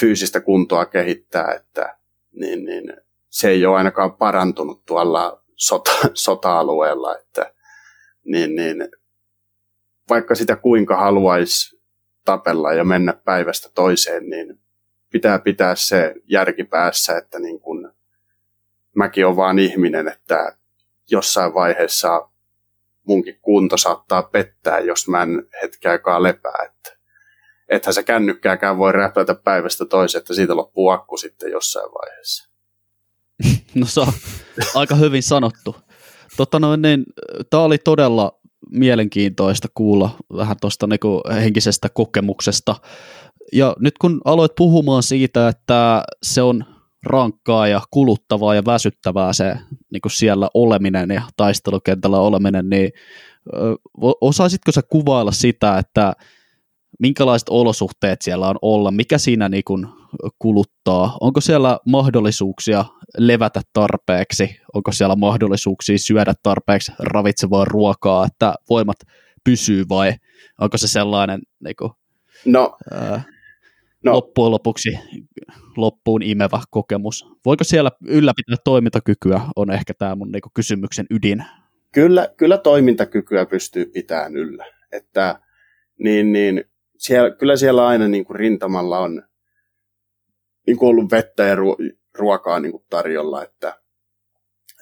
fyysistä 0.00 0.40
kuntoa 0.40 0.86
kehittää, 0.86 1.52
että 1.52 1.98
niin, 2.32 2.64
niin, 2.64 2.96
se 3.28 3.48
ei 3.48 3.66
ole 3.66 3.76
ainakaan 3.76 4.12
parantunut 4.12 4.84
tuolla 4.84 5.42
sota, 5.54 5.90
sota-alueella, 6.14 7.18
että 7.18 7.52
niin, 8.24 8.54
niin, 8.54 8.88
vaikka 10.08 10.34
sitä 10.34 10.56
kuinka 10.56 10.96
haluaisi 10.96 11.80
tapella 12.24 12.72
ja 12.72 12.84
mennä 12.84 13.12
päivästä 13.12 13.68
toiseen, 13.74 14.30
niin 14.30 14.58
pitää 15.12 15.38
pitää 15.38 15.74
se 15.74 16.14
järki 16.24 16.64
päässä, 16.64 17.18
että 17.18 17.38
niin 17.38 17.60
kun, 17.60 17.92
mäkin 18.96 19.26
olen 19.26 19.36
vaan 19.36 19.58
ihminen, 19.58 20.08
että 20.08 20.56
jossain 21.10 21.54
vaiheessa 21.54 22.28
munkin 23.06 23.38
kunto 23.42 23.76
saattaa 23.76 24.22
pettää, 24.22 24.78
jos 24.78 25.08
mä 25.08 25.22
en 25.22 25.48
hetken 25.62 25.90
aikaa 25.90 26.22
lepää. 26.22 26.64
Että 26.64 26.95
ethän 27.68 27.94
se 27.94 28.02
kännykkääkään 28.02 28.78
voi 28.78 28.92
räplätä 28.92 29.34
päivästä 29.34 29.84
toiseen, 29.84 30.20
että 30.20 30.34
siitä 30.34 30.56
loppuu 30.56 30.88
akku 30.88 31.16
sitten 31.16 31.50
jossain 31.50 31.90
vaiheessa. 31.90 32.50
No 33.74 33.86
se 33.86 34.00
on 34.00 34.12
aika 34.74 34.94
hyvin 34.94 35.22
sanottu. 35.22 35.76
Totta 36.36 36.58
noin, 36.58 36.82
niin, 36.82 37.04
tämä 37.50 37.62
oli 37.62 37.78
todella 37.78 38.40
mielenkiintoista 38.70 39.68
kuulla 39.74 40.10
vähän 40.36 40.56
tuosta 40.60 40.86
niinku 40.86 41.20
henkisestä 41.34 41.88
kokemuksesta. 41.88 42.76
Ja 43.52 43.76
nyt 43.78 43.98
kun 43.98 44.20
aloit 44.24 44.52
puhumaan 44.56 45.02
siitä, 45.02 45.48
että 45.48 46.02
se 46.22 46.42
on 46.42 46.64
rankkaa 47.06 47.68
ja 47.68 47.80
kuluttavaa 47.90 48.54
ja 48.54 48.64
väsyttävää 48.66 49.32
se 49.32 49.56
niin 49.92 50.00
kuin 50.02 50.12
siellä 50.12 50.48
oleminen 50.54 51.10
ja 51.10 51.22
taistelukentällä 51.36 52.20
oleminen, 52.20 52.68
niin 52.68 52.90
osaisitko 54.20 54.72
sä 54.72 54.82
kuvailla 54.82 55.32
sitä, 55.32 55.78
että 55.78 56.12
minkälaiset 56.98 57.48
olosuhteet 57.48 58.22
siellä 58.22 58.48
on 58.48 58.56
olla, 58.62 58.90
mikä 58.90 59.18
siinä 59.18 59.48
niin 59.48 59.64
kuin 59.64 59.86
kuluttaa, 60.38 61.16
onko 61.20 61.40
siellä 61.40 61.78
mahdollisuuksia 61.86 62.84
levätä 63.18 63.60
tarpeeksi, 63.72 64.60
onko 64.74 64.92
siellä 64.92 65.16
mahdollisuuksia 65.16 65.98
syödä 65.98 66.34
tarpeeksi 66.42 66.92
ravitsevaa 66.98 67.64
ruokaa, 67.64 68.26
että 68.26 68.54
voimat 68.70 68.96
pysyy 69.44 69.84
vai 69.88 70.12
onko 70.60 70.78
se 70.78 70.88
sellainen 70.88 71.40
niin 71.64 71.76
kuin, 71.76 71.90
no, 72.44 72.76
ää, 72.92 73.22
no. 74.04 74.12
loppujen 74.12 74.50
lopuksi 74.50 74.98
loppuun 75.76 76.22
imevä 76.22 76.60
kokemus. 76.70 77.26
Voiko 77.44 77.64
siellä 77.64 77.90
ylläpitää 78.08 78.56
toimintakykyä, 78.64 79.40
on 79.56 79.70
ehkä 79.70 79.94
tämä 79.98 80.14
mun 80.14 80.32
niin 80.32 80.42
kysymyksen 80.54 81.06
ydin. 81.10 81.44
Kyllä, 81.92 82.28
kyllä 82.36 82.58
toimintakykyä 82.58 83.46
pystyy 83.46 83.86
pitämään 83.86 84.36
yllä. 84.36 84.66
Että, 84.92 85.40
niin, 85.98 86.32
niin, 86.32 86.64
siellä, 86.98 87.30
kyllä 87.30 87.56
siellä 87.56 87.86
aina 87.86 88.08
niin 88.08 88.24
kuin 88.24 88.36
rintamalla 88.36 88.98
on 88.98 89.22
niin 90.66 90.76
kuin 90.76 90.90
ollut 90.90 91.10
vettä 91.10 91.42
ja 91.42 91.54
ruo- 91.54 91.96
ruokaa 92.18 92.60
niin 92.60 92.72
kuin 92.72 92.84
tarjolla. 92.90 93.42
Että 93.42 93.80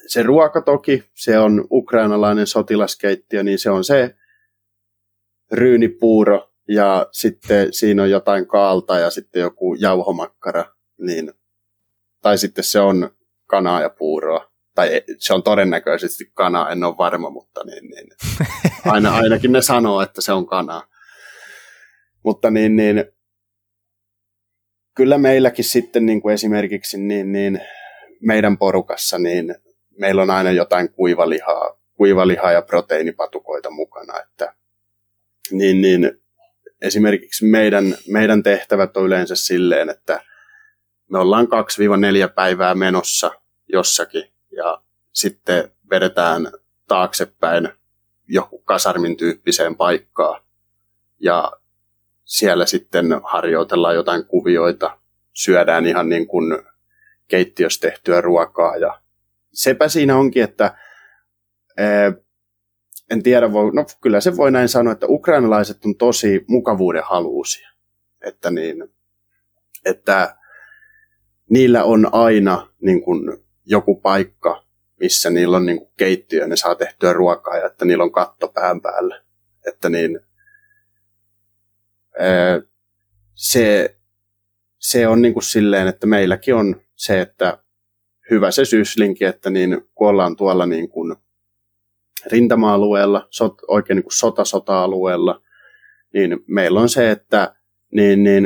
se 0.07 0.23
ruoka 0.23 0.61
toki, 0.61 1.03
se 1.13 1.39
on 1.39 1.67
ukrainalainen 1.71 2.47
sotilaskeittiö, 2.47 3.43
niin 3.43 3.59
se 3.59 3.69
on 3.69 3.83
se 3.83 4.15
ryynipuuro 5.51 6.51
ja 6.67 7.07
sitten 7.11 7.73
siinä 7.73 8.03
on 8.03 8.09
jotain 8.09 8.47
kaalta 8.47 8.99
ja 8.99 9.09
sitten 9.09 9.39
joku 9.39 9.75
jauhomakkara, 9.75 10.65
niin, 10.97 11.33
tai 12.21 12.37
sitten 12.37 12.63
se 12.63 12.79
on 12.79 13.09
kanaa 13.47 13.81
ja 13.81 13.89
puuroa. 13.89 14.51
Tai 14.75 15.03
se 15.17 15.33
on 15.33 15.43
todennäköisesti 15.43 16.31
kanaa, 16.33 16.71
en 16.71 16.83
ole 16.83 16.97
varma, 16.97 17.29
mutta 17.29 17.61
niin, 17.63 17.89
niin. 17.89 18.07
Aina, 18.91 19.15
ainakin 19.15 19.51
ne 19.51 19.61
sanoo, 19.61 20.01
että 20.01 20.21
se 20.21 20.33
on 20.33 20.45
kanaa. 20.47 20.87
Mutta 22.25 22.51
niin, 22.51 22.75
niin, 22.75 23.05
kyllä 24.95 25.17
meilläkin 25.17 25.65
sitten 25.65 26.05
niin 26.05 26.21
kuin 26.21 26.33
esimerkiksi 26.33 26.97
niin, 26.97 27.31
niin 27.31 27.61
meidän 28.21 28.57
porukassa, 28.57 29.19
niin 29.19 29.55
meillä 29.99 30.21
on 30.21 30.29
aina 30.29 30.51
jotain 30.51 30.91
kuivalihaa, 30.91 31.79
kuivalihaa 31.93 32.51
ja 32.51 32.61
proteiinipatukoita 32.61 33.69
mukana, 33.69 34.21
että 34.21 34.55
niin, 35.51 35.81
niin 35.81 36.21
esimerkiksi 36.81 37.45
meidän, 37.45 37.95
meidän 38.07 38.43
tehtävät 38.43 38.97
on 38.97 39.05
yleensä 39.05 39.35
silleen, 39.35 39.89
että 39.89 40.23
me 41.11 41.19
ollaan 41.19 41.45
2-4 41.45 41.49
päivää 42.35 42.75
menossa 42.75 43.31
jossakin 43.67 44.23
ja 44.51 44.81
sitten 45.13 45.71
vedetään 45.89 46.51
taaksepäin 46.87 47.69
joku 48.27 48.59
kasarmin 48.59 49.17
tyyppiseen 49.17 49.75
paikkaan 49.75 50.41
ja 51.19 51.51
siellä 52.25 52.65
sitten 52.65 53.05
harjoitellaan 53.23 53.95
jotain 53.95 54.25
kuvioita, 54.25 54.99
syödään 55.33 55.85
ihan 55.85 56.09
niin 56.09 56.27
kuin 56.27 56.57
keittiössä 57.27 57.89
tehtyä 57.89 58.21
ruokaa 58.21 58.75
ja 58.75 59.01
sepä 59.53 59.87
siinä 59.87 60.17
onkin, 60.17 60.43
että 60.43 60.77
en 63.11 63.23
tiedä, 63.23 63.51
voi, 63.51 63.71
no 63.73 63.85
kyllä 64.01 64.21
se 64.21 64.37
voi 64.37 64.51
näin 64.51 64.69
sanoa, 64.69 64.93
että 64.93 65.05
ukrainalaiset 65.09 65.85
on 65.85 65.95
tosi 65.95 66.45
mukavuuden 66.47 67.03
haluusia. 67.05 67.69
Että, 68.21 68.51
niin, 68.51 68.93
että 69.85 70.35
niillä 71.49 71.83
on 71.83 72.09
aina 72.11 72.67
niin 72.81 73.01
kuin, 73.01 73.37
joku 73.65 73.95
paikka, 73.95 74.65
missä 74.99 75.29
niillä 75.29 75.57
on 75.57 75.65
niin 75.65 75.77
kuin, 75.77 75.91
keittiö, 75.97 76.47
ne 76.47 76.55
saa 76.55 76.75
tehtyä 76.75 77.13
ruokaa 77.13 77.57
ja 77.57 77.65
että 77.67 77.85
niillä 77.85 78.03
on 78.03 78.11
katto 78.11 78.47
pään 78.47 78.81
päällä. 78.81 79.21
Että 79.67 79.89
niin, 79.89 80.19
se, 83.33 83.97
se 84.79 85.07
on 85.07 85.21
niin 85.21 85.33
kuin 85.33 85.43
silleen, 85.43 85.87
että 85.87 86.07
meilläkin 86.07 86.55
on 86.55 86.81
se, 86.95 87.21
että 87.21 87.57
hyvä 88.29 88.51
se 88.51 88.65
syyslinki, 88.65 89.25
että 89.25 89.49
niin, 89.49 89.87
kun 89.95 90.07
ollaan 90.07 90.35
tuolla 90.35 90.65
niin 90.65 90.89
kuin 90.89 91.15
rintama-alueella, 92.25 93.27
sot, 93.29 93.53
oikein 93.67 93.95
niin 93.95 94.03
kuin 94.03 94.17
sota-sota-alueella, 94.17 95.41
niin 96.13 96.43
meillä 96.47 96.79
on 96.79 96.89
se, 96.89 97.11
että 97.11 97.55
niin, 97.91 98.23
niin 98.23 98.45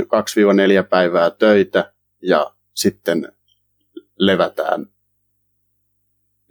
2-4 0.83 0.87
päivää 0.89 1.29
töitä 1.29 1.93
ja 2.21 2.53
sitten 2.73 3.31
levätään 4.17 4.85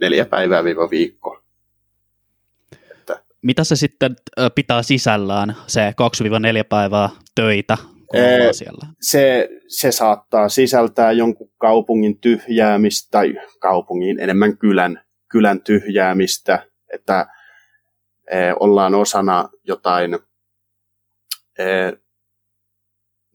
neljä 0.01 0.25
päivää 0.25 0.65
viikko. 0.65 1.43
Mitä 3.43 3.65
se 3.65 3.77
sitten 3.77 4.17
pitää 4.55 4.83
sisällään, 4.83 5.57
se 5.67 5.91
2-4 5.91 6.65
päivää 6.69 7.09
töitä, 7.35 7.77
kun 8.07 8.21
ee, 8.21 8.53
siellä? 8.53 8.87
Se, 9.01 9.49
se 9.69 9.93
saattaa 9.93 10.49
sisältää 10.49 11.13
jonkun 11.13 11.51
kaupungin 11.59 12.21
tyhjäämistä, 12.21 13.09
tai 13.11 13.35
kaupungin 13.61 14.21
enemmän 14.21 14.59
kylän, 14.59 15.01
kylän 15.29 15.61
tyhjäämistä, 15.61 16.67
että 16.93 17.27
eh, 18.31 18.55
ollaan 18.61 18.95
osana 18.95 19.49
jotain. 19.65 20.15
Eh, 21.59 21.93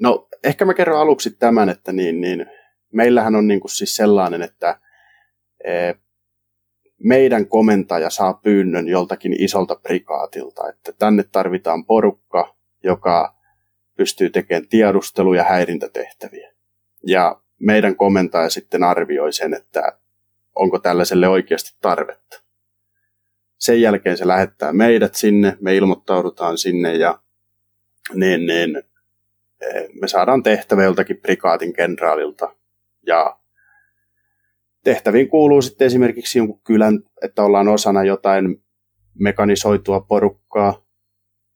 no, 0.01 0.27
ehkä 0.43 0.65
mä 0.65 0.73
kerron 0.73 0.99
aluksi 0.99 1.31
tämän, 1.31 1.69
että 1.69 1.91
niin, 1.91 2.21
niin, 2.21 2.45
meillähän 2.93 3.35
on 3.35 3.47
niin 3.47 3.59
kuin 3.59 3.71
siis 3.71 3.95
sellainen, 3.95 4.41
että 4.41 4.79
eh, 5.63 5.95
meidän 7.03 7.47
komentaja 7.47 8.09
saa 8.09 8.33
pyynnön 8.33 8.87
joltakin 8.87 9.43
isolta 9.43 9.75
prikaatilta, 9.75 10.69
että 10.69 10.91
tänne 10.99 11.23
tarvitaan 11.23 11.85
porukka, 11.85 12.55
joka 12.83 13.35
pystyy 13.97 14.29
tekemään 14.29 14.67
tiedustelu- 14.67 15.33
ja 15.33 15.43
häirintätehtäviä. 15.43 16.51
Ja 17.07 17.41
meidän 17.59 17.95
komentaja 17.95 18.49
sitten 18.49 18.83
arvioi 18.83 19.33
sen, 19.33 19.53
että 19.53 19.97
onko 20.55 20.79
tällaiselle 20.79 21.27
oikeasti 21.27 21.77
tarvetta. 21.81 22.43
Sen 23.59 23.81
jälkeen 23.81 24.17
se 24.17 24.27
lähettää 24.27 24.73
meidät 24.73 25.15
sinne, 25.15 25.57
me 25.61 25.75
ilmoittaudutaan 25.75 26.57
sinne 26.57 26.95
ja 26.95 27.19
niin, 28.13 28.45
niin, 28.45 28.77
eh, 29.61 29.89
me 30.01 30.07
saadaan 30.07 30.43
tehtävä 30.43 30.83
joltakin 30.83 31.17
prikaatin 31.17 31.73
kenraalilta. 31.73 32.55
Ja 33.07 33.39
tehtäviin 34.83 35.29
kuuluu 35.29 35.61
sitten 35.61 35.85
esimerkiksi 35.85 36.39
jonkun 36.39 36.61
kylän, 36.63 36.99
että 37.21 37.43
ollaan 37.43 37.67
osana 37.67 38.03
jotain 38.03 38.63
mekanisoitua 39.19 39.99
porukkaa, 39.99 40.85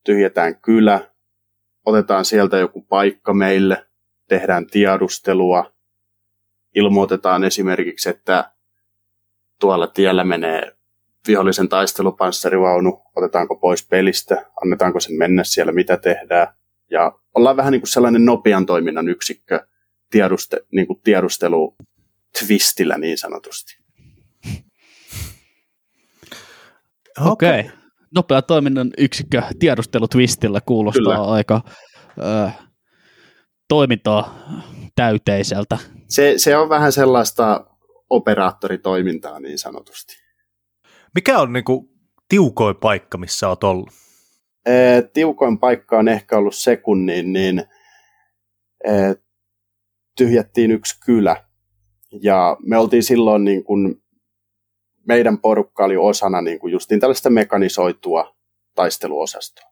tyhjätään 0.05 0.61
kylä, 0.61 1.11
otetaan 1.85 2.25
sieltä 2.25 2.57
joku 2.57 2.81
paikka 2.81 3.33
meille, 3.33 3.85
tehdään 4.27 4.67
tiedustelua, 4.67 5.73
ilmoitetaan 6.75 7.43
esimerkiksi, 7.43 8.09
että 8.09 8.51
tuolla 9.59 9.87
tiellä 9.87 10.23
menee 10.23 10.77
vihollisen 11.27 11.69
taistelupanssarivaunu, 11.69 13.01
otetaanko 13.15 13.55
pois 13.55 13.87
pelistä, 13.87 14.45
annetaanko 14.63 14.99
sen 14.99 15.17
mennä 15.17 15.43
siellä, 15.43 15.71
mitä 15.71 15.97
tehdään. 15.97 16.47
Ja 16.91 17.19
ollaan 17.35 17.57
vähän 17.57 17.71
niin 17.71 17.81
kuin 17.81 17.89
sellainen 17.89 18.25
nopean 18.25 18.65
toiminnan 18.65 19.09
yksikkö. 19.09 19.67
Tieduste, 20.11 20.65
niin 20.71 20.87
kuin 20.87 21.01
tiedustelu 21.03 21.75
twistillä 22.39 22.97
niin 22.97 23.17
sanotusti. 23.17 23.77
Okei. 27.25 27.59
Okay. 27.59 27.71
Nopea 28.15 28.41
toiminnan 28.41 28.91
yksikkö 28.97 29.41
tiedustelutwistillä 29.59 30.61
kuulostaa 30.61 31.15
Kyllä. 31.15 31.31
aika 31.31 31.61
ö, 32.17 32.49
toimintaa 33.67 34.39
täyteiseltä. 34.95 35.77
Se, 36.07 36.33
se 36.37 36.57
on 36.57 36.69
vähän 36.69 36.91
sellaista 36.91 37.65
operaattoritoimintaa 38.09 39.39
niin 39.39 39.57
sanotusti. 39.57 40.15
Mikä 41.15 41.39
on 41.39 41.53
niin 41.53 41.63
kuin, 41.63 41.89
tiukoin 42.29 42.75
paikka, 42.75 43.17
missä 43.17 43.49
olet 43.49 43.63
ollut? 43.63 43.89
Ee, 44.65 45.01
tiukoin 45.01 45.59
paikka 45.59 45.97
on 45.97 46.07
ehkä 46.07 46.37
ollut 46.37 46.55
sekunnin, 46.55 47.33
niin 47.33 47.63
ee, 48.87 49.15
tyhjättiin 50.17 50.71
yksi 50.71 50.99
kylä. 51.05 51.46
Ja 52.21 52.57
me 52.65 52.77
oltiin 52.77 53.03
silloin 53.03 53.43
niin 53.43 53.63
kuin, 53.63 54.01
meidän 55.07 55.37
porukka 55.37 55.85
oli 55.85 55.97
osana 55.97 56.41
niin 56.41 56.59
kuin 56.59 56.71
justiin 56.73 56.99
tällaista 56.99 57.29
mekanisoitua 57.29 58.35
taisteluosastoa. 58.75 59.71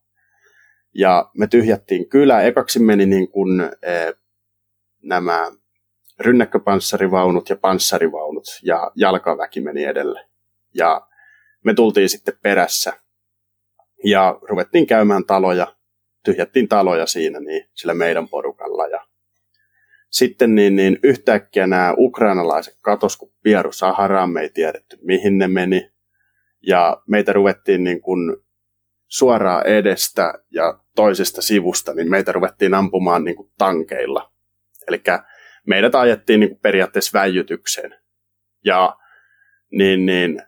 Ja 0.94 1.30
me 1.38 1.48
tyhjättiin 1.48 2.10
kylä. 2.10 2.42
Ekaksi 2.42 2.80
meni 2.80 3.06
niin 3.06 3.32
kuin, 3.32 3.62
ee, 3.82 4.14
nämä 5.04 5.52
rynnäkköpanssarivaunut 6.20 7.50
ja 7.50 7.56
panssarivaunut 7.56 8.46
ja 8.64 8.92
jalkaväki 8.96 9.62
meni 9.62 9.84
edelle. 9.84 10.26
Ja 10.74 11.08
me 11.66 11.74
tultiin 11.74 12.10
sitten 12.10 12.38
perässä 12.42 12.94
ja 14.04 14.40
ruvettiin 14.42 14.88
käymään 14.88 15.26
taloja, 15.26 15.76
tyhjättiin 16.26 16.68
taloja 16.68 17.06
siinä 17.06 17.40
niin, 17.40 17.70
sillä 17.74 17.94
meidän 17.94 18.30
porukalla 18.30 18.88
ja 18.88 19.05
sitten 20.18 20.56
niin, 20.56 20.76
niin 20.76 21.00
yhtäkkiä 21.04 21.68
nämä 21.68 21.94
ukrainalaiset 21.98 22.78
katos 22.82 23.18
kun 23.18 23.34
pieru 23.44 23.72
Saharaan, 23.72 24.30
me 24.30 24.42
ei 24.42 24.50
tiedetty 24.50 24.98
mihin 25.02 25.38
ne 25.38 25.48
meni. 25.48 25.92
Ja 26.68 27.02
meitä 27.08 27.34
ruvettiin 27.34 27.84
niin 27.84 28.02
kuin 28.02 28.38
suoraan 29.08 29.68
edestä 29.68 30.34
ja 30.52 30.80
toisesta 30.96 31.42
sivusta, 31.42 31.94
niin 31.94 32.10
meitä 32.10 32.32
ruvettiin 32.32 32.74
ampumaan 32.74 33.24
niin 33.24 33.36
kuin 33.36 33.52
tankeilla. 33.58 34.32
Eli 34.88 35.02
meidät 35.68 35.96
ajettiin 35.96 36.40
niin 36.40 36.50
kuin 36.50 36.60
periaatteessa 36.60 37.20
väijytykseen. 37.20 37.96
Ja 38.66 38.96
niin, 39.72 40.06
niin, 40.06 40.42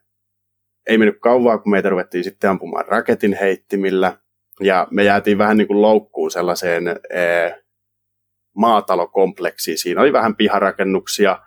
ei 0.87 0.97
mennyt 0.97 1.19
kauaa, 1.21 1.57
kun 1.57 1.71
meitä 1.71 1.89
ruvettiin 1.89 2.23
sitten 2.23 2.49
ampumaan 2.49 2.85
raketin 2.87 3.37
heittimillä. 3.41 4.17
Ja 4.61 4.87
me 4.91 5.03
jäätiin 5.03 5.37
vähän 5.37 5.57
niin 5.57 5.67
kuin 5.67 5.81
loukkuun 5.81 6.31
sellaiseen 6.31 6.83
ee, 7.09 7.63
maatalokompleksiin. 8.57 9.77
Siinä 9.77 10.01
oli 10.01 10.13
vähän 10.13 10.35
piharakennuksia, 10.35 11.39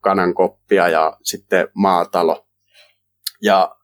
kanankoppia 0.00 0.88
ja 0.88 1.16
sitten 1.22 1.68
maatalo. 1.74 2.48
Ja 3.42 3.76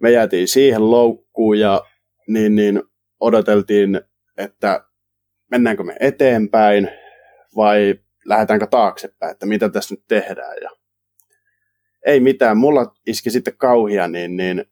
me 0.00 0.10
jäätiin 0.10 0.48
siihen 0.48 0.90
loukkuun 0.90 1.58
ja 1.58 1.84
niin, 2.28 2.54
niin 2.54 2.82
odoteltiin, 3.20 4.00
että 4.36 4.84
mennäänkö 5.50 5.82
me 5.84 5.96
eteenpäin 6.00 6.88
vai 7.56 7.94
lähdetäänkö 8.24 8.66
taaksepäin, 8.66 9.32
että 9.32 9.46
mitä 9.46 9.68
tässä 9.68 9.94
nyt 9.94 10.04
tehdään. 10.08 10.56
Ja 10.62 10.70
ei 12.06 12.20
mitään, 12.20 12.56
mulla 12.56 12.94
iski 13.06 13.30
sitten 13.30 13.56
kauhia, 13.56 14.08
niin, 14.08 14.36
niin 14.36 14.64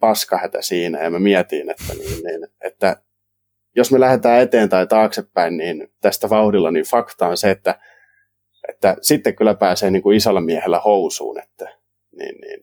paskahätä 0.00 0.62
siinä 0.62 1.02
ja 1.02 1.10
mä 1.10 1.18
mietin, 1.18 1.70
että, 1.70 1.94
niin, 1.94 2.24
niin, 2.24 2.46
että 2.60 3.02
jos 3.76 3.92
me 3.92 4.00
lähdetään 4.00 4.40
eteen 4.40 4.68
tai 4.68 4.86
taaksepäin, 4.86 5.56
niin 5.56 5.88
tästä 6.00 6.30
vauhdilla, 6.30 6.70
niin 6.70 6.84
fakta 6.84 7.28
on 7.28 7.36
se, 7.36 7.50
että, 7.50 7.80
että 8.68 8.96
sitten 9.00 9.36
kyllä 9.36 9.54
pääsee 9.54 9.90
niin 9.90 10.02
kuin 10.02 10.16
isolla 10.16 10.40
miehellä 10.40 10.80
housuun. 10.80 11.42
Että, 11.42 11.64
niin, 12.18 12.40
niin. 12.40 12.62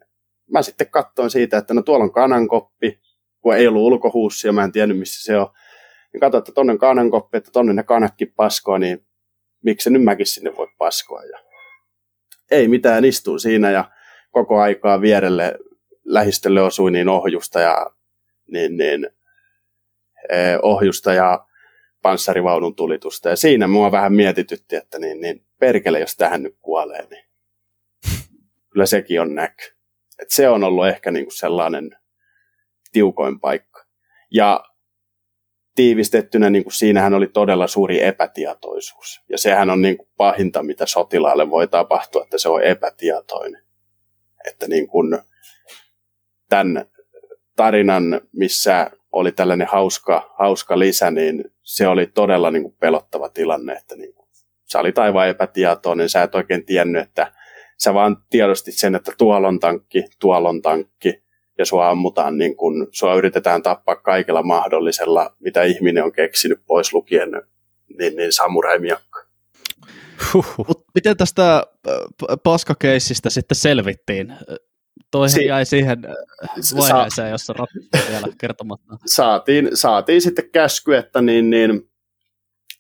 Mä 0.52 0.62
sitten 0.62 0.90
katsoin 0.90 1.30
siitä, 1.30 1.58
että 1.58 1.74
no 1.74 1.82
tuolla 1.82 2.04
on 2.04 2.14
kanankoppi, 2.14 3.00
kun 3.42 3.56
ei 3.56 3.68
ollut 3.68 3.82
ulkohuussia, 3.82 4.52
mä 4.52 4.64
en 4.64 4.72
tiennyt 4.72 5.00
missä 5.00 5.24
se 5.24 5.38
on. 5.38 5.48
Niin 6.14 6.22
katsoin, 6.22 6.40
että 6.40 6.52
tonne 6.52 6.74
on 6.74 6.80
kanankoppi, 6.80 7.38
että 7.38 7.52
tonne 7.52 7.74
ne 7.74 7.84
kanatkin 7.84 8.34
paskoa, 8.36 8.80
niin 8.80 9.06
miksi 9.64 9.90
nyt 9.90 10.04
mäkin 10.04 10.26
sinne 10.26 10.58
voi 10.58 10.68
paskoa. 10.78 11.24
Ja 11.24 11.40
ei 12.52 12.68
mitään, 12.68 13.06
istuu 13.06 13.40
siinä 13.40 13.72
ja 13.72 13.92
koko 14.32 14.60
aikaa 14.60 15.02
vierelle 15.02 15.56
lähistölle 16.06 16.62
osui 16.62 16.92
niin 16.92 17.10
ohjusta 17.10 17.60
ja 17.60 17.86
niin, 18.48 18.78
niin, 18.78 19.10
ohjusta 20.62 21.14
ja 21.14 21.46
panssarivaunun 22.02 22.76
tulitusta. 22.76 23.30
Ja 23.30 23.36
siinä 23.36 23.68
mua 23.68 23.92
vähän 23.92 24.14
mietitytti, 24.14 24.76
että 24.76 25.00
niin, 25.00 25.22
niin 25.22 25.46
perkele, 25.60 26.00
jos 26.00 26.16
tähän 26.16 26.44
nyt 26.44 26.58
kuolee, 26.62 27.08
niin 27.10 27.26
kyllä 28.70 28.86
sekin 28.86 29.22
on 29.22 29.36
näky. 29.36 29.64
Et 30.22 30.30
se 30.32 30.50
on 30.50 30.64
ollut 30.64 30.88
ehkä 30.88 31.12
niinku 31.12 31.32
sellainen 31.32 31.90
tiukoin 32.92 33.40
paikka. 33.40 33.86
Ja 34.32 34.64
tiivistettynä 35.76 36.50
niin 36.50 36.64
kuin 36.64 36.74
siinähän 36.74 37.14
oli 37.14 37.28
todella 37.28 37.68
suuri 37.68 38.04
epätietoisuus. 38.04 39.22
Ja 39.30 39.38
sehän 39.38 39.70
on 39.70 39.82
niin 39.82 39.98
kuin 39.98 40.10
pahinta, 40.18 40.64
mitä 40.64 40.86
sotilaalle 40.86 41.50
voi 41.50 41.68
tapahtua, 41.68 42.24
että 42.24 42.38
se 42.38 42.50
on 42.50 42.64
epätietoinen. 42.64 43.64
Että 44.48 44.68
niin 44.68 44.88
kuin 44.88 45.20
tämän 46.50 46.86
tarinan, 47.62 48.22
missä 48.32 48.92
oli 49.12 49.32
tällainen 49.32 49.68
hauska, 49.68 50.36
hauska 50.40 50.80
lisä, 50.80 51.12
niin 51.12 51.44
se 51.64 51.88
oli 51.88 52.08
todella 52.08 52.52
niin 52.52 52.64
kuin 52.64 52.76
pelottava 52.80 53.30
tilanne, 53.30 53.74
että 53.74 53.96
niin 53.96 54.14
kuin, 54.14 54.28
sä 54.72 54.80
olit 54.80 54.98
aivan 54.98 55.28
epätietoinen, 55.28 56.10
sä 56.10 56.24
et 56.24 56.36
oikein 56.36 56.66
tiennyt, 56.66 57.02
että 57.02 57.34
sä 57.78 57.94
vaan 57.94 58.18
tiedostit 58.30 58.74
sen, 58.78 58.96
että 58.96 59.12
tuolla 59.18 59.48
on 59.48 59.60
tankki, 59.60 60.06
tuolla 60.20 60.50
on 60.50 60.62
tankki, 60.62 61.24
ja 61.58 61.66
sua 61.66 61.90
ammutaan, 61.90 62.38
niin 62.38 62.56
kun, 62.56 62.88
sua 62.92 63.16
yritetään 63.16 63.64
tappaa 63.64 63.96
kaikella 63.96 64.44
mahdollisella, 64.44 65.36
mitä 65.40 65.64
ihminen 65.64 66.04
on 66.04 66.12
keksinyt 66.12 66.60
pois 66.66 66.94
lukien 66.94 67.30
niin, 68.00 68.16
niin 68.16 68.34
samurai-miakka. 68.34 69.26
Mut 70.68 70.86
miten 70.96 71.18
tästä 71.18 71.56
äh, 71.56 72.38
paskakeissistä 72.44 73.30
sitten 73.30 73.56
selvittiin? 73.56 74.34
Toihan 75.12 75.30
si- 75.30 75.46
jäi 75.46 75.66
siihen 75.66 76.06
äh, 76.06 76.16
vaiheeseen, 76.78 77.12
sa- 77.12 77.28
jossa 77.28 77.54
ratkaisu 77.54 78.08
vielä 78.10 78.28
kertomatta. 78.38 78.98
Saatiin, 79.16 79.70
saatiin 79.74 80.22
sitten 80.22 80.52
käsky, 80.52 80.96
että, 80.96 81.22
niin, 81.22 81.50
niin, 81.50 81.92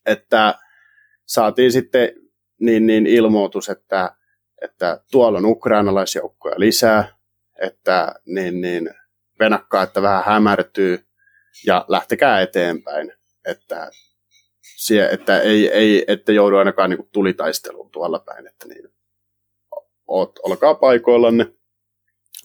että 0.05 0.59
saatiin 1.26 1.72
sitten 1.72 2.09
niin, 2.59 2.88
niin 2.88 3.07
ilmoitus, 3.07 3.69
että, 3.69 4.15
että 4.61 5.03
tuolla 5.11 5.38
on 5.38 5.45
ukrainalaisjoukkoja 5.45 6.59
lisää, 6.59 7.15
että 7.61 8.15
niin, 8.26 8.61
niin 8.61 8.89
venakkaa, 9.39 9.84
että 9.84 10.01
vähän 10.01 10.24
hämärtyy 10.26 11.05
ja 11.65 11.86
lähtekää 11.88 12.41
eteenpäin, 12.41 13.13
että, 13.45 13.91
sie, 14.78 15.09
että 15.11 15.39
ei, 15.39 15.69
ei 15.72 16.05
että 16.07 16.32
joudu 16.32 16.55
ainakaan 16.55 16.89
niin 16.89 17.09
tulitaisteluun 17.11 17.91
tuolla 17.91 18.19
päin, 18.19 18.47
että 18.47 18.67
niin, 18.67 18.89
oot, 20.07 20.39
olkaa 20.43 20.76
paikoillanne, 20.76 21.53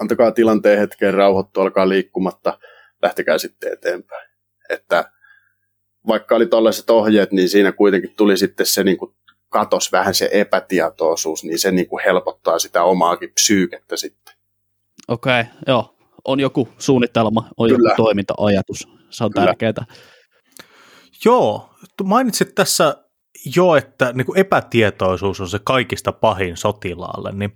antakaa 0.00 0.32
tilanteen 0.32 0.78
hetken 0.78 1.14
rauhoittua, 1.14 1.62
olkaa 1.62 1.88
liikkumatta, 1.88 2.58
lähtekää 3.02 3.38
sitten 3.38 3.72
eteenpäin. 3.72 4.28
Että 4.68 5.10
vaikka 6.06 6.36
oli 6.36 6.46
tällaiset 6.46 6.90
ohjeet, 6.90 7.32
niin 7.32 7.48
siinä 7.48 7.72
kuitenkin 7.72 8.14
tuli 8.16 8.36
sitten 8.36 8.66
se 8.66 8.84
niin 8.84 8.98
kuin 8.98 9.14
katos 9.48 9.92
vähän 9.92 10.14
se 10.14 10.28
epätietoisuus, 10.32 11.44
niin 11.44 11.58
se 11.58 11.70
niin 11.70 11.88
kuin 11.88 12.04
helpottaa 12.04 12.58
sitä 12.58 12.82
omaakin 12.82 13.32
psyykettä 13.32 13.96
sitten. 13.96 14.34
Okei, 15.08 15.40
okay, 15.40 15.52
joo. 15.66 15.96
On 16.24 16.40
joku 16.40 16.68
suunnitelma, 16.78 17.48
on 17.56 17.68
Kyllä. 17.68 17.90
joku 17.90 18.02
toiminta-ajatus. 18.02 18.88
Se 19.10 19.24
on 19.24 19.30
Kyllä. 19.30 19.46
tärkeää. 19.46 19.86
Joo, 21.24 21.70
mainitsit 22.04 22.54
tässä 22.54 22.96
jo, 23.56 23.76
että 23.76 24.12
niin 24.12 24.26
kuin 24.26 24.38
epätietoisuus 24.38 25.40
on 25.40 25.48
se 25.48 25.58
kaikista 25.64 26.12
pahin 26.12 26.56
sotilaalle, 26.56 27.32
niin 27.32 27.52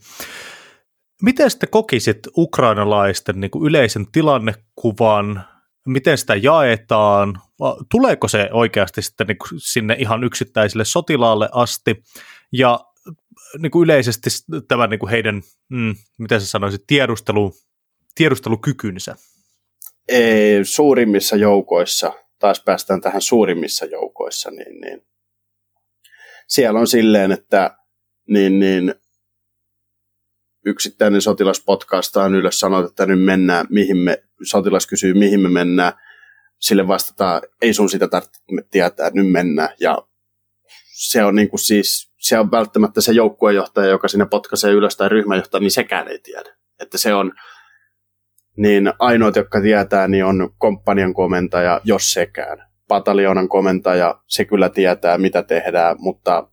miten 1.22 1.50
sitten 1.50 1.68
kokisit 1.70 2.18
ukrainalaisten 2.36 3.40
niin 3.40 3.50
kuin 3.50 3.66
yleisen 3.66 4.06
tilannekuvan, 4.12 5.44
miten 5.86 6.18
sitä 6.18 6.36
jaetaan, 6.36 7.40
tuleeko 7.90 8.28
se 8.28 8.48
oikeasti 8.52 9.02
sitten 9.02 9.26
niin 9.26 9.38
kuin 9.38 9.60
sinne 9.60 9.96
ihan 9.98 10.24
yksittäisille 10.24 10.84
sotilaalle 10.84 11.48
asti, 11.52 12.02
ja 12.52 12.80
niin 13.58 13.70
kuin 13.70 13.84
yleisesti 13.84 14.30
tämä 14.68 14.86
niin 14.86 15.00
kuin 15.00 15.10
heidän, 15.10 15.42
mm, 15.68 15.94
miten 16.18 16.40
sä 16.40 16.46
sanoisit, 16.46 16.84
tiedustelu, 16.86 17.52
tiedustelukykynsä? 18.14 19.16
Ei, 20.08 20.64
suurimmissa 20.64 21.36
joukoissa, 21.36 22.12
taas 22.38 22.62
päästään 22.64 23.00
tähän 23.00 23.22
suurimmissa 23.22 23.84
joukoissa, 23.84 24.50
niin, 24.50 24.80
niin. 24.80 25.02
Siellä 26.48 26.80
on 26.80 26.86
silleen, 26.86 27.32
että 27.32 27.76
niin, 28.28 28.58
niin, 28.58 28.94
yksittäinen 30.66 31.22
sotilas 31.22 31.62
podcastaan 31.66 32.34
ylös, 32.34 32.60
sanoo, 32.60 32.86
että 32.86 33.06
nyt 33.06 33.24
mennään, 33.24 33.66
mihin 33.70 33.96
me, 33.96 34.22
sotilas 34.42 34.86
kysyy, 34.86 35.14
mihin 35.14 35.40
me 35.40 35.48
mennään, 35.48 35.92
sille 36.60 36.88
vastataan, 36.88 37.42
ei 37.62 37.74
sun 37.74 37.90
sitä 37.90 38.08
tarvitse 38.08 38.40
tietää, 38.70 39.10
nyt 39.14 39.30
mennään. 39.30 39.68
Ja 39.80 39.98
se 40.94 41.24
on 41.24 41.34
niin 41.34 41.48
kuin 41.48 41.60
siis, 41.60 42.12
se 42.18 42.38
on 42.38 42.50
välttämättä 42.50 43.00
se 43.00 43.12
joukkuejohtaja, 43.12 43.88
joka 43.88 44.08
sinne 44.08 44.26
potkaisee 44.26 44.72
ylös 44.72 44.96
tai 44.96 45.08
ryhmäjohtaja, 45.08 45.60
niin 45.60 45.70
sekään 45.70 46.08
ei 46.08 46.18
tiedä. 46.18 46.56
Että 46.80 46.98
se 46.98 47.14
on, 47.14 47.32
niin 48.56 48.92
ainoat, 48.98 49.36
jotka 49.36 49.60
tietää, 49.60 50.08
niin 50.08 50.24
on 50.24 50.50
komppanian 50.58 51.14
komentaja, 51.14 51.80
jos 51.84 52.12
sekään. 52.12 52.70
Pataljoonan 52.88 53.48
komentaja, 53.48 54.22
se 54.26 54.44
kyllä 54.44 54.68
tietää, 54.68 55.18
mitä 55.18 55.42
tehdään, 55.42 55.96
mutta 55.98 56.49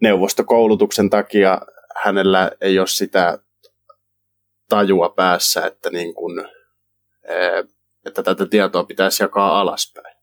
neuvostokoulutuksen 0.00 1.10
takia 1.10 1.60
hänellä 2.04 2.50
ei 2.60 2.78
ole 2.78 2.86
sitä 2.86 3.38
tajua 4.68 5.08
päässä, 5.08 5.66
että, 5.66 5.90
niin 5.90 6.14
kuin, 6.14 6.48
että 8.06 8.22
tätä 8.22 8.46
tietoa 8.46 8.84
pitäisi 8.84 9.22
jakaa 9.22 9.60
alaspäin. 9.60 10.16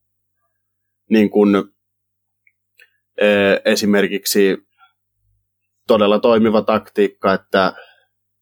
Niin 1.10 1.30
kuin 1.30 1.50
esimerkiksi 3.66 4.58
todella 5.88 6.20
toimiva 6.20 6.62
taktiikka, 6.62 7.34
että 7.34 7.74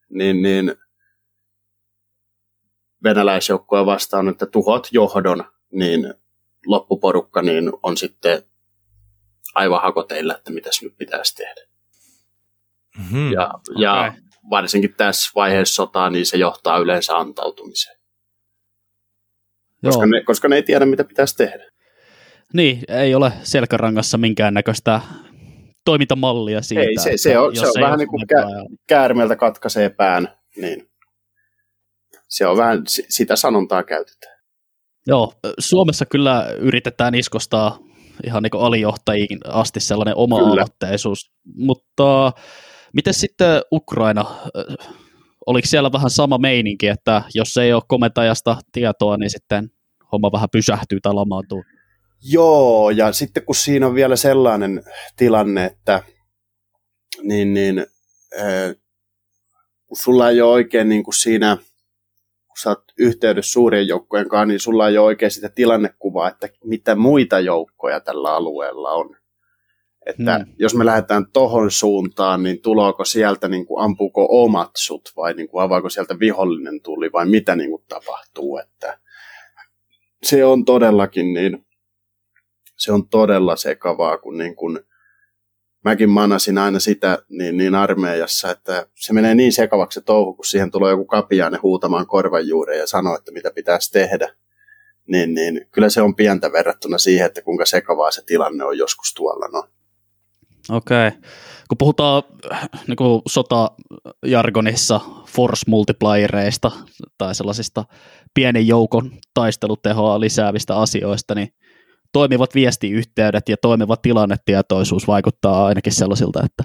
niin, 0.09 0.41
niin 0.41 0.75
venäläisjoukkoja 3.03 3.85
vastaan, 3.85 4.29
että 4.29 4.45
tuhot 4.45 4.87
johdon, 4.91 5.43
niin 5.71 6.13
loppuporukka 6.65 7.41
niin 7.41 7.71
on 7.83 7.97
sitten 7.97 8.43
aivan 9.55 9.81
hakoteilla, 9.81 10.35
että 10.35 10.51
mitäs 10.51 10.81
nyt 10.81 10.97
pitäisi 10.97 11.35
tehdä. 11.35 11.61
Mm-hmm. 12.97 13.31
Ja, 13.31 13.47
okay. 13.47 13.81
ja 13.81 14.13
varsinkin 14.49 14.93
tässä 14.93 15.31
vaiheessa 15.35 15.75
sotaa, 15.75 16.09
niin 16.09 16.25
se 16.25 16.37
johtaa 16.37 16.77
yleensä 16.77 17.17
antautumiseen. 17.17 17.97
Koska 19.85 20.05
ne, 20.05 20.21
koska 20.21 20.47
ne 20.47 20.55
ei 20.55 20.63
tiedä, 20.63 20.85
mitä 20.85 21.03
pitäisi 21.03 21.37
tehdä. 21.37 21.65
Niin, 22.53 22.83
ei 22.87 23.15
ole 23.15 23.33
selkärangassa 23.43 24.17
minkäännäköistä 24.17 25.01
toimintamallia 25.85 26.61
siitä. 26.61 26.83
Ei, 26.83 26.97
se, 26.97 27.11
se 27.15 27.39
on, 27.39 27.55
se 27.55 27.67
on 27.67 27.81
vähän 27.81 27.99
niin 27.99 28.07
kuin 28.07 28.21
kä- 28.21 28.75
käärmeeltä 28.87 29.35
katkaisee 29.35 29.89
pään, 29.89 30.27
niin 30.57 30.89
se 32.27 32.47
on 32.47 32.57
vähän, 32.57 32.83
sitä 32.87 33.35
sanontaa 33.35 33.83
käytetään. 33.83 34.35
Joo, 35.07 35.33
Suomessa 35.59 36.05
kyllä 36.05 36.47
yritetään 36.59 37.15
iskostaa 37.15 37.79
ihan 38.27 38.43
niin 38.43 38.61
alijohtajiin 38.61 39.39
asti 39.47 39.79
sellainen 39.79 40.17
oma 40.17 40.39
aloitteisuus, 40.39 41.31
mutta 41.55 42.31
miten 42.93 43.13
sitten 43.13 43.61
Ukraina, 43.71 44.25
oliko 45.45 45.67
siellä 45.67 45.91
vähän 45.91 46.09
sama 46.09 46.37
meininki, 46.37 46.87
että 46.87 47.21
jos 47.33 47.57
ei 47.57 47.73
ole 47.73 47.83
komentajasta 47.87 48.57
tietoa, 48.71 49.17
niin 49.17 49.29
sitten 49.29 49.69
homma 50.11 50.31
vähän 50.31 50.49
pysähtyy 50.51 51.01
tai 51.01 51.13
lamaantuu? 51.13 51.63
Joo, 52.21 52.89
ja 52.89 53.11
sitten 53.11 53.45
kun 53.45 53.55
siinä 53.55 53.87
on 53.87 53.95
vielä 53.95 54.15
sellainen 54.15 54.83
tilanne, 55.15 55.65
että 55.65 56.03
niin, 57.21 57.53
niin, 57.53 57.79
äh, 58.39 58.75
kun 59.85 59.97
sulla 59.97 60.29
ei 60.29 60.41
ole 60.41 60.51
oikein 60.51 60.89
niin 60.89 61.03
kuin 61.03 61.15
siinä, 61.15 61.57
kun 62.55 62.61
sä 62.63 62.69
oot 62.69 62.83
yhteydessä 62.99 63.51
suurien 63.51 63.87
joukkojen 63.87 64.29
kanssa, 64.29 64.45
niin 64.45 64.59
sulla 64.59 64.87
ei 64.87 64.97
ole 64.97 65.05
oikein 65.05 65.31
sitä 65.31 65.49
tilannekuvaa, 65.49 66.27
että 66.29 66.49
mitä 66.63 66.95
muita 66.95 67.39
joukkoja 67.39 67.99
tällä 67.99 68.35
alueella 68.35 68.91
on. 68.91 69.15
Että 70.05 70.37
hmm. 70.37 70.53
jos 70.59 70.75
me 70.75 70.85
lähdetään 70.85 71.25
tohon 71.33 71.71
suuntaan, 71.71 72.43
niin 72.43 72.61
tuloako 72.61 73.05
sieltä, 73.05 73.47
niin 73.47 73.65
kuin, 73.65 73.83
ampuuko 73.83 74.27
omat 74.29 74.71
sut 74.77 75.11
vai 75.15 75.33
niin 75.33 75.47
kuin, 75.47 75.63
avaako 75.63 75.89
sieltä 75.89 76.19
vihollinen 76.19 76.81
tuli 76.81 77.11
vai 77.11 77.25
mitä 77.25 77.55
niin 77.55 77.69
kuin, 77.69 77.83
tapahtuu. 77.87 78.57
Että 78.57 78.99
se 80.23 80.45
on 80.45 80.65
todellakin 80.65 81.33
niin, 81.33 81.65
se 82.77 82.91
on 82.91 83.09
todella 83.09 83.55
sekavaa, 83.55 84.17
kun 84.17 84.37
niin 84.37 84.55
kuin, 84.55 84.79
mäkin 85.85 86.09
manasin 86.09 86.57
aina 86.57 86.79
sitä 86.79 87.17
niin, 87.29 87.57
niin 87.57 87.75
armeijassa, 87.75 88.51
että 88.51 88.87
se 88.95 89.13
menee 89.13 89.35
niin 89.35 89.53
sekavaksi 89.53 89.99
se 89.99 90.05
touhu, 90.05 90.33
kun 90.33 90.45
siihen 90.45 90.71
tulee 90.71 90.91
joku 90.91 91.05
kapiainen 91.05 91.61
huutamaan 91.63 92.07
korvan 92.07 92.47
juureen 92.47 92.79
ja 92.79 92.87
sanoo, 92.87 93.15
että 93.15 93.31
mitä 93.31 93.51
pitäisi 93.55 93.91
tehdä. 93.91 94.35
Niin, 95.07 95.33
niin 95.33 95.67
kyllä 95.71 95.89
se 95.89 96.01
on 96.01 96.15
pientä 96.15 96.51
verrattuna 96.51 96.97
siihen, 96.97 97.25
että 97.25 97.41
kuinka 97.41 97.65
sekavaa 97.65 98.11
se 98.11 98.23
tilanne 98.25 98.63
on 98.63 98.77
joskus 98.77 99.13
tuolla. 99.13 99.47
No. 99.47 99.67
Okei. 100.69 101.07
Okay. 101.07 101.19
Kun 101.69 101.77
puhutaan 101.77 102.23
niin 102.87 102.95
kuin 102.95 103.21
sotajargonissa 103.27 105.01
force 105.27 105.63
multipliereista 105.67 106.71
tai 107.17 107.35
sellaisista 107.35 107.85
pienen 108.33 108.67
joukon 108.67 109.11
taistelutehoa 109.33 110.19
lisäävistä 110.19 110.75
asioista, 110.77 111.35
niin 111.35 111.49
toimivat 112.15 112.55
viestiyhteydet 112.55 113.49
ja 113.49 113.57
toimiva 113.61 113.97
tilannetietoisuus 113.97 115.07
vaikuttaa 115.07 115.65
ainakin 115.65 115.93
sellaisilta, 115.93 116.43
että 116.45 116.63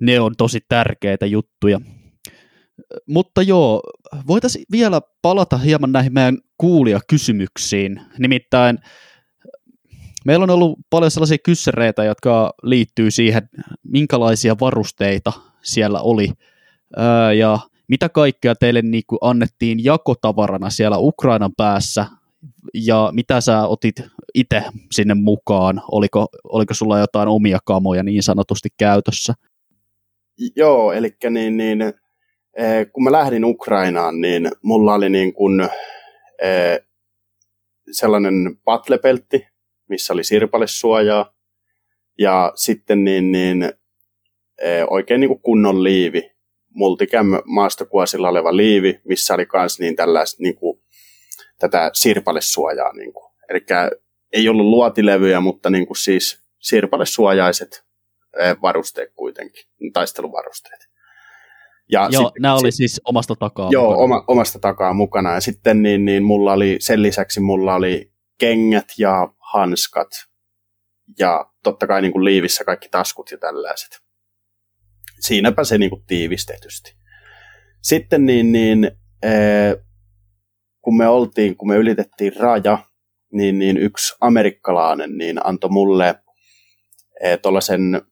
ne 0.00 0.20
on 0.20 0.36
tosi 0.38 0.60
tärkeitä 0.68 1.26
juttuja. 1.26 1.80
Mutta 3.08 3.42
joo, 3.42 3.82
voitaisiin 4.26 4.64
vielä 4.72 5.00
palata 5.22 5.58
hieman 5.58 5.92
näihin 5.92 6.12
meidän 6.12 6.38
kuulijakysymyksiin. 6.58 8.00
Nimittäin 8.18 8.78
meillä 10.24 10.42
on 10.42 10.50
ollut 10.50 10.78
paljon 10.90 11.10
sellaisia 11.10 11.38
kyssäreitä, 11.44 12.04
jotka 12.04 12.54
liittyy 12.62 13.10
siihen, 13.10 13.48
minkälaisia 13.82 14.56
varusteita 14.60 15.32
siellä 15.62 16.00
oli 16.00 16.28
ja 17.38 17.58
mitä 17.88 18.08
kaikkea 18.08 18.54
teille 18.54 18.82
niin 18.82 19.04
kuin 19.06 19.18
annettiin 19.20 19.84
jakotavarana 19.84 20.70
siellä 20.70 20.96
Ukrainan 20.98 21.52
päässä 21.56 22.06
ja 22.74 23.10
mitä 23.12 23.40
sä 23.40 23.66
otit 23.66 23.94
itse 24.34 24.62
sinne 24.92 25.14
mukaan? 25.14 25.82
Oliko, 25.92 26.26
oliko 26.44 26.74
sulla 26.74 26.98
jotain 26.98 27.28
omia 27.28 27.58
kamoja 27.64 28.02
niin 28.02 28.22
sanotusti 28.22 28.68
käytössä? 28.78 29.34
Joo, 30.56 30.92
eli 30.92 31.16
niin, 31.30 31.56
niin, 31.56 31.82
eh, 32.56 32.86
kun 32.92 33.04
mä 33.04 33.12
lähdin 33.12 33.44
Ukrainaan, 33.44 34.20
niin 34.20 34.50
mulla 34.62 34.94
oli 34.94 35.10
niin 35.10 35.34
kuin, 35.34 35.60
eh, 36.42 36.80
sellainen 37.92 38.56
patlepeltti, 38.64 39.46
missä 39.88 40.12
oli 40.12 40.24
sirpalesuojaa, 40.24 41.34
ja 42.18 42.52
sitten 42.54 43.04
niin, 43.04 43.32
niin, 43.32 43.62
eh, 44.62 44.84
oikein 44.90 45.20
niin 45.20 45.40
kunnon 45.40 45.84
liivi, 45.84 46.30
multicam 46.74 47.26
maastokuosilla 47.44 48.28
oleva 48.28 48.56
liivi, 48.56 49.00
missä 49.04 49.34
oli 49.34 49.46
myös 49.52 49.78
niin 49.78 49.96
tällaiset 49.96 50.38
niin 50.38 50.56
kuin 50.56 50.83
tätä 51.58 51.90
sirpalesuojaa. 51.92 52.92
Niin 52.92 53.12
kuin. 53.12 53.32
Eli 53.48 53.60
ei 54.32 54.48
ollut 54.48 54.66
luotilevyjä, 54.66 55.40
mutta 55.40 55.70
niin 55.70 55.86
kuin 55.86 55.96
siis 55.96 56.44
sirpalesuojaiset 56.60 57.84
varusteet 58.62 59.12
kuitenkin, 59.14 59.64
taisteluvarusteet. 59.92 60.80
Ja 61.92 62.08
joo, 62.12 62.22
sitten, 62.22 62.42
nämä 62.42 62.54
oli 62.54 62.72
siis 62.72 63.00
omasta 63.04 63.36
takaa 63.36 63.68
Joo, 63.72 63.84
mukana. 63.84 64.02
Oma, 64.02 64.24
omasta 64.28 64.58
takaa 64.58 64.92
mukana. 64.92 65.34
Ja 65.34 65.40
sitten 65.40 65.82
niin, 65.82 66.04
niin 66.04 66.22
mulla 66.22 66.52
oli, 66.52 66.76
sen 66.80 67.02
lisäksi 67.02 67.40
mulla 67.40 67.74
oli 67.74 68.12
kengät 68.38 68.88
ja 68.98 69.28
hanskat 69.52 70.08
ja 71.18 71.50
totta 71.62 71.86
kai 71.86 72.02
niin 72.02 72.12
kuin 72.12 72.24
liivissä 72.24 72.64
kaikki 72.64 72.88
taskut 72.88 73.30
ja 73.30 73.38
tällaiset. 73.38 74.00
Siinäpä 75.20 75.64
se 75.64 75.78
niin 75.78 75.90
kuin 75.90 76.04
tiivistetysti. 76.06 76.96
Sitten 77.82 78.26
niin, 78.26 78.52
niin 78.52 78.90
kun 80.84 80.96
me 80.96 81.08
oltiin, 81.08 81.56
kun 81.56 81.68
me 81.68 81.76
ylitettiin 81.76 82.36
raja, 82.36 82.78
niin, 83.32 83.58
niin 83.58 83.76
yksi 83.76 84.16
amerikkalainen 84.20 85.18
niin 85.18 85.46
antoi 85.46 85.70
mulle 85.70 86.14
eh, 87.20 87.38
tuollaisen 87.42 88.02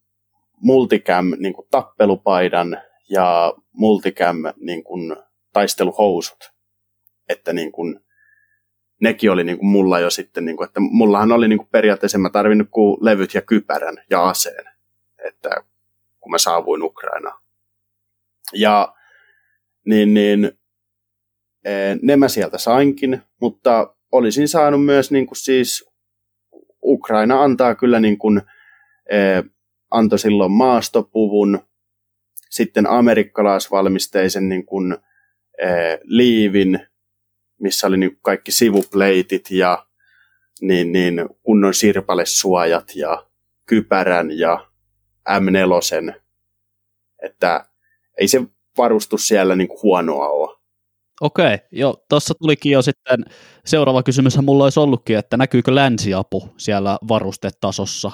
multicam 0.61 1.33
niin 1.39 1.55
kuin 1.55 1.68
tappelupaidan 1.70 2.79
ja 3.11 3.55
multicam 3.73 4.37
niin 4.57 4.85
kuin 4.85 5.16
taisteluhousut. 5.53 6.53
Että 7.29 7.53
niin 7.53 7.73
kuin, 7.73 8.01
nekin 9.01 9.31
oli 9.31 9.45
niin 9.45 9.59
kuin 9.59 9.68
mulla 9.68 10.01
jo 10.01 10.11
sitten, 10.11 10.45
niin 10.45 10.57
kuin, 10.57 10.66
että 10.66 10.81
mullahan 10.81 11.33
oli 11.33 11.49
niin 11.49 11.59
kuin 11.59 11.68
periaatteessa, 11.73 12.18
mä 12.18 12.31
tarvinnut 12.31 12.68
kuin 12.70 12.97
levyt 13.01 13.35
ja 13.35 13.43
kypärän 13.43 13.97
ja 14.11 14.25
aseen, 14.25 14.64
että 15.29 15.51
kun 16.20 16.31
mä 16.31 16.39
saavuin 16.39 16.83
Ukrainaan. 16.83 17.39
Ja 18.53 18.95
niin, 19.87 20.14
niin 20.14 20.59
ne 22.02 22.16
mä 22.16 22.28
sieltä 22.28 22.58
sainkin, 22.58 23.22
mutta 23.40 23.94
olisin 24.12 24.48
saanut 24.48 24.84
myös 24.84 25.10
niin 25.10 25.26
kuin 25.26 25.36
siis, 25.36 25.92
Ukraina 26.84 27.42
antaa 27.42 27.74
kyllä 27.74 28.00
niin 28.00 28.18
kuin, 28.18 28.42
antoi 29.90 30.18
silloin 30.18 30.52
maastopuvun, 30.52 31.58
sitten 32.50 32.86
amerikkalaisvalmisteisen 32.86 34.48
niin 34.48 34.66
kuin, 34.66 34.96
liivin, 36.02 36.80
missä 37.60 37.86
oli 37.86 37.96
niin 37.96 38.10
kuin 38.10 38.22
kaikki 38.22 38.52
sivupleitit 38.52 39.50
ja 39.50 39.86
niin, 40.60 40.92
niin 40.92 41.28
kunnon 41.42 41.74
sirpalesuojat 41.74 42.96
ja 42.96 43.26
kypärän 43.66 44.38
ja 44.38 44.68
M4 45.28 46.14
Että 47.22 47.64
ei 48.20 48.28
se 48.28 48.42
varustus 48.78 49.28
siellä 49.28 49.56
niin 49.56 49.68
kuin 49.68 49.82
huonoa 49.82 50.28
ole. 50.28 50.41
Okei, 51.23 51.59
joo, 51.73 52.05
tuossa 52.09 52.35
tulikin 52.35 52.73
jo 52.73 52.83
sitten, 52.83 53.25
seuraava 53.64 54.03
kysymys 54.03 54.39
mulla 54.43 54.64
olisi 54.64 54.81
ollutkin, 54.81 55.18
että 55.18 55.37
näkyykö 55.37 55.75
länsiapu 55.75 56.49
siellä 56.57 56.99
varustetasossa? 57.09 58.11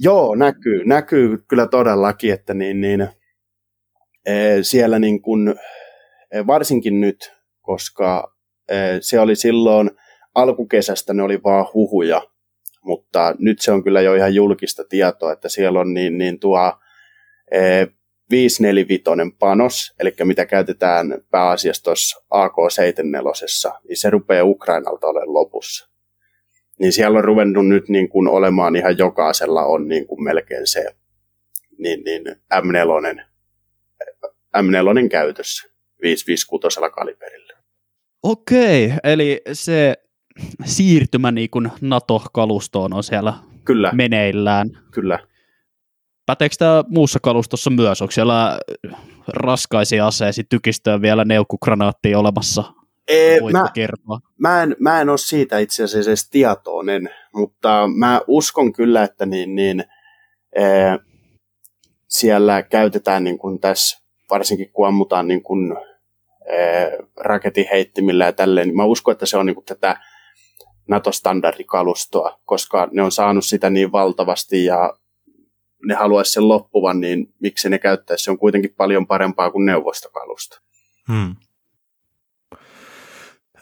Joo, 0.00 0.34
näkyy, 0.34 0.84
näkyy 0.84 1.38
kyllä 1.48 1.66
todellakin, 1.66 2.32
että 2.32 2.54
niin, 2.54 2.80
niin, 2.80 3.08
e, 4.26 4.62
siellä 4.62 4.98
niin 4.98 5.22
kuin, 5.22 5.54
e, 6.30 6.46
varsinkin 6.46 7.00
nyt, 7.00 7.32
koska 7.60 8.34
e, 8.68 8.74
se 9.00 9.20
oli 9.20 9.36
silloin 9.36 9.90
alkukesästä, 10.34 11.14
ne 11.14 11.22
oli 11.22 11.42
vaan 11.44 11.66
huhuja, 11.74 12.22
mutta 12.84 13.34
nyt 13.38 13.60
se 13.60 13.72
on 13.72 13.84
kyllä 13.84 14.00
jo 14.00 14.14
ihan 14.14 14.34
julkista 14.34 14.84
tietoa, 14.84 15.32
että 15.32 15.48
siellä 15.48 15.80
on 15.80 15.94
niin, 15.94 16.18
niin 16.18 16.40
tuo 16.40 16.72
545 18.30 19.04
panos, 19.38 19.94
eli 20.00 20.14
mitä 20.24 20.46
käytetään 20.46 21.18
pääasiassa 21.30 21.82
tuossa 21.82 22.22
AK-74, 22.30 23.80
niin 23.88 23.96
se 23.96 24.10
rupeaa 24.10 24.44
Ukrainalta 24.44 25.06
olemaan 25.06 25.34
lopussa. 25.34 25.90
Niin 26.78 26.92
siellä 26.92 27.18
on 27.18 27.24
ruvennut 27.24 27.68
nyt 27.68 27.88
niin 27.88 28.08
kuin 28.08 28.28
olemaan 28.28 28.76
ihan 28.76 28.98
jokaisella 28.98 29.64
on 29.64 29.88
niin 29.88 30.06
kuin 30.06 30.24
melkein 30.24 30.66
se 30.66 30.84
niin, 31.78 32.04
niin 32.04 32.22
M4, 32.54 33.24
M4 34.56 35.08
käytössä 35.10 35.68
556 36.02 36.80
kaliberillä. 36.94 37.52
Okei, 38.22 38.92
eli 39.04 39.42
se 39.52 39.94
siirtymä 40.64 41.30
niin 41.30 41.50
kuin 41.50 41.70
NATO-kalustoon 41.80 42.92
on 42.92 43.04
siellä 43.04 43.34
Kyllä. 43.64 43.92
meneillään. 43.94 44.70
Kyllä. 44.90 45.18
Päteekö 46.30 46.54
tämä 46.58 46.84
muussa 46.88 47.18
kalustossa 47.22 47.70
myös? 47.70 48.02
Onko 48.02 48.12
siellä 48.12 48.58
raskaisia 49.28 50.06
aseisia 50.06 50.44
tykistöä 50.48 51.02
vielä 51.02 51.24
neukukranaattia 51.24 52.18
olemassa? 52.18 52.64
Ee, 53.08 53.40
Voitko 53.40 53.58
mä, 53.58 53.70
kertoa? 53.74 54.20
mä, 54.38 54.62
en, 54.62 54.76
mä 54.78 55.00
en 55.00 55.08
ole 55.08 55.18
siitä 55.18 55.58
itse 55.58 55.84
asiassa 55.84 56.10
edes 56.10 56.30
tietoinen, 56.30 57.10
mutta 57.34 57.88
mä 57.96 58.20
uskon 58.26 58.72
kyllä, 58.72 59.04
että 59.04 59.26
niin, 59.26 59.54
niin, 59.54 59.84
ee, 60.56 60.98
siellä 62.08 62.62
käytetään 62.62 63.24
niin 63.24 63.38
kuin 63.38 63.60
tässä, 63.60 64.00
varsinkin 64.30 64.70
kun 64.72 64.86
ammutaan 64.88 65.28
niin 65.28 65.42
kuin, 65.42 65.76
ee, 66.46 66.98
raketiheittimillä 67.16 68.24
ja 68.24 68.32
tälleen, 68.32 68.68
niin 68.68 68.76
mä 68.76 68.84
uskon, 68.84 69.12
että 69.12 69.26
se 69.26 69.36
on 69.36 69.46
niin 69.46 69.54
kuin 69.54 69.66
tätä 69.66 69.96
NATO-standardikalustoa, 70.88 72.38
koska 72.44 72.88
ne 72.92 73.02
on 73.02 73.12
saanut 73.12 73.44
sitä 73.44 73.70
niin 73.70 73.92
valtavasti 73.92 74.64
ja 74.64 74.94
ne 75.84 75.94
haluaisi 75.94 76.32
sen 76.32 76.48
loppuvan, 76.48 77.00
niin 77.00 77.34
miksi 77.40 77.70
ne 77.70 77.78
käyttäisi? 77.78 78.24
Se 78.24 78.30
on 78.30 78.38
kuitenkin 78.38 78.74
paljon 78.76 79.06
parempaa 79.06 79.50
kuin 79.50 79.66
neuvostokalusta. 79.66 80.60
Hmm. 81.12 81.36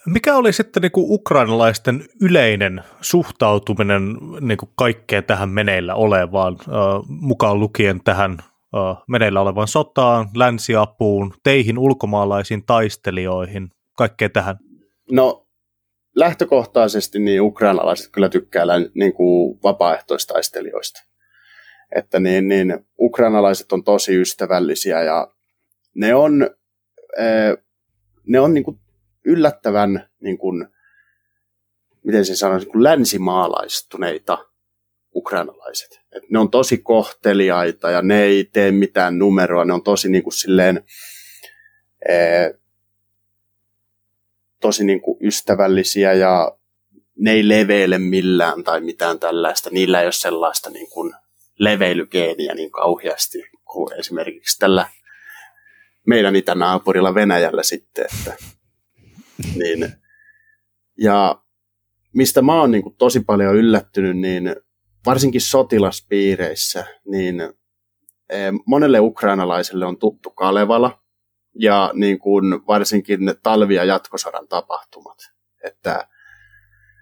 Mikä 0.07 0.37
oli 0.37 0.53
sitten 0.53 0.81
niin 0.81 0.93
kuin 0.93 1.07
ukrainalaisten 1.09 2.05
yleinen 2.21 2.83
suhtautuminen 3.01 4.17
niin 4.41 4.59
kuin 4.59 4.71
kaikkeen 4.77 5.25
tähän 5.25 5.49
meneillä 5.49 5.95
olevaan, 5.95 6.57
äh, 6.61 6.69
mukaan 7.09 7.61
lukien 7.61 8.01
tähän 8.05 8.39
äh, 8.41 9.03
meneillä 9.09 9.41
olevaan 9.41 9.69
sotaan, 9.69 10.29
länsiapuun, 10.35 11.35
teihin 11.43 11.79
ulkomaalaisiin 11.79 12.67
taistelijoihin, 12.67 13.71
kaikkeen 13.97 14.31
tähän? 14.31 14.57
No 15.11 15.47
lähtökohtaisesti 16.17 17.19
niin 17.19 17.43
ukrainalaiset 17.43 18.09
kyllä 18.13 18.29
tykkää 18.29 18.65
niin 18.95 19.13
kuin 19.13 19.59
vapaaehtoistaistelijoista. 19.63 21.08
Että 21.95 22.21
niin, 22.21 22.49
niin 22.49 22.87
ukrainalaiset 22.99 23.73
on 23.73 23.85
tosi 23.85 24.21
ystävällisiä 24.21 25.03
ja 25.03 25.33
ne 25.95 26.15
on, 26.15 26.51
ne 28.27 28.41
on 28.41 28.55
niin 28.55 28.65
kuin 28.65 28.81
yllättävän, 29.25 30.09
niin 30.21 30.39
kuin, 30.39 30.69
miten 32.05 32.25
se 32.25 32.37
sanoisi, 32.37 32.67
niin 32.67 32.73
kuin 32.73 32.85
länsimaalaistuneita 32.85 34.39
ukrainalaiset. 35.15 36.01
Et 36.13 36.31
ne 36.31 36.39
on 36.39 36.51
tosi 36.51 36.79
kohteliaita 36.79 37.91
ja 37.91 38.03
ne 38.03 38.23
ei 38.23 38.45
tee 38.45 38.71
mitään 38.71 39.19
numeroa, 39.19 39.65
ne 39.65 39.73
on 39.73 39.83
tosi 39.83 40.09
niin 40.09 40.23
kuin 40.23 40.35
silleen, 40.35 40.85
tosi 44.61 44.85
niin 44.85 45.01
kuin 45.01 45.19
ystävällisiä 45.27 46.13
ja 46.13 46.59
ne 47.19 47.33
ei 47.33 47.49
leveile 47.49 47.99
millään 47.99 48.65
tai 48.65 48.81
mitään 48.81 49.19
tällaista. 49.19 49.71
Niillä 49.71 50.01
ei 50.01 50.07
ole 50.07 50.13
sellaista 50.13 50.71
niin 50.71 50.91
kuin 50.91 51.15
leveilygeeniä 51.59 52.55
niin 52.55 52.71
kauheasti 52.71 53.39
kuin 53.65 53.93
esimerkiksi 53.99 54.59
tällä 54.59 54.89
meidän 56.07 56.37
itänaapurilla 56.37 57.15
Venäjällä 57.15 57.63
sitten. 57.63 58.07
Että, 58.19 58.37
niin, 59.61 59.93
ja 60.99 61.43
mistä 62.15 62.43
mä 62.43 62.61
oon 62.61 62.71
niin 62.71 62.83
kuin 62.83 62.97
tosi 62.97 63.21
paljon 63.21 63.57
yllättynyt, 63.57 64.19
niin 64.19 64.57
varsinkin 65.07 65.41
sotilaspiireissä, 65.41 66.87
niin 67.11 67.41
eh, 68.31 68.53
monelle 68.67 69.01
ukrainalaiselle 69.01 69.87
on 69.87 69.99
tuttu 69.99 70.31
Kalevala, 70.31 71.03
ja 71.55 71.91
niin 71.95 72.19
kuin 72.19 72.45
varsinkin 72.67 73.25
ne 73.25 73.35
talvi- 73.43 73.75
ja 73.75 73.85
jatkosodan 73.85 74.49
tapahtumat. 74.49 75.19
Että 75.65 76.09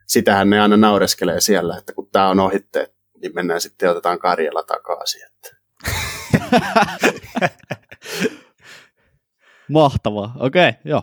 sitähän 0.07 0.51
ne 0.51 0.61
aina 0.61 0.77
naureskelee 0.77 1.41
siellä, 1.41 1.79
että 1.79 1.93
kun 1.93 2.09
tämä 2.13 2.29
on 2.29 2.41
ohitte, 2.41 2.95
niin 3.23 3.35
mennään 3.35 3.61
sitten 3.61 3.87
ja 3.87 3.91
otetaan 3.91 4.19
Karjala 4.19 4.63
takaisin. 4.63 5.21
Että. 5.27 5.57
Mahtavaa, 9.69 10.37
okei, 10.39 10.69
okay, 10.69 10.81
joo. 10.85 11.03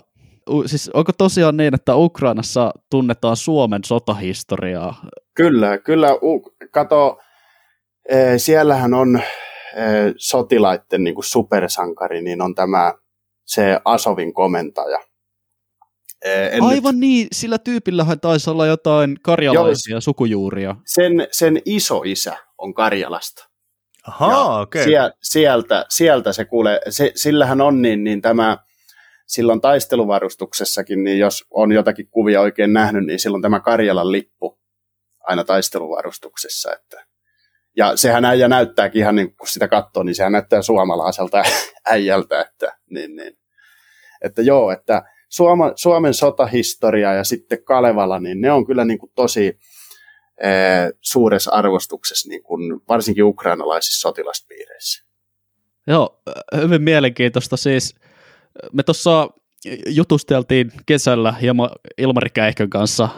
U- 0.49 0.67
siis 0.67 0.89
onko 0.93 1.11
tosiaan 1.17 1.57
niin, 1.57 1.75
että 1.75 1.95
Ukrainassa 1.95 2.71
tunnetaan 2.89 3.37
Suomen 3.37 3.83
sotahistoriaa? 3.83 5.05
Kyllä, 5.35 5.77
kyllä. 5.77 6.13
U- 6.13 6.55
kato, 6.71 7.19
e, 8.09 8.37
siellähän 8.37 8.93
on 8.93 9.15
e, 9.15 9.81
sotilaiden 10.17 11.03
niin 11.03 11.15
kuin 11.15 11.25
supersankari, 11.25 12.21
niin 12.21 12.41
on 12.41 12.55
tämä 12.55 12.93
se 13.45 13.79
Asovin 13.85 14.33
komentaja. 14.33 14.99
En 16.23 16.63
Aivan 16.63 16.95
nyt... 16.95 16.99
niin, 16.99 17.27
sillä 17.31 17.57
tyypillähän 17.57 18.19
taisi 18.19 18.49
olla 18.49 18.67
jotain 18.67 19.17
karjalaisia 19.23 19.93
Joo, 19.93 20.01
sukujuuria. 20.01 20.75
Sen, 20.85 21.27
sen 21.31 21.61
isoisä 21.65 22.37
on 22.57 22.73
Karjalasta. 22.73 23.49
Ahaa, 24.07 24.61
okei. 24.61 24.81
Okay. 24.81 24.93
Sie, 24.93 25.11
sieltä, 25.21 25.85
sieltä 25.89 26.33
se 26.33 26.45
kuulee, 26.45 26.79
se, 26.89 27.11
sillähän 27.15 27.61
on 27.61 27.81
niin, 27.81 28.03
niin 28.03 28.21
tämä, 28.21 28.57
silloin 29.27 29.61
taisteluvarustuksessakin, 29.61 31.03
niin 31.03 31.19
jos 31.19 31.45
on 31.51 31.71
jotakin 31.71 32.09
kuvia 32.09 32.41
oikein 32.41 32.73
nähnyt, 32.73 33.05
niin 33.05 33.19
silloin 33.19 33.41
tämä 33.41 33.59
Karjalan 33.59 34.11
lippu 34.11 34.59
aina 35.19 35.43
taisteluvarustuksessa. 35.43 36.73
Että. 36.73 37.05
Ja 37.77 37.95
sehän 37.95 38.25
äijä 38.25 38.47
näyttääkin 38.47 39.01
ihan 39.01 39.15
niin, 39.15 39.35
kun 39.35 39.47
sitä 39.47 39.67
katsoo, 39.67 40.03
niin 40.03 40.15
sehän 40.15 40.31
näyttää 40.31 40.61
suomalaiselta 40.61 41.43
äijältä. 41.91 42.41
Että, 42.41 42.77
niin, 42.89 43.15
niin. 43.15 43.37
että 44.21 44.41
joo, 44.41 44.71
että 44.71 45.03
Suoma, 45.33 45.71
Suomen 45.75 46.13
sotahistoria 46.13 47.13
ja 47.13 47.23
sitten 47.23 47.63
Kalevala, 47.63 48.19
niin 48.19 48.41
ne 48.41 48.51
on 48.51 48.65
kyllä 48.65 48.85
niin 48.85 48.99
kuin 48.99 49.11
tosi 49.15 49.59
e, 50.43 50.49
suuressa 51.01 51.51
arvostuksessa, 51.51 52.29
niin 52.29 52.43
kuin, 52.43 52.81
varsinkin 52.89 53.23
ukrainalaisissa 53.23 54.01
sotilaspiireissä. 54.01 55.05
Joo, 55.87 56.21
hyvin 56.61 56.81
mielenkiintoista. 56.81 57.57
Siis 57.57 57.95
me 58.73 58.83
tuossa 58.83 59.29
jutusteltiin 59.87 60.71
kesällä 60.85 61.33
Ilmari 61.97 62.29
Käihkön 62.29 62.69
kanssa 62.69 63.09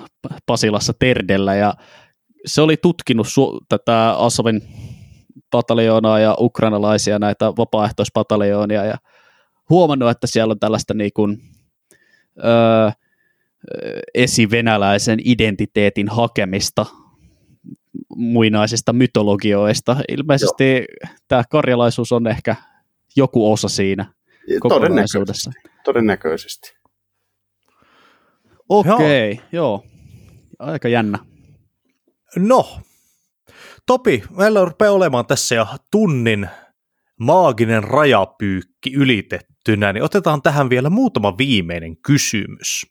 Pasilassa 0.45 0.93
Terdellä 0.99 1.55
ja 1.55 1.74
se 2.45 2.61
oli 2.61 2.78
tutkinut 2.78 3.28
su- 3.28 3.66
tätä 3.70 4.16
Asovin 4.18 4.61
pataljoonaa 5.51 6.20
ja 6.20 6.36
ukrainalaisia 6.39 7.20
näitä 7.20 7.45
vapaaehtoispataljoonia 7.45 8.86
ja 8.86 8.97
huomannut, 9.70 10.09
että 10.09 10.28
siellä 10.28 10.51
on 10.51 10.59
tällaista 10.59 10.93
niin 10.93 11.11
kuin, 11.13 11.55
öö, 12.44 12.92
esivenäläisen 14.14 15.20
identiteetin 15.26 16.10
hakemista 16.10 16.86
muinaisista 18.16 18.94
mytologioista. 18.94 19.98
Ilmeisesti 20.10 20.72
Joo. 20.74 21.12
tämä 21.28 21.44
karjalaisuus 21.50 22.12
on 22.12 22.28
ehkä 22.28 22.56
joku 23.16 23.52
osa 23.52 23.70
siinä 23.70 24.14
kokonaisuudessa. 24.60 25.52
Todennäköisesti. 25.52 25.82
Todennäköisesti. 25.84 26.74
Okei, 28.70 29.32
okay, 29.32 29.46
joo. 29.52 29.84
joo. 29.84 29.86
Aika 30.60 30.88
jännä. 30.88 31.20
No, 32.36 32.80
Topi, 33.86 34.24
meillä 34.38 34.66
rupeaa 34.66 34.92
olemaan 34.92 35.26
tässä 35.26 35.56
jo 35.56 35.68
tunnin 35.92 36.50
maaginen 37.20 37.84
rajapyykki 37.84 38.90
ylitettynä, 39.68 39.93
niin 39.93 40.03
otetaan 40.03 40.41
tähän 40.41 40.70
vielä 40.70 40.89
muutama 40.89 41.38
viimeinen 41.38 41.97
kysymys. 41.97 42.86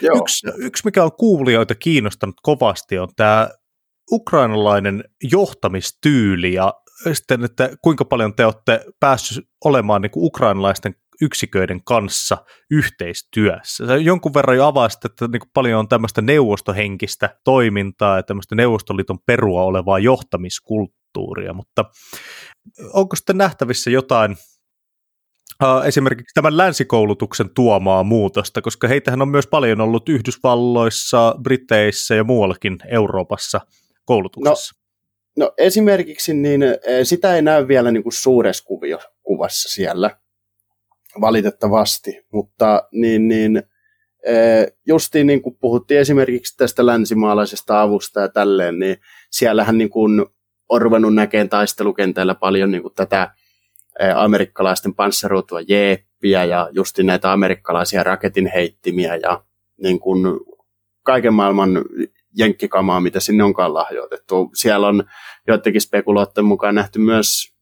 Joo. 0.00 0.18
Yksi, 0.18 0.46
yksi, 0.58 0.84
mikä 0.84 1.04
on 1.04 1.12
kuulijoita 1.18 1.74
kiinnostanut 1.74 2.36
kovasti, 2.42 2.98
on 2.98 3.08
tämä 3.16 3.48
ukrainalainen 4.12 5.04
johtamistyyli 5.32 6.54
ja 6.54 6.74
sitten, 7.12 7.44
että 7.44 7.70
kuinka 7.82 8.04
paljon 8.04 8.34
te 8.34 8.44
olette 8.44 8.84
päässyt 9.00 9.44
olemaan 9.64 10.02
niin 10.02 10.10
kuin 10.10 10.26
ukrainalaisten 10.26 10.94
yksiköiden 11.22 11.84
kanssa 11.84 12.38
yhteistyössä. 12.70 13.86
Sä 13.86 13.96
jonkun 13.96 14.34
verran 14.34 14.56
jo 14.56 14.66
avasit, 14.66 15.04
että 15.04 15.28
niin 15.28 15.40
kuin 15.40 15.50
paljon 15.54 15.78
on 15.78 15.88
tämmöistä 15.88 16.22
neuvostohenkistä 16.22 17.36
toimintaa 17.44 18.16
ja 18.16 18.22
tämmöistä 18.22 18.54
Neuvostoliiton 18.54 19.18
perua 19.26 19.62
olevaa 19.62 19.98
johtamiskulttuuria, 19.98 21.52
mutta 21.52 21.84
onko 22.92 23.16
sitten 23.16 23.38
nähtävissä 23.38 23.90
jotain 23.90 24.36
esimerkiksi 25.86 26.34
tämän 26.34 26.56
länsikoulutuksen 26.56 27.50
tuomaa 27.54 28.02
muutosta, 28.02 28.62
koska 28.62 28.88
heitähän 28.88 29.22
on 29.22 29.28
myös 29.28 29.46
paljon 29.46 29.80
ollut 29.80 30.08
Yhdysvalloissa, 30.08 31.34
Briteissä 31.42 32.14
ja 32.14 32.24
muuallakin 32.24 32.78
Euroopassa 32.88 33.60
koulutuksessa. 34.04 34.74
No, 35.36 35.46
no 35.46 35.52
esimerkiksi 35.58 36.34
niin 36.34 36.60
sitä 37.02 37.34
ei 37.34 37.42
näy 37.42 37.68
vielä 37.68 37.92
niin 37.92 38.02
kuin 38.02 38.12
suuressa 38.12 38.64
kuvio, 38.64 38.98
kuvassa 39.22 39.68
siellä, 39.68 40.18
valitettavasti, 41.20 42.26
mutta 42.32 42.88
niin, 42.92 43.28
niin, 43.28 43.62
justiin 44.86 45.26
niin 45.26 45.42
kuin 45.42 45.56
puhuttiin 45.60 46.00
esimerkiksi 46.00 46.56
tästä 46.56 46.86
länsimaalaisesta 46.86 47.82
avusta 47.82 48.20
ja 48.20 48.28
tälleen, 48.28 48.78
niin 48.78 48.96
siellähän 49.30 49.78
niin 49.78 49.90
kuin 49.90 50.26
on 50.68 50.82
ruvennut 50.82 51.14
näkemään 51.14 51.48
taistelukentällä 51.48 52.34
paljon 52.34 52.70
niin 52.70 52.82
kuin 52.82 52.94
tätä 52.94 53.34
amerikkalaisten 54.16 54.94
panssaruutua 54.94 55.60
jeeppiä 55.60 56.44
ja 56.44 56.68
justi 56.72 57.02
näitä 57.02 57.32
amerikkalaisia 57.32 58.02
raketinheittimiä 58.02 59.16
ja 59.16 59.44
niin 59.82 60.00
kuin 60.00 60.40
kaiken 61.02 61.34
maailman 61.34 61.84
jenkkikamaa, 62.38 63.00
mitä 63.00 63.20
sinne 63.20 63.44
onkaan 63.44 63.74
lahjoitettu. 63.74 64.50
Siellä 64.54 64.88
on 64.88 65.04
joidenkin 65.46 65.80
spekuloiden 65.80 66.44
mukaan 66.44 66.74
nähty 66.74 66.98
myös 66.98 67.54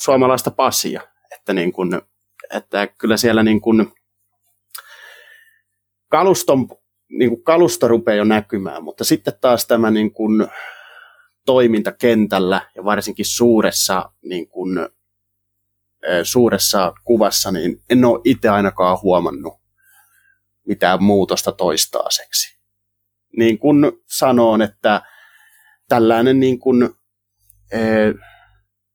suomalaista 0.00 0.50
passia, 0.50 1.02
että, 1.34 1.52
niin 1.52 1.72
kuin, 1.72 2.00
että 2.54 2.86
kyllä 2.86 3.16
siellä 3.16 3.42
niin 3.42 3.60
kuin 3.60 3.92
kaluston, 6.08 6.68
niin 7.08 7.30
kuin 7.30 7.42
kalusto 7.44 7.88
rupeaa 7.88 8.16
jo 8.16 8.24
näkymään, 8.24 8.84
mutta 8.84 9.04
sitten 9.04 9.34
taas 9.40 9.66
tämä 9.66 9.90
niin 9.90 10.12
kuin 10.12 10.46
toiminta 11.46 11.92
kentällä 11.92 12.70
ja 12.74 12.84
varsinkin 12.84 13.26
suuressa 13.26 14.12
niin 14.22 14.48
kuin 14.48 14.88
suuressa 16.22 16.92
kuvassa, 17.04 17.52
niin 17.52 17.82
en 17.90 18.04
ole 18.04 18.20
itse 18.24 18.48
ainakaan 18.48 18.98
huomannut 19.02 19.54
mitään 20.66 21.02
muutosta 21.02 21.52
toistaiseksi. 21.52 22.58
Niin 23.36 23.58
kuin 23.58 23.92
sanoin, 24.06 24.62
että 24.62 25.02
tällainen 25.88 26.40
niin 26.40 26.58
kuin, 26.58 26.90
e, 27.72 27.78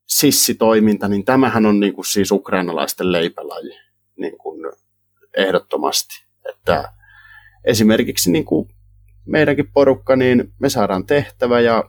sissitoiminta, 0.08 1.08
niin 1.08 1.26
tämähän 1.26 1.66
on 1.66 1.80
niin 1.80 1.94
kuin 1.94 2.06
siis 2.06 2.32
ukrainalaisten 2.32 3.12
leipälaji 3.12 3.80
niin 4.18 4.38
kuin 4.38 4.74
ehdottomasti. 5.38 6.26
Että 6.50 6.94
esimerkiksi 7.66 8.32
niin 8.32 8.46
kuin 8.46 8.70
meidänkin 9.26 9.72
porukka, 9.74 10.16
niin 10.16 10.54
me 10.60 10.70
saadaan 10.70 11.06
tehtävä 11.06 11.60
ja 11.60 11.84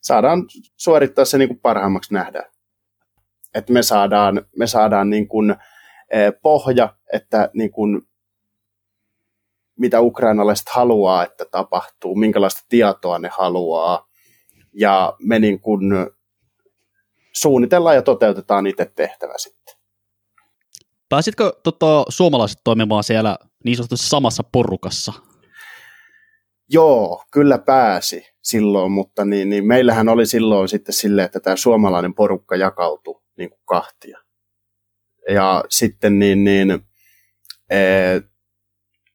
saadaan 0.00 0.44
suorittaa 0.76 1.24
se 1.24 1.38
niin 1.38 1.48
kuin 1.48 1.60
parhaimmaksi 1.60 2.14
nähdään 2.14 2.51
että 3.54 3.72
me 3.72 3.82
saadaan, 3.82 4.46
me 4.56 4.66
saadaan 4.66 5.10
niin 5.10 5.28
kuin, 5.28 5.50
eh, 6.10 6.32
pohja, 6.42 6.94
että 7.12 7.50
niin 7.54 7.70
kuin, 7.70 8.02
mitä 9.78 10.00
ukrainalaiset 10.00 10.68
haluaa, 10.68 11.24
että 11.24 11.44
tapahtuu, 11.50 12.14
minkälaista 12.14 12.66
tietoa 12.68 13.18
ne 13.18 13.28
haluaa, 13.32 14.08
ja 14.72 15.16
me 15.18 15.38
niin 15.38 15.60
kuin 15.60 15.92
suunnitellaan 17.32 17.96
ja 17.96 18.02
toteutetaan 18.02 18.66
itse 18.66 18.92
tehtävä 18.96 19.34
sitten. 19.36 19.74
Pääsitkö 21.08 21.52
tota, 21.62 22.04
suomalaiset 22.08 22.60
toimimaan 22.64 23.04
siellä 23.04 23.38
niin 23.64 23.76
sanotusti 23.76 24.08
samassa 24.08 24.42
porukassa? 24.52 25.12
Joo, 26.68 27.24
kyllä 27.30 27.58
pääsi 27.58 28.26
silloin, 28.42 28.92
mutta 28.92 29.24
niin, 29.24 29.50
niin 29.50 29.66
meillähän 29.66 30.08
oli 30.08 30.26
silloin 30.26 30.68
sitten 30.68 30.92
silleen, 30.92 31.24
että 31.24 31.40
tämä 31.40 31.56
suomalainen 31.56 32.14
porukka 32.14 32.56
jakautui 32.56 33.21
niin 33.38 33.50
kuin 33.50 33.60
kahtia. 33.64 34.18
Ja 35.28 35.64
sitten 35.68 36.18
niin, 36.18 36.44
niin 36.44 36.70
e, 37.70 37.78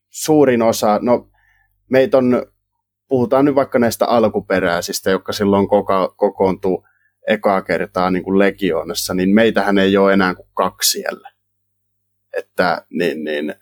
suurin 0.10 0.62
osa, 0.62 1.00
no 1.02 1.30
meitä 1.90 2.18
on, 2.18 2.46
puhutaan 3.08 3.46
nyt 3.46 3.56
vaikka 3.56 3.80
näistä 3.80 4.06
alkuperäisistä, 4.06 5.12
jotka 5.12 5.34
silloin 5.34 5.68
koko, 5.68 6.14
kokoontuu 6.18 6.88
ekaa 7.28 7.62
kertaa 7.62 8.12
niin 8.12 8.24
kuin 8.24 8.40
legioonassa, 8.40 9.14
niin 9.14 9.30
meitähän 9.30 9.78
ei 9.78 9.98
ole 9.98 10.14
enää 10.14 10.36
kuin 10.36 10.50
kaksi 10.54 10.92
siellä. 10.92 11.32
Että 12.38 12.86
niin, 12.90 13.24
niin, 13.24 13.56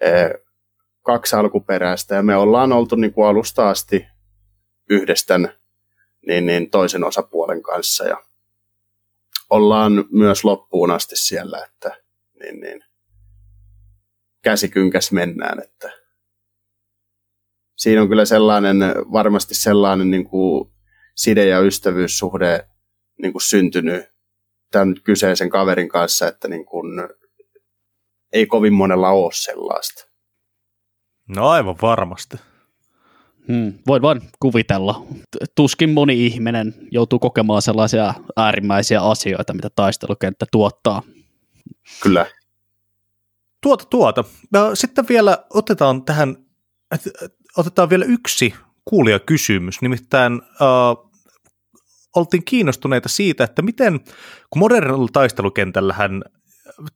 e, 0.00 0.10
kaksi 1.02 1.36
alkuperäistä, 1.36 2.14
ja 2.14 2.22
me 2.22 2.36
ollaan 2.36 2.72
oltu 2.72 2.96
niin 2.96 3.12
kuin 3.12 3.26
alusta 3.26 3.70
asti 3.70 4.06
yhdestän 4.90 5.52
niin, 6.26 6.46
niin 6.46 6.70
toisen 6.70 7.04
osapuolen 7.04 7.62
kanssa, 7.62 8.04
ja 8.04 8.22
ollaan 9.50 10.04
myös 10.12 10.44
loppuun 10.44 10.90
asti 10.90 11.16
siellä, 11.16 11.64
että 11.64 11.96
niin, 12.40 12.60
niin, 12.60 12.84
käsikynkäs 14.42 15.12
mennään, 15.12 15.62
että 15.62 15.92
siinä 17.76 18.02
on 18.02 18.08
kyllä 18.08 18.24
sellainen, 18.24 18.76
varmasti 19.12 19.54
sellainen 19.54 20.10
niin 20.10 20.24
kuin 20.24 20.72
side- 21.14 21.48
ja 21.48 21.60
ystävyyssuhde 21.60 22.68
niin 23.22 23.32
kuin 23.32 23.42
syntynyt 23.42 24.04
tämän 24.70 24.94
kyseisen 25.04 25.50
kaverin 25.50 25.88
kanssa, 25.88 26.28
että 26.28 26.48
niin 26.48 26.66
kuin, 26.66 27.08
ei 28.32 28.46
kovin 28.46 28.72
monella 28.72 29.08
ole 29.10 29.32
sellaista. 29.32 30.06
No 31.28 31.48
aivan 31.48 31.76
varmasti. 31.82 32.36
Hmm, 33.50 33.72
voin 33.86 34.02
vain 34.02 34.20
kuvitella. 34.40 35.06
Tuskin 35.54 35.90
moni 35.90 36.26
ihminen 36.26 36.74
joutuu 36.90 37.18
kokemaan 37.18 37.62
sellaisia 37.62 38.14
äärimmäisiä 38.36 39.00
asioita, 39.02 39.54
mitä 39.54 39.68
taistelukenttä 39.76 40.46
tuottaa. 40.52 41.02
Kyllä. 42.02 42.26
Tuota, 43.62 43.84
tuota. 43.84 44.24
Sitten 44.74 45.08
vielä 45.08 45.38
otetaan 45.50 46.04
tähän, 46.04 46.36
otetaan 47.56 47.90
vielä 47.90 48.04
yksi 48.04 48.54
kuulijakysymys, 48.84 49.82
nimittäin 49.82 50.32
äh, 50.42 51.10
oltiin 52.16 52.44
kiinnostuneita 52.44 53.08
siitä, 53.08 53.44
että 53.44 53.62
miten, 53.62 54.00
kun 54.50 54.60
modernilla 54.60 55.08
taistelukentällähän 55.12 56.22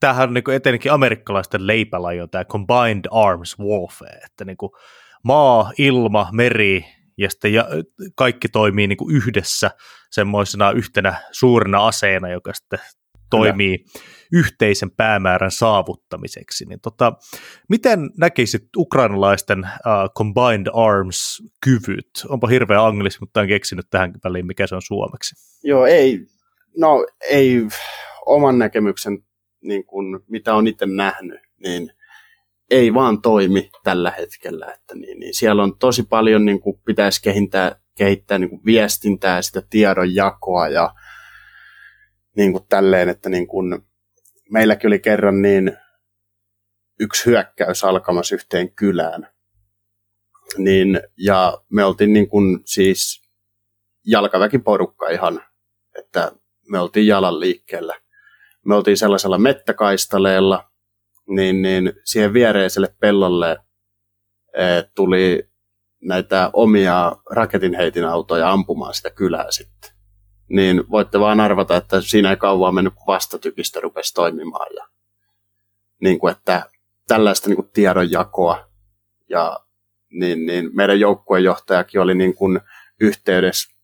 tämähän 0.01 0.29
on 0.29 0.35
niin 0.35 0.45
etenkin 0.55 0.93
amerikkalaisten 0.93 1.67
leipälaji 1.67 2.21
on 2.21 2.31
tämä 2.31 2.45
Combined 2.45 3.05
Arms 3.11 3.59
Warfare, 3.59 4.19
että 4.25 4.45
niin 4.45 4.57
kuin 4.57 4.73
maa, 5.25 5.73
ilma, 5.79 6.29
meri 6.33 6.85
ja 7.19 7.31
sitten 7.31 7.53
ja 7.53 7.69
kaikki 8.15 8.49
toimii 8.49 8.87
niin 8.87 8.97
kuin 8.97 9.17
yhdessä 9.17 9.71
semmoisena 10.11 10.71
yhtenä 10.71 11.23
suurena 11.33 11.87
aseena, 11.87 12.29
joka 12.29 12.53
sitten 12.53 12.79
toimii 13.31 13.79
Kyllä. 13.79 14.05
yhteisen 14.33 14.91
päämäärän 14.91 15.51
saavuttamiseksi. 15.51 16.65
Niin 16.65 16.81
tota, 16.81 17.13
miten 17.69 18.11
näkisit 18.19 18.65
ukrainalaisten 18.77 19.59
uh, 19.59 20.11
combined 20.19 20.67
arms-kyvyt? 20.75 22.11
Onpa 22.29 22.47
hirveä 22.47 22.85
anglis, 22.85 23.21
mutta 23.21 23.43
en 23.43 23.49
keksinyt 23.49 23.87
tähän 23.91 24.13
väliin, 24.25 24.47
mikä 24.47 24.67
se 24.67 24.75
on 24.75 24.83
suomeksi. 24.83 25.35
Joo, 25.65 25.87
ei, 25.87 26.27
no 26.79 27.07
ei 27.31 27.63
oman 28.27 28.59
näkemyksen, 28.59 29.19
niin 29.63 29.87
kuin, 29.87 30.21
mitä 30.29 30.55
on 30.55 30.67
itse 30.67 30.87
nähnyt, 30.87 31.41
niin– 31.59 31.91
ei 32.75 32.95
vaan 32.95 33.23
toimi 33.23 33.71
tällä 33.85 34.11
hetkellä. 34.11 34.67
Että 34.67 34.95
niin, 34.95 35.21
niin 35.21 35.35
siellä 35.35 35.63
on 35.63 35.79
tosi 35.79 36.03
paljon, 36.03 36.45
niin 36.45 36.61
kuin 36.61 36.81
pitäisi 36.87 37.23
kehittää, 37.23 37.81
kehittää 37.99 38.39
niin 38.39 38.51
kuin 38.51 38.65
viestintää, 38.65 39.43
sitä 39.43 39.63
tiedonjakoa 39.71 40.69
ja 40.69 40.95
niin 42.37 42.53
kuin 42.53 42.65
tälleen, 42.69 43.09
että 43.09 43.29
niin 43.29 43.47
kuin, 43.47 43.83
meilläkin 44.51 44.89
oli 44.89 44.99
kerran 44.99 45.43
niin 45.43 45.77
yksi 47.01 47.27
hyökkäys 47.27 47.85
alkamassa 47.85 48.35
yhteen 48.35 48.75
kylään. 48.75 49.29
Niin, 50.57 51.01
ja 51.19 51.59
me 51.73 51.85
oltiin 51.85 52.13
niin 52.13 52.29
kuin 52.29 52.61
siis 52.65 53.23
jalkaväkiporukka 54.07 55.09
ihan, 55.09 55.43
että 55.99 56.33
me 56.69 56.79
oltiin 56.79 57.07
jalan 57.07 57.41
liikkeellä. 57.41 58.01
Me 58.65 58.75
oltiin 58.75 58.97
sellaisella 58.97 59.39
mettäkaistaleella, 59.39 60.71
niin, 61.29 61.63
niin 61.63 61.93
siihen 62.05 62.33
viereiselle 62.33 62.95
pellolle 63.01 63.59
e, 64.55 64.83
tuli 64.95 65.49
näitä 66.03 66.51
omia 66.53 67.17
raketinheitin 67.31 68.05
autoja 68.05 68.53
ampumaan 68.53 68.95
sitä 68.95 69.11
kylää 69.11 69.51
sitten. 69.51 69.91
Niin 70.49 70.91
voitte 70.91 71.21
vaan 71.21 71.41
arvata, 71.41 71.77
että 71.77 72.01
siinä 72.01 72.31
ei 72.31 72.37
kauan 72.37 72.75
mennyt, 72.75 72.95
kun 72.95 73.07
vastatykistä 73.07 73.81
rupesi 73.81 74.15
toimimaan. 74.15 74.75
Ja, 74.77 74.89
niin 76.01 76.19
kuin, 76.19 76.33
että 76.33 76.69
tällaista 77.09 77.49
niin 77.49 77.57
kuin 77.57 77.71
tiedonjakoa. 77.73 78.69
Ja 79.29 79.61
niin, 80.11 80.47
niin 80.47 80.71
meidän 80.73 81.01
joukkueenjohtajakin 81.01 82.01
oli 82.01 82.15
niin 82.15 82.35
kuin 82.35 82.61
yhteydessä 83.01 83.75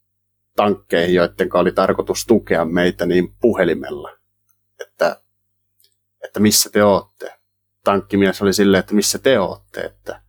tankkeihin, 0.56 1.14
joiden 1.14 1.48
oli 1.52 1.72
tarkoitus 1.72 2.26
tukea 2.26 2.64
meitä 2.64 3.06
niin 3.06 3.34
puhelimella, 3.40 4.10
että 6.24 6.40
missä 6.40 6.70
te 6.70 6.84
ootte. 6.84 7.34
Tankkimies 7.84 8.42
oli 8.42 8.52
silleen, 8.52 8.80
että 8.80 8.94
missä 8.94 9.18
te 9.18 9.40
ootte, 9.40 9.80
että 9.80 10.22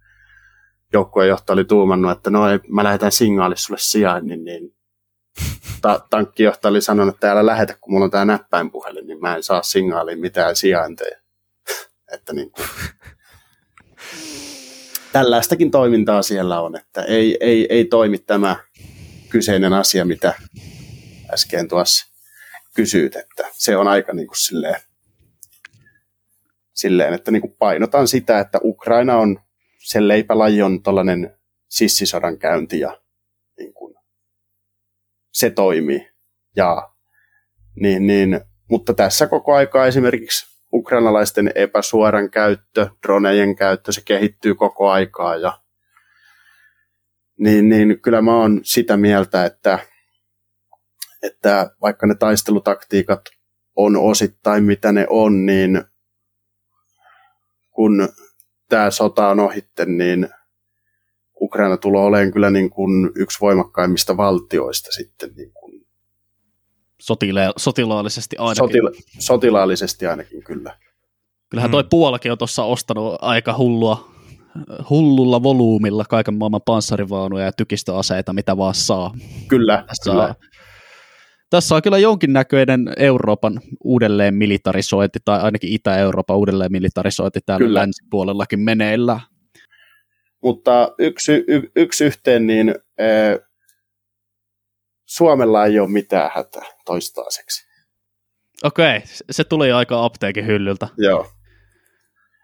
joukkueenjohtaja 0.94 1.54
oli 1.54 1.66
tuumannut, 1.66 2.12
että 2.12 2.30
no 2.30 2.50
ei, 2.50 2.60
mä 2.68 2.84
lähetän 2.84 3.12
signaalissa 3.12 3.66
sulle 3.66 3.80
sijainnin, 3.80 4.44
niin 4.44 4.76
ta- 5.82 6.08
tankkijohtaja 6.10 6.70
oli 6.70 6.82
sanonut, 6.82 7.16
että 7.16 7.32
älä 7.32 7.46
lähetä, 7.46 7.78
kun 7.82 7.94
mulla 7.94 8.06
on 8.06 8.12
tämä 8.12 8.26
näppäinpuhelin, 8.26 9.08
niin 9.08 9.22
mä 9.22 9.36
en 9.36 9.44
saa 9.44 9.64
signaaliin 9.64 10.20
mitään 10.20 10.56
sijainteja. 10.56 11.18
että 12.14 12.34
niin 12.34 12.52
kuin, 12.52 12.68
tällaistakin 15.12 15.72
toimintaa 15.72 16.22
siellä 16.22 16.62
on, 16.62 16.76
että 16.76 17.04
ei, 17.04 17.38
ei, 17.40 17.68
ei 17.70 17.86
toimi 17.86 18.18
tämä 18.18 18.56
kyseinen 19.30 19.74
asia, 19.74 20.06
mitä 20.06 20.34
äsken 21.34 21.68
tuossa 21.68 22.06
kysyit, 22.76 23.16
että 23.16 23.48
se 23.52 23.78
on 23.78 23.88
aika 23.88 24.14
niin 24.14 24.28
kuin 24.28 24.40
silleen, 24.40 24.82
silleen, 26.74 27.14
että 27.14 27.32
niin 27.32 27.42
kuin 27.42 27.56
painotan 27.60 28.08
sitä, 28.08 28.40
että 28.40 28.60
Ukraina 28.64 29.18
on, 29.18 29.40
sen 29.78 30.08
leipälaji 30.08 30.62
on 30.62 30.84
tällainen 30.84 31.38
sissisodan 31.70 32.38
käynti 32.38 32.80
ja 32.80 33.02
niin 33.58 33.74
kuin, 33.74 33.96
se 35.34 35.50
toimii. 35.50 36.12
Ja, 36.56 36.92
niin, 37.76 38.08
niin, 38.08 38.42
mutta 38.70 38.94
tässä 38.94 39.28
koko 39.28 39.54
aikaa 39.54 39.88
esimerkiksi 39.88 40.52
ukrainalaisten 40.74 41.52
epäsuoran 41.56 42.30
käyttö, 42.30 42.90
dronejen 43.04 43.56
käyttö, 43.56 43.92
se 43.92 44.02
kehittyy 44.06 44.56
koko 44.56 44.90
aikaa 44.90 45.36
ja 45.36 45.62
niin, 47.40 47.70
niin 47.70 48.02
kyllä 48.02 48.22
mä 48.22 48.38
oon 48.38 48.60
sitä 48.64 48.98
mieltä, 48.98 49.46
että, 49.46 49.80
että 51.24 51.70
vaikka 51.82 52.08
ne 52.08 52.16
taistelutaktiikat 52.16 53.22
on 53.76 53.98
osittain 53.98 54.64
mitä 54.64 54.92
ne 54.92 55.08
on, 55.10 55.46
niin 55.46 55.84
kun 57.72 58.10
tämä 58.70 58.92
sota 58.92 59.28
on 59.28 59.40
ohitte, 59.40 59.86
niin 59.86 60.30
Ukraina 61.42 61.78
tulee 61.78 62.02
olemaan 62.02 62.32
kyllä 62.32 62.50
niin 62.50 62.70
kuin 62.70 63.12
yksi 63.16 63.38
voimakkaimmista 63.42 64.18
valtioista 64.18 64.92
sitten 64.92 65.30
niin 65.36 65.52
kuin 65.54 65.82
Sotile- 67.02 67.54
sotilaallisesti 67.58 68.36
ainakin. 68.40 68.64
Sotila- 68.64 69.02
sotilaallisesti 69.20 70.06
ainakin 70.08 70.44
kyllä. 70.44 70.78
Kyllähän 71.50 71.72
toi 71.72 71.84
mm. 71.84 71.90
Puolakin 71.90 72.32
on 72.32 72.38
tuossa 72.38 72.64
ostanut 72.64 73.16
aika 73.22 73.58
hullua, 73.58 74.12
hullulla 74.90 75.44
volyymilla 75.44 76.06
kaiken 76.10 76.34
maailman 76.34 76.62
panssarivaunuja 76.66 77.46
ja 77.46 77.52
tykistöaseita, 77.52 78.34
mitä 78.34 78.58
vaan 78.58 78.76
saa. 78.76 79.14
Kyllä, 79.48 79.84
tässä 79.88 80.12
kyllä. 80.12 80.36
Tässä 81.52 81.76
on 81.76 81.82
kyllä 81.82 81.98
jonkinnäköinen 81.98 82.94
Euroopan 82.98 83.62
uudelleen 83.84 84.34
militarisointi, 84.34 85.20
tai 85.26 85.42
ainakin 85.42 85.74
Itä-Euroopan 85.74 86.38
uudelleen 86.38 86.72
militarisointi 86.72 87.40
täällä 87.46 87.66
kyllä. 87.66 87.80
länsipuolellakin 87.80 88.60
meneillä. 88.60 89.20
Mutta 90.44 90.94
yksi, 91.00 91.44
y, 91.48 91.62
yksi 91.76 92.06
yhteen, 92.06 92.48
niin 92.48 92.70
e, 92.98 93.06
Suomella 95.06 95.66
ei 95.66 95.80
ole 95.80 95.90
mitään 95.90 96.32
hätää 96.36 96.66
toistaiseksi. 96.86 97.68
Okei, 98.64 99.02
se 99.32 99.44
tuli 99.44 99.72
aika 99.72 100.06
apteekin 100.06 100.48
hyllyltä. 100.48 100.88
Joo. 100.98 101.28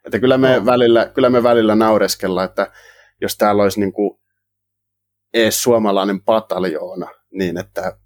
Että 0.05 0.19
kyllä 0.19 0.37
me, 0.37 0.59
no. 0.59 0.65
välillä, 0.65 1.11
kyllä 1.13 1.29
me 1.29 1.43
välillä 1.43 1.75
naureskellaan, 1.75 2.49
että 2.49 2.71
jos 3.21 3.37
täällä 3.37 3.63
olisi 3.63 3.79
niin 3.79 3.93
kuin 3.93 4.19
ees 5.33 5.63
suomalainen 5.63 6.23
pataljoona, 6.23 7.07
niin 7.31 7.57
että 7.57 7.97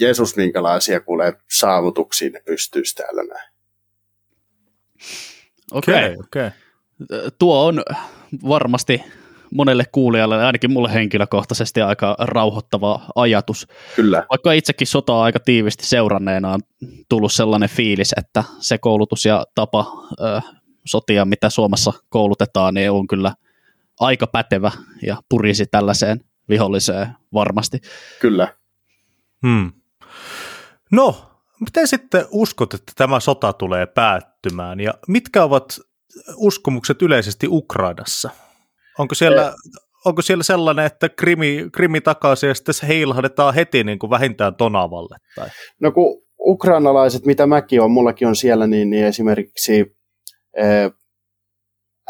Jeesus 0.00 0.36
minkälaisia 0.36 1.00
kuulee 1.00 1.32
saavutuksiin 1.50 2.32
ne 2.32 2.40
pystyisi 2.44 2.94
täällä 2.94 3.22
näin. 3.22 3.50
Okei, 5.72 5.94
okay. 5.94 6.16
okay. 6.24 6.50
Tuo 7.38 7.66
on 7.66 7.82
varmasti 8.48 9.02
monelle 9.54 9.84
kuulijalle, 9.92 10.44
ainakin 10.44 10.72
mulle 10.72 10.94
henkilökohtaisesti 10.94 11.80
aika 11.80 12.16
rauhoittava 12.18 13.00
ajatus. 13.14 13.66
Kyllä. 13.96 14.26
Vaikka 14.30 14.52
itsekin 14.52 14.86
sotaa 14.86 15.22
aika 15.22 15.40
tiivisti 15.40 15.86
seuranneena 15.86 16.52
on 16.52 16.60
tullut 17.08 17.32
sellainen 17.32 17.68
fiilis, 17.68 18.14
että 18.16 18.44
se 18.58 18.78
koulutus 18.78 19.24
ja 19.24 19.46
tapa 19.54 19.86
ö, 20.20 20.40
sotia, 20.86 21.24
mitä 21.24 21.50
Suomessa 21.50 21.92
koulutetaan, 22.08 22.74
niin 22.74 22.90
on 22.90 23.06
kyllä 23.06 23.34
aika 24.00 24.26
pätevä 24.26 24.72
ja 25.02 25.16
purisi 25.28 25.66
tällaiseen 25.66 26.20
viholliseen 26.48 27.08
varmasti. 27.32 27.80
Kyllä. 28.20 28.54
Hmm. 29.46 29.72
No, 30.92 31.16
miten 31.60 31.88
sitten 31.88 32.24
uskot, 32.30 32.74
että 32.74 32.92
tämä 32.96 33.20
sota 33.20 33.52
tulee 33.52 33.86
päättymään 33.86 34.80
ja 34.80 34.94
mitkä 35.08 35.44
ovat 35.44 35.78
uskomukset 36.36 37.02
yleisesti 37.02 37.46
Ukrainassa? 37.50 38.30
Onko 38.98 39.14
siellä, 39.14 39.54
onko 40.04 40.22
siellä 40.22 40.42
sellainen, 40.42 40.86
että 40.86 41.08
krimi, 41.08 41.68
krimi 41.72 42.00
takaisin 42.00 42.48
ja 42.48 42.54
sitten 42.54 42.74
se 42.74 42.88
heilahdetaan 42.88 43.54
heti 43.54 43.84
niin 43.84 43.98
kuin 43.98 44.10
vähintään 44.10 44.54
Tonavalle? 44.54 45.16
Tai? 45.36 45.48
No 45.80 45.92
kun 45.92 46.22
ukrainalaiset, 46.46 47.26
mitä 47.26 47.46
mäkin 47.46 47.80
on, 47.80 47.90
mullakin 47.90 48.28
on 48.28 48.36
siellä, 48.36 48.66
niin, 48.66 48.90
niin 48.90 49.04
esimerkiksi 49.04 49.96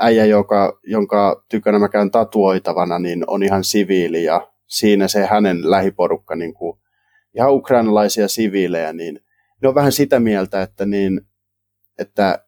äijä, 0.00 0.24
joka, 0.24 0.78
jonka 0.82 1.44
tykönä 1.50 1.78
mä 1.78 1.88
käyn 1.88 2.10
tatuoitavana, 2.10 2.98
niin 2.98 3.24
on 3.26 3.42
ihan 3.42 3.64
siviili 3.64 4.24
ja 4.24 4.48
siinä 4.66 5.08
se 5.08 5.26
hänen 5.26 5.70
lähiporukka, 5.70 6.36
niin 6.36 6.54
kuin, 6.54 6.78
ihan 7.36 7.54
ukrainalaisia 7.54 8.28
siviilejä, 8.28 8.92
niin 8.92 9.20
ne 9.62 9.68
on 9.68 9.74
vähän 9.74 9.92
sitä 9.92 10.20
mieltä, 10.20 10.62
että, 10.62 10.86
niin, 10.86 11.20
että 11.98 12.46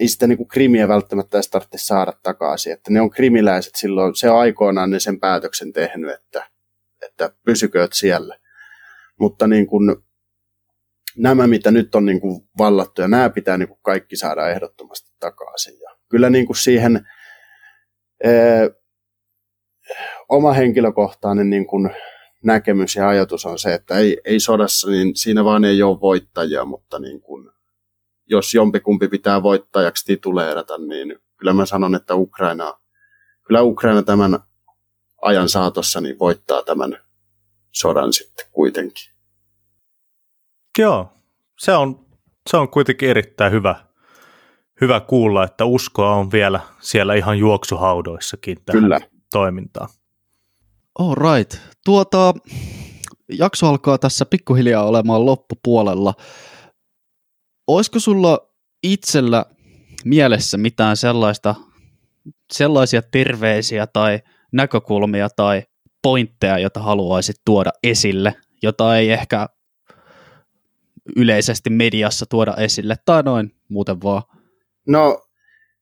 ei 0.00 0.08
sitä 0.08 0.26
niin 0.26 0.36
kuin 0.36 0.48
krimiä 0.48 0.88
välttämättä 0.88 1.36
edes 1.36 1.50
tarvitse 1.50 1.78
saada 1.78 2.12
takaisin. 2.22 2.72
Että 2.72 2.92
ne 2.92 3.00
on 3.00 3.10
krimiläiset 3.10 3.74
silloin, 3.74 4.14
se 4.14 4.30
on 4.30 4.38
aikoinaan 4.38 4.90
ne 4.90 5.00
sen 5.00 5.20
päätöksen 5.20 5.72
tehnyt, 5.72 6.10
että, 6.10 6.50
että 7.02 7.30
pysykööt 7.44 7.92
siellä. 7.92 8.38
Mutta 9.20 9.46
niin 9.46 9.66
kuin, 9.66 9.96
nämä, 11.16 11.46
mitä 11.46 11.70
nyt 11.70 11.94
on 11.94 12.04
niin 12.04 12.20
kuin 12.20 12.48
vallattu, 12.58 13.02
ja 13.02 13.08
nämä 13.08 13.30
pitää 13.30 13.58
niin 13.58 13.68
kuin 13.68 13.80
kaikki 13.82 14.16
saada 14.16 14.50
ehdottomasti 14.50 15.10
takaisin. 15.20 15.80
Ja 15.80 15.96
kyllä 16.08 16.30
niin 16.30 16.46
kuin 16.46 16.56
siihen 16.56 17.08
ee, 18.24 18.70
oma 20.28 20.52
henkilökohtainen 20.52 21.50
niin 21.50 21.66
kuin 21.66 21.90
näkemys 22.44 22.96
ja 22.96 23.08
ajatus 23.08 23.46
on 23.46 23.58
se, 23.58 23.74
että 23.74 23.98
ei, 23.98 24.20
ei 24.24 24.40
sodassa, 24.40 24.90
niin 24.90 25.16
siinä 25.16 25.44
vaan 25.44 25.64
ei 25.64 25.82
ole 25.82 26.00
voittajia, 26.00 26.64
mutta 26.64 26.98
niin 26.98 27.20
kuin 27.20 27.50
jos 28.26 28.54
jompikumpi 28.54 29.08
pitää 29.08 29.42
voittajaksi 29.42 30.04
tituleerata, 30.06 30.78
niin 30.78 31.18
kyllä 31.36 31.52
mä 31.52 31.66
sanon, 31.66 31.94
että 31.94 32.14
Ukraina, 32.14 32.78
kyllä 33.42 33.62
Ukraina 33.62 34.02
tämän 34.02 34.38
ajan 35.22 35.48
saatossa 35.48 36.00
niin 36.00 36.18
voittaa 36.18 36.62
tämän 36.62 36.98
sodan 37.72 38.12
sitten 38.12 38.46
kuitenkin. 38.52 39.14
Joo, 40.78 41.12
se 41.58 41.72
on, 41.72 42.06
se 42.50 42.56
on 42.56 42.68
kuitenkin 42.68 43.10
erittäin 43.10 43.52
hyvä, 43.52 43.84
hyvä 44.80 45.00
kuulla, 45.00 45.44
että 45.44 45.64
uskoa 45.64 46.14
on 46.14 46.32
vielä 46.32 46.60
siellä 46.80 47.14
ihan 47.14 47.38
juoksuhaudoissakin 47.38 48.58
tähän 48.64 48.82
Kyllä. 48.82 49.00
toimintaan. 49.32 49.88
All 50.98 51.14
right. 51.14 51.54
Tuota, 51.84 52.34
jakso 53.38 53.66
alkaa 53.66 53.98
tässä 53.98 54.26
pikkuhiljaa 54.26 54.84
olemaan 54.84 55.26
loppupuolella 55.26 56.14
olisiko 57.66 58.00
sulla 58.00 58.50
itsellä 58.82 59.46
mielessä 60.04 60.58
mitään 60.58 60.96
sellaista, 60.96 61.54
sellaisia 62.52 63.02
terveisiä 63.02 63.86
tai 63.86 64.20
näkökulmia 64.52 65.28
tai 65.36 65.62
pointteja, 66.02 66.58
joita 66.58 66.80
haluaisit 66.80 67.36
tuoda 67.44 67.70
esille, 67.82 68.34
jota 68.62 68.96
ei 68.96 69.10
ehkä 69.10 69.46
yleisesti 71.16 71.70
mediassa 71.70 72.26
tuoda 72.26 72.54
esille, 72.56 72.96
tai 73.04 73.22
noin 73.22 73.50
muuten 73.68 74.02
vaan? 74.02 74.22
No 74.86 75.24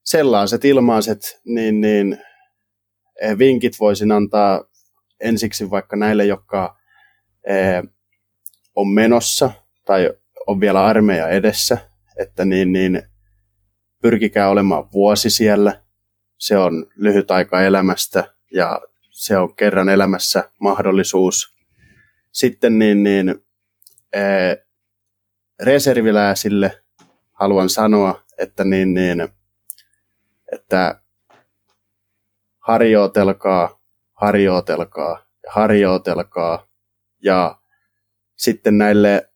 sellaiset 0.05 0.65
ilmaiset, 0.65 1.41
niin, 1.45 1.81
niin 1.81 2.19
eh, 3.21 3.39
vinkit 3.39 3.73
voisin 3.81 4.13
antaa 4.13 4.65
ensiksi 5.23 5.71
vaikka 5.71 5.97
näille, 5.97 6.25
jotka 6.25 6.79
eh, 7.47 7.83
on 8.75 8.89
menossa 8.89 9.51
tai 9.85 10.11
on 10.47 10.61
vielä 10.61 10.85
armeija 10.85 11.29
edessä, 11.29 11.79
että 12.17 12.45
niin, 12.45 12.73
niin 12.73 13.03
pyrkikää 14.03 14.49
olemaan 14.49 14.93
vuosi 14.93 15.31
siellä. 15.31 15.83
Se 16.39 16.59
on 16.59 16.87
lyhyt 16.97 17.31
aika 17.31 17.63
elämästä 17.63 18.35
ja 18.55 18.81
se 19.11 19.39
on 19.39 19.57
kerran 19.57 19.89
elämässä 19.89 20.51
mahdollisuus. 20.61 21.57
Sitten 22.33 22.79
niin, 22.79 23.03
niin 23.03 23.45
ee, 24.13 24.67
reserviläisille 25.63 26.83
haluan 27.33 27.71
sanoa, 27.71 28.25
että, 28.39 28.65
niin, 28.65 28.95
niin, 28.95 29.29
että 30.53 31.03
harjoitelkaa, 32.59 33.82
harjoitelkaa 34.23 35.27
ja 35.43 35.51
harjoitelkaa 35.53 36.67
ja 37.23 37.59
sitten 38.37 38.79
näille 38.79 39.33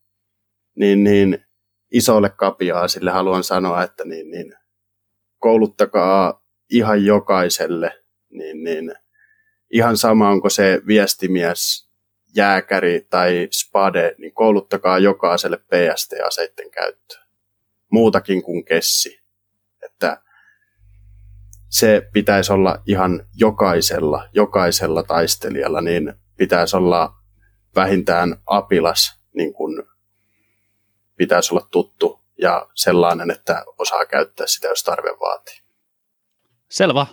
niin, 0.75 1.05
niin 1.05 1.47
isolle 1.93 2.31
kapiaasille 2.31 3.11
haluan 3.11 3.45
sanoa, 3.45 3.83
että 3.83 4.05
niin, 4.05 4.31
niin, 4.31 4.55
kouluttakaa 5.39 6.45
ihan 6.71 7.05
jokaiselle, 7.05 8.05
niin, 8.31 8.65
niin 8.65 8.95
ihan 9.71 9.97
sama 9.97 10.31
onko 10.31 10.51
se 10.51 10.81
viestimies, 10.87 11.91
jääkäri 12.37 13.07
tai 13.11 13.49
spade, 13.51 14.15
niin 14.19 14.35
kouluttakaa 14.35 14.99
jokaiselle 14.99 15.57
PST-aseiden 15.57 16.71
käyttöön. 16.71 17.27
Muutakin 17.91 18.43
kuin 18.43 18.65
kessi. 18.65 19.26
Se 21.78 22.09
pitäisi 22.12 22.53
olla 22.53 22.82
ihan 22.86 23.27
jokaisella, 23.35 24.28
jokaisella 24.32 25.03
taistelijalla, 25.03 25.81
niin 25.81 26.15
pitäisi 26.36 26.77
olla 26.77 27.15
vähintään 27.74 28.36
apilas, 28.47 29.20
niin 29.35 29.55
kuin 29.55 29.82
pitäisi 31.16 31.55
olla 31.55 31.69
tuttu 31.70 32.20
ja 32.39 32.66
sellainen, 32.74 33.31
että 33.31 33.65
osaa 33.78 34.07
käyttää 34.07 34.47
sitä, 34.47 34.69
jos 34.69 34.82
tarve 34.85 35.09
vaatii. 35.20 35.61
Selvä. 36.70 37.07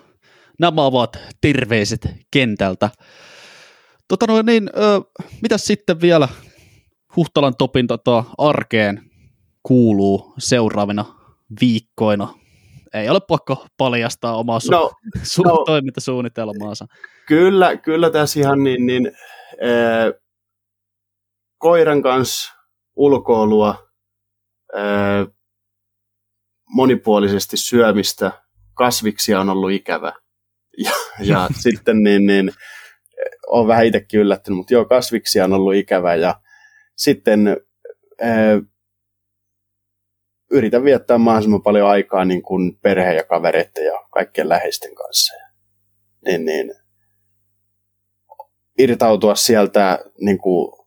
Nämä 0.60 0.82
ovat 0.82 1.18
terveiset 1.42 2.08
kentältä. 2.32 2.90
Tota 4.08 4.28
noin, 4.28 4.46
niin, 4.46 4.70
ö, 4.78 5.02
mitä 5.42 5.58
sitten 5.58 6.02
vielä 6.02 6.28
Huhtalan 7.16 7.56
topin 7.58 7.88
tota, 7.88 8.24
arkeen 8.38 9.12
kuuluu 9.64 10.34
seuraavina 10.38 11.06
viikkoina? 11.62 12.43
Ei 12.94 13.10
ole 13.10 13.20
pakko 13.28 13.68
paljastaa 13.78 14.38
omaa 14.38 14.60
su- 14.60 14.72
no, 14.72 14.92
su- 15.24 15.48
no, 15.48 15.64
toimintasuunnitelmaansa. 15.66 16.86
Kyllä, 17.28 17.78
kyllä 17.78 18.10
tässä 18.10 18.40
ihan 18.40 18.64
niin, 18.64 18.86
niin 18.86 19.12
äh, 19.52 20.22
koiran 21.58 22.02
kanssa 22.02 22.54
ulkoilua, 22.96 23.88
äh, 24.78 25.28
monipuolisesti 26.70 27.58
syömistä, 27.58 28.32
kasviksia 28.74 29.40
on 29.40 29.50
ollut 29.50 29.72
ikävä. 29.72 30.14
Ja, 30.78 30.92
ja 31.20 31.50
sitten 31.64 32.04
niin, 32.04 32.26
niin, 32.26 32.52
olen 33.48 33.68
vähän 33.68 33.86
itsekin 33.86 34.20
yllättynyt, 34.20 34.58
mutta 34.58 34.74
joo, 34.74 34.86
kasviksia 34.86 35.44
on 35.44 35.54
ollut 35.54 35.76
ikävä 35.76 36.16
ja 36.16 36.42
sitten 36.96 37.48
äh, 38.24 38.73
yritän 40.54 40.84
viettää 40.84 41.18
mahdollisimman 41.18 41.62
paljon 41.62 41.90
aikaa 41.90 42.26
niin 42.26 42.42
kuin 42.42 42.78
perheen 42.82 43.16
ja 43.16 43.24
kavereiden 43.24 43.86
ja 43.86 44.06
kaikkien 44.10 44.50
läheisten 44.50 44.96
kanssa. 44.96 45.34
Niin, 46.26 46.46
niin, 46.46 46.76
irtautua 48.78 49.36
sieltä 49.36 50.00
niin 50.22 50.38
kuin, 50.38 50.84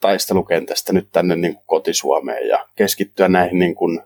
taistelukentästä 0.00 0.92
nyt 0.92 1.08
tänne 1.12 1.36
niin 1.36 1.54
kuin 1.54 1.66
kotisuomeen 1.66 2.48
ja 2.48 2.68
keskittyä 2.76 3.28
näihin, 3.28 3.58
niin 3.58 3.74
kuin, 3.74 4.00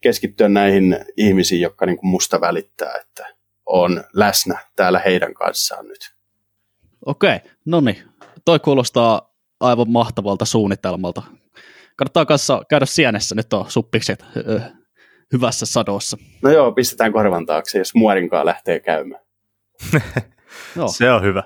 keskittyä 0.00 0.48
näihin 0.48 0.98
ihmisiin, 1.16 1.60
jotka 1.60 1.86
niin 1.86 1.96
kuin 1.96 2.10
musta 2.10 2.40
välittää, 2.40 2.94
että 3.00 3.26
on 3.66 4.04
läsnä 4.12 4.58
täällä 4.76 4.98
heidän 4.98 5.34
kanssaan 5.34 5.86
nyt. 5.86 6.14
Okei, 7.06 7.38
no 7.64 7.80
niin. 7.80 8.02
Toi 8.44 8.58
kuulostaa 8.58 9.34
aivan 9.60 9.90
mahtavalta 9.90 10.44
suunnitelmalta. 10.44 11.22
Kannattaa 11.96 12.26
kanssa 12.26 12.62
käydä 12.68 12.86
sienessä, 12.86 13.34
nyt 13.34 13.52
on 13.52 13.70
suppikset 13.70 14.24
hyvässä 15.32 15.66
sadossa. 15.66 16.16
No 16.42 16.50
joo, 16.50 16.72
pistetään 16.72 17.12
korvan 17.12 17.46
taakse, 17.46 17.78
jos 17.78 17.94
muorinkaan 17.94 18.46
lähtee 18.46 18.80
käymään. 18.80 19.22
Joo. 20.76 20.88
Se 20.88 21.10
on 21.10 21.22
hyvä. 21.22 21.42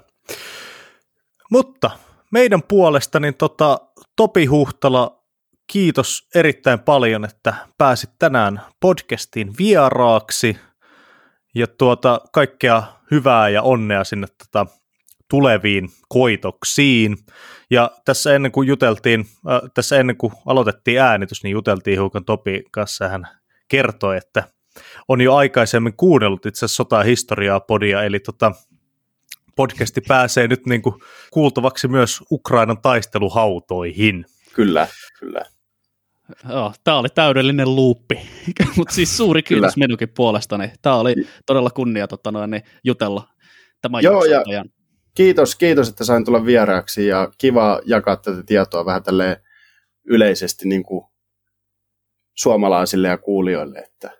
Mutta 1.50 1.90
meidän 2.32 2.62
puolesta 2.62 3.20
niin 3.20 3.34
tota, 3.34 3.78
Topi 4.16 4.46
Huhtala, 4.46 5.24
kiitos 5.72 6.28
erittäin 6.34 6.78
paljon, 6.78 7.24
että 7.24 7.54
pääsit 7.78 8.10
tänään 8.18 8.60
podcastiin 8.80 9.52
vieraaksi. 9.58 10.56
Ja 11.54 11.66
tuota, 11.66 12.20
kaikkea 12.32 12.82
hyvää 13.10 13.48
ja 13.48 13.62
onnea 13.62 14.04
sinne 14.04 14.26
tota, 14.38 14.66
tuleviin 15.30 15.88
koitoksiin. 16.08 17.16
Ja 17.70 17.90
tässä 18.04 18.34
ennen 18.34 18.52
kuin 18.52 18.68
juteltiin, 18.68 19.20
äh, 19.50 19.60
tässä 19.74 19.96
ennen 19.96 20.16
kuin 20.16 20.32
aloitettiin 20.46 21.00
äänitys, 21.00 21.42
niin 21.42 21.52
juteltiin 21.52 21.98
hiukan 21.98 22.24
Topi 22.24 22.62
kanssa 22.70 23.08
hän 23.08 23.28
kertoi, 23.68 24.16
että 24.16 24.44
on 25.08 25.20
jo 25.20 25.34
aikaisemmin 25.34 25.96
kuunnellut 25.96 26.46
itse 26.46 26.58
asiassa 26.58 26.76
sota-historiaa 26.76 27.60
podia, 27.60 28.02
eli 28.02 28.20
tota, 28.20 28.52
podcasti 29.56 30.00
pääsee 30.00 30.48
nyt 30.48 30.66
niin 30.66 30.82
kuin 30.82 30.94
kuultavaksi 31.30 31.88
myös 31.88 32.20
Ukrainan 32.32 32.82
taisteluhautoihin. 32.82 34.26
Kyllä, 34.54 34.88
kyllä. 35.18 35.44
Joo, 36.48 36.72
tämä 36.84 36.98
oli 36.98 37.08
täydellinen 37.08 37.76
luuppi, 37.76 38.20
mutta 38.76 38.94
siis 38.94 39.16
suuri 39.16 39.42
kiitos 39.42 39.74
kyllä. 39.74 39.84
minunkin 39.86 40.08
puolestani. 40.08 40.72
Tämä 40.82 40.96
oli 40.96 41.14
todella 41.46 41.70
kunnia 41.70 42.08
tota 42.08 42.32
noin, 42.32 42.50
niin 42.50 42.62
jutella 42.84 43.28
tämän 43.80 44.02
Joo, 44.02 44.24
ja 44.24 44.42
ajan. 44.46 44.66
Kiitos, 45.20 45.56
kiitos, 45.56 45.88
että 45.88 46.04
sain 46.04 46.24
tulla 46.24 46.46
vieraaksi 46.46 47.06
ja 47.06 47.28
kiva 47.38 47.80
jakaa 47.84 48.16
tätä 48.16 48.42
tietoa 48.42 48.84
vähän 48.84 49.02
tälle 49.02 49.40
yleisesti 50.04 50.68
niin 50.68 50.82
kuin 50.82 51.04
suomalaisille 52.34 53.08
ja 53.08 53.18
kuulijoille, 53.18 53.78
että 53.78 54.10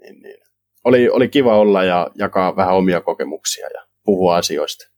niin, 0.00 0.22
niin. 0.22 0.36
Oli, 0.84 1.08
oli 1.08 1.28
kiva 1.28 1.58
olla 1.58 1.84
ja 1.84 2.10
jakaa 2.14 2.56
vähän 2.56 2.74
omia 2.74 3.00
kokemuksia 3.00 3.68
ja 3.74 3.86
puhua 4.04 4.36
asioista. 4.36 4.90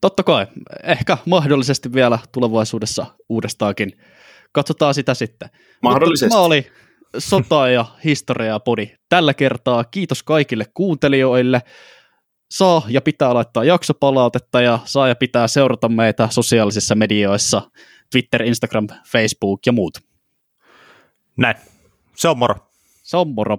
Totta 0.00 0.22
kai. 0.22 0.46
Ehkä 0.82 1.18
mahdollisesti 1.26 1.92
vielä 1.92 2.18
tulevaisuudessa 2.32 3.06
uudestaakin. 3.28 3.92
Katsotaan 4.52 4.94
sitä 4.94 5.14
sitten. 5.14 5.48
Mahdollisesti. 5.82 6.34
Mutta 6.34 6.40
oli 6.40 6.66
sota 7.18 7.68
ja 7.68 7.84
historia 8.04 8.60
podi 8.60 8.90
tällä 9.08 9.34
kertaa. 9.34 9.84
Kiitos 9.84 10.22
kaikille 10.22 10.64
kuuntelijoille. 10.74 11.62
Saa 12.50 12.82
ja 12.88 13.00
pitää 13.00 13.34
laittaa 13.34 13.64
jaksopalautetta 13.64 14.60
ja 14.60 14.78
saa 14.84 15.08
ja 15.08 15.14
pitää 15.14 15.48
seurata 15.48 15.88
meitä 15.88 16.28
sosiaalisissa 16.30 16.94
medioissa, 16.94 17.70
Twitter, 18.10 18.42
Instagram, 18.42 18.86
Facebook 19.12 19.66
ja 19.66 19.72
muut. 19.72 19.98
Näin. 21.36 21.56
Se 22.16 22.28
on 22.28 22.38
moro. 22.38 22.54
Se 23.02 23.16
on 23.16 23.28
moro. 23.28 23.56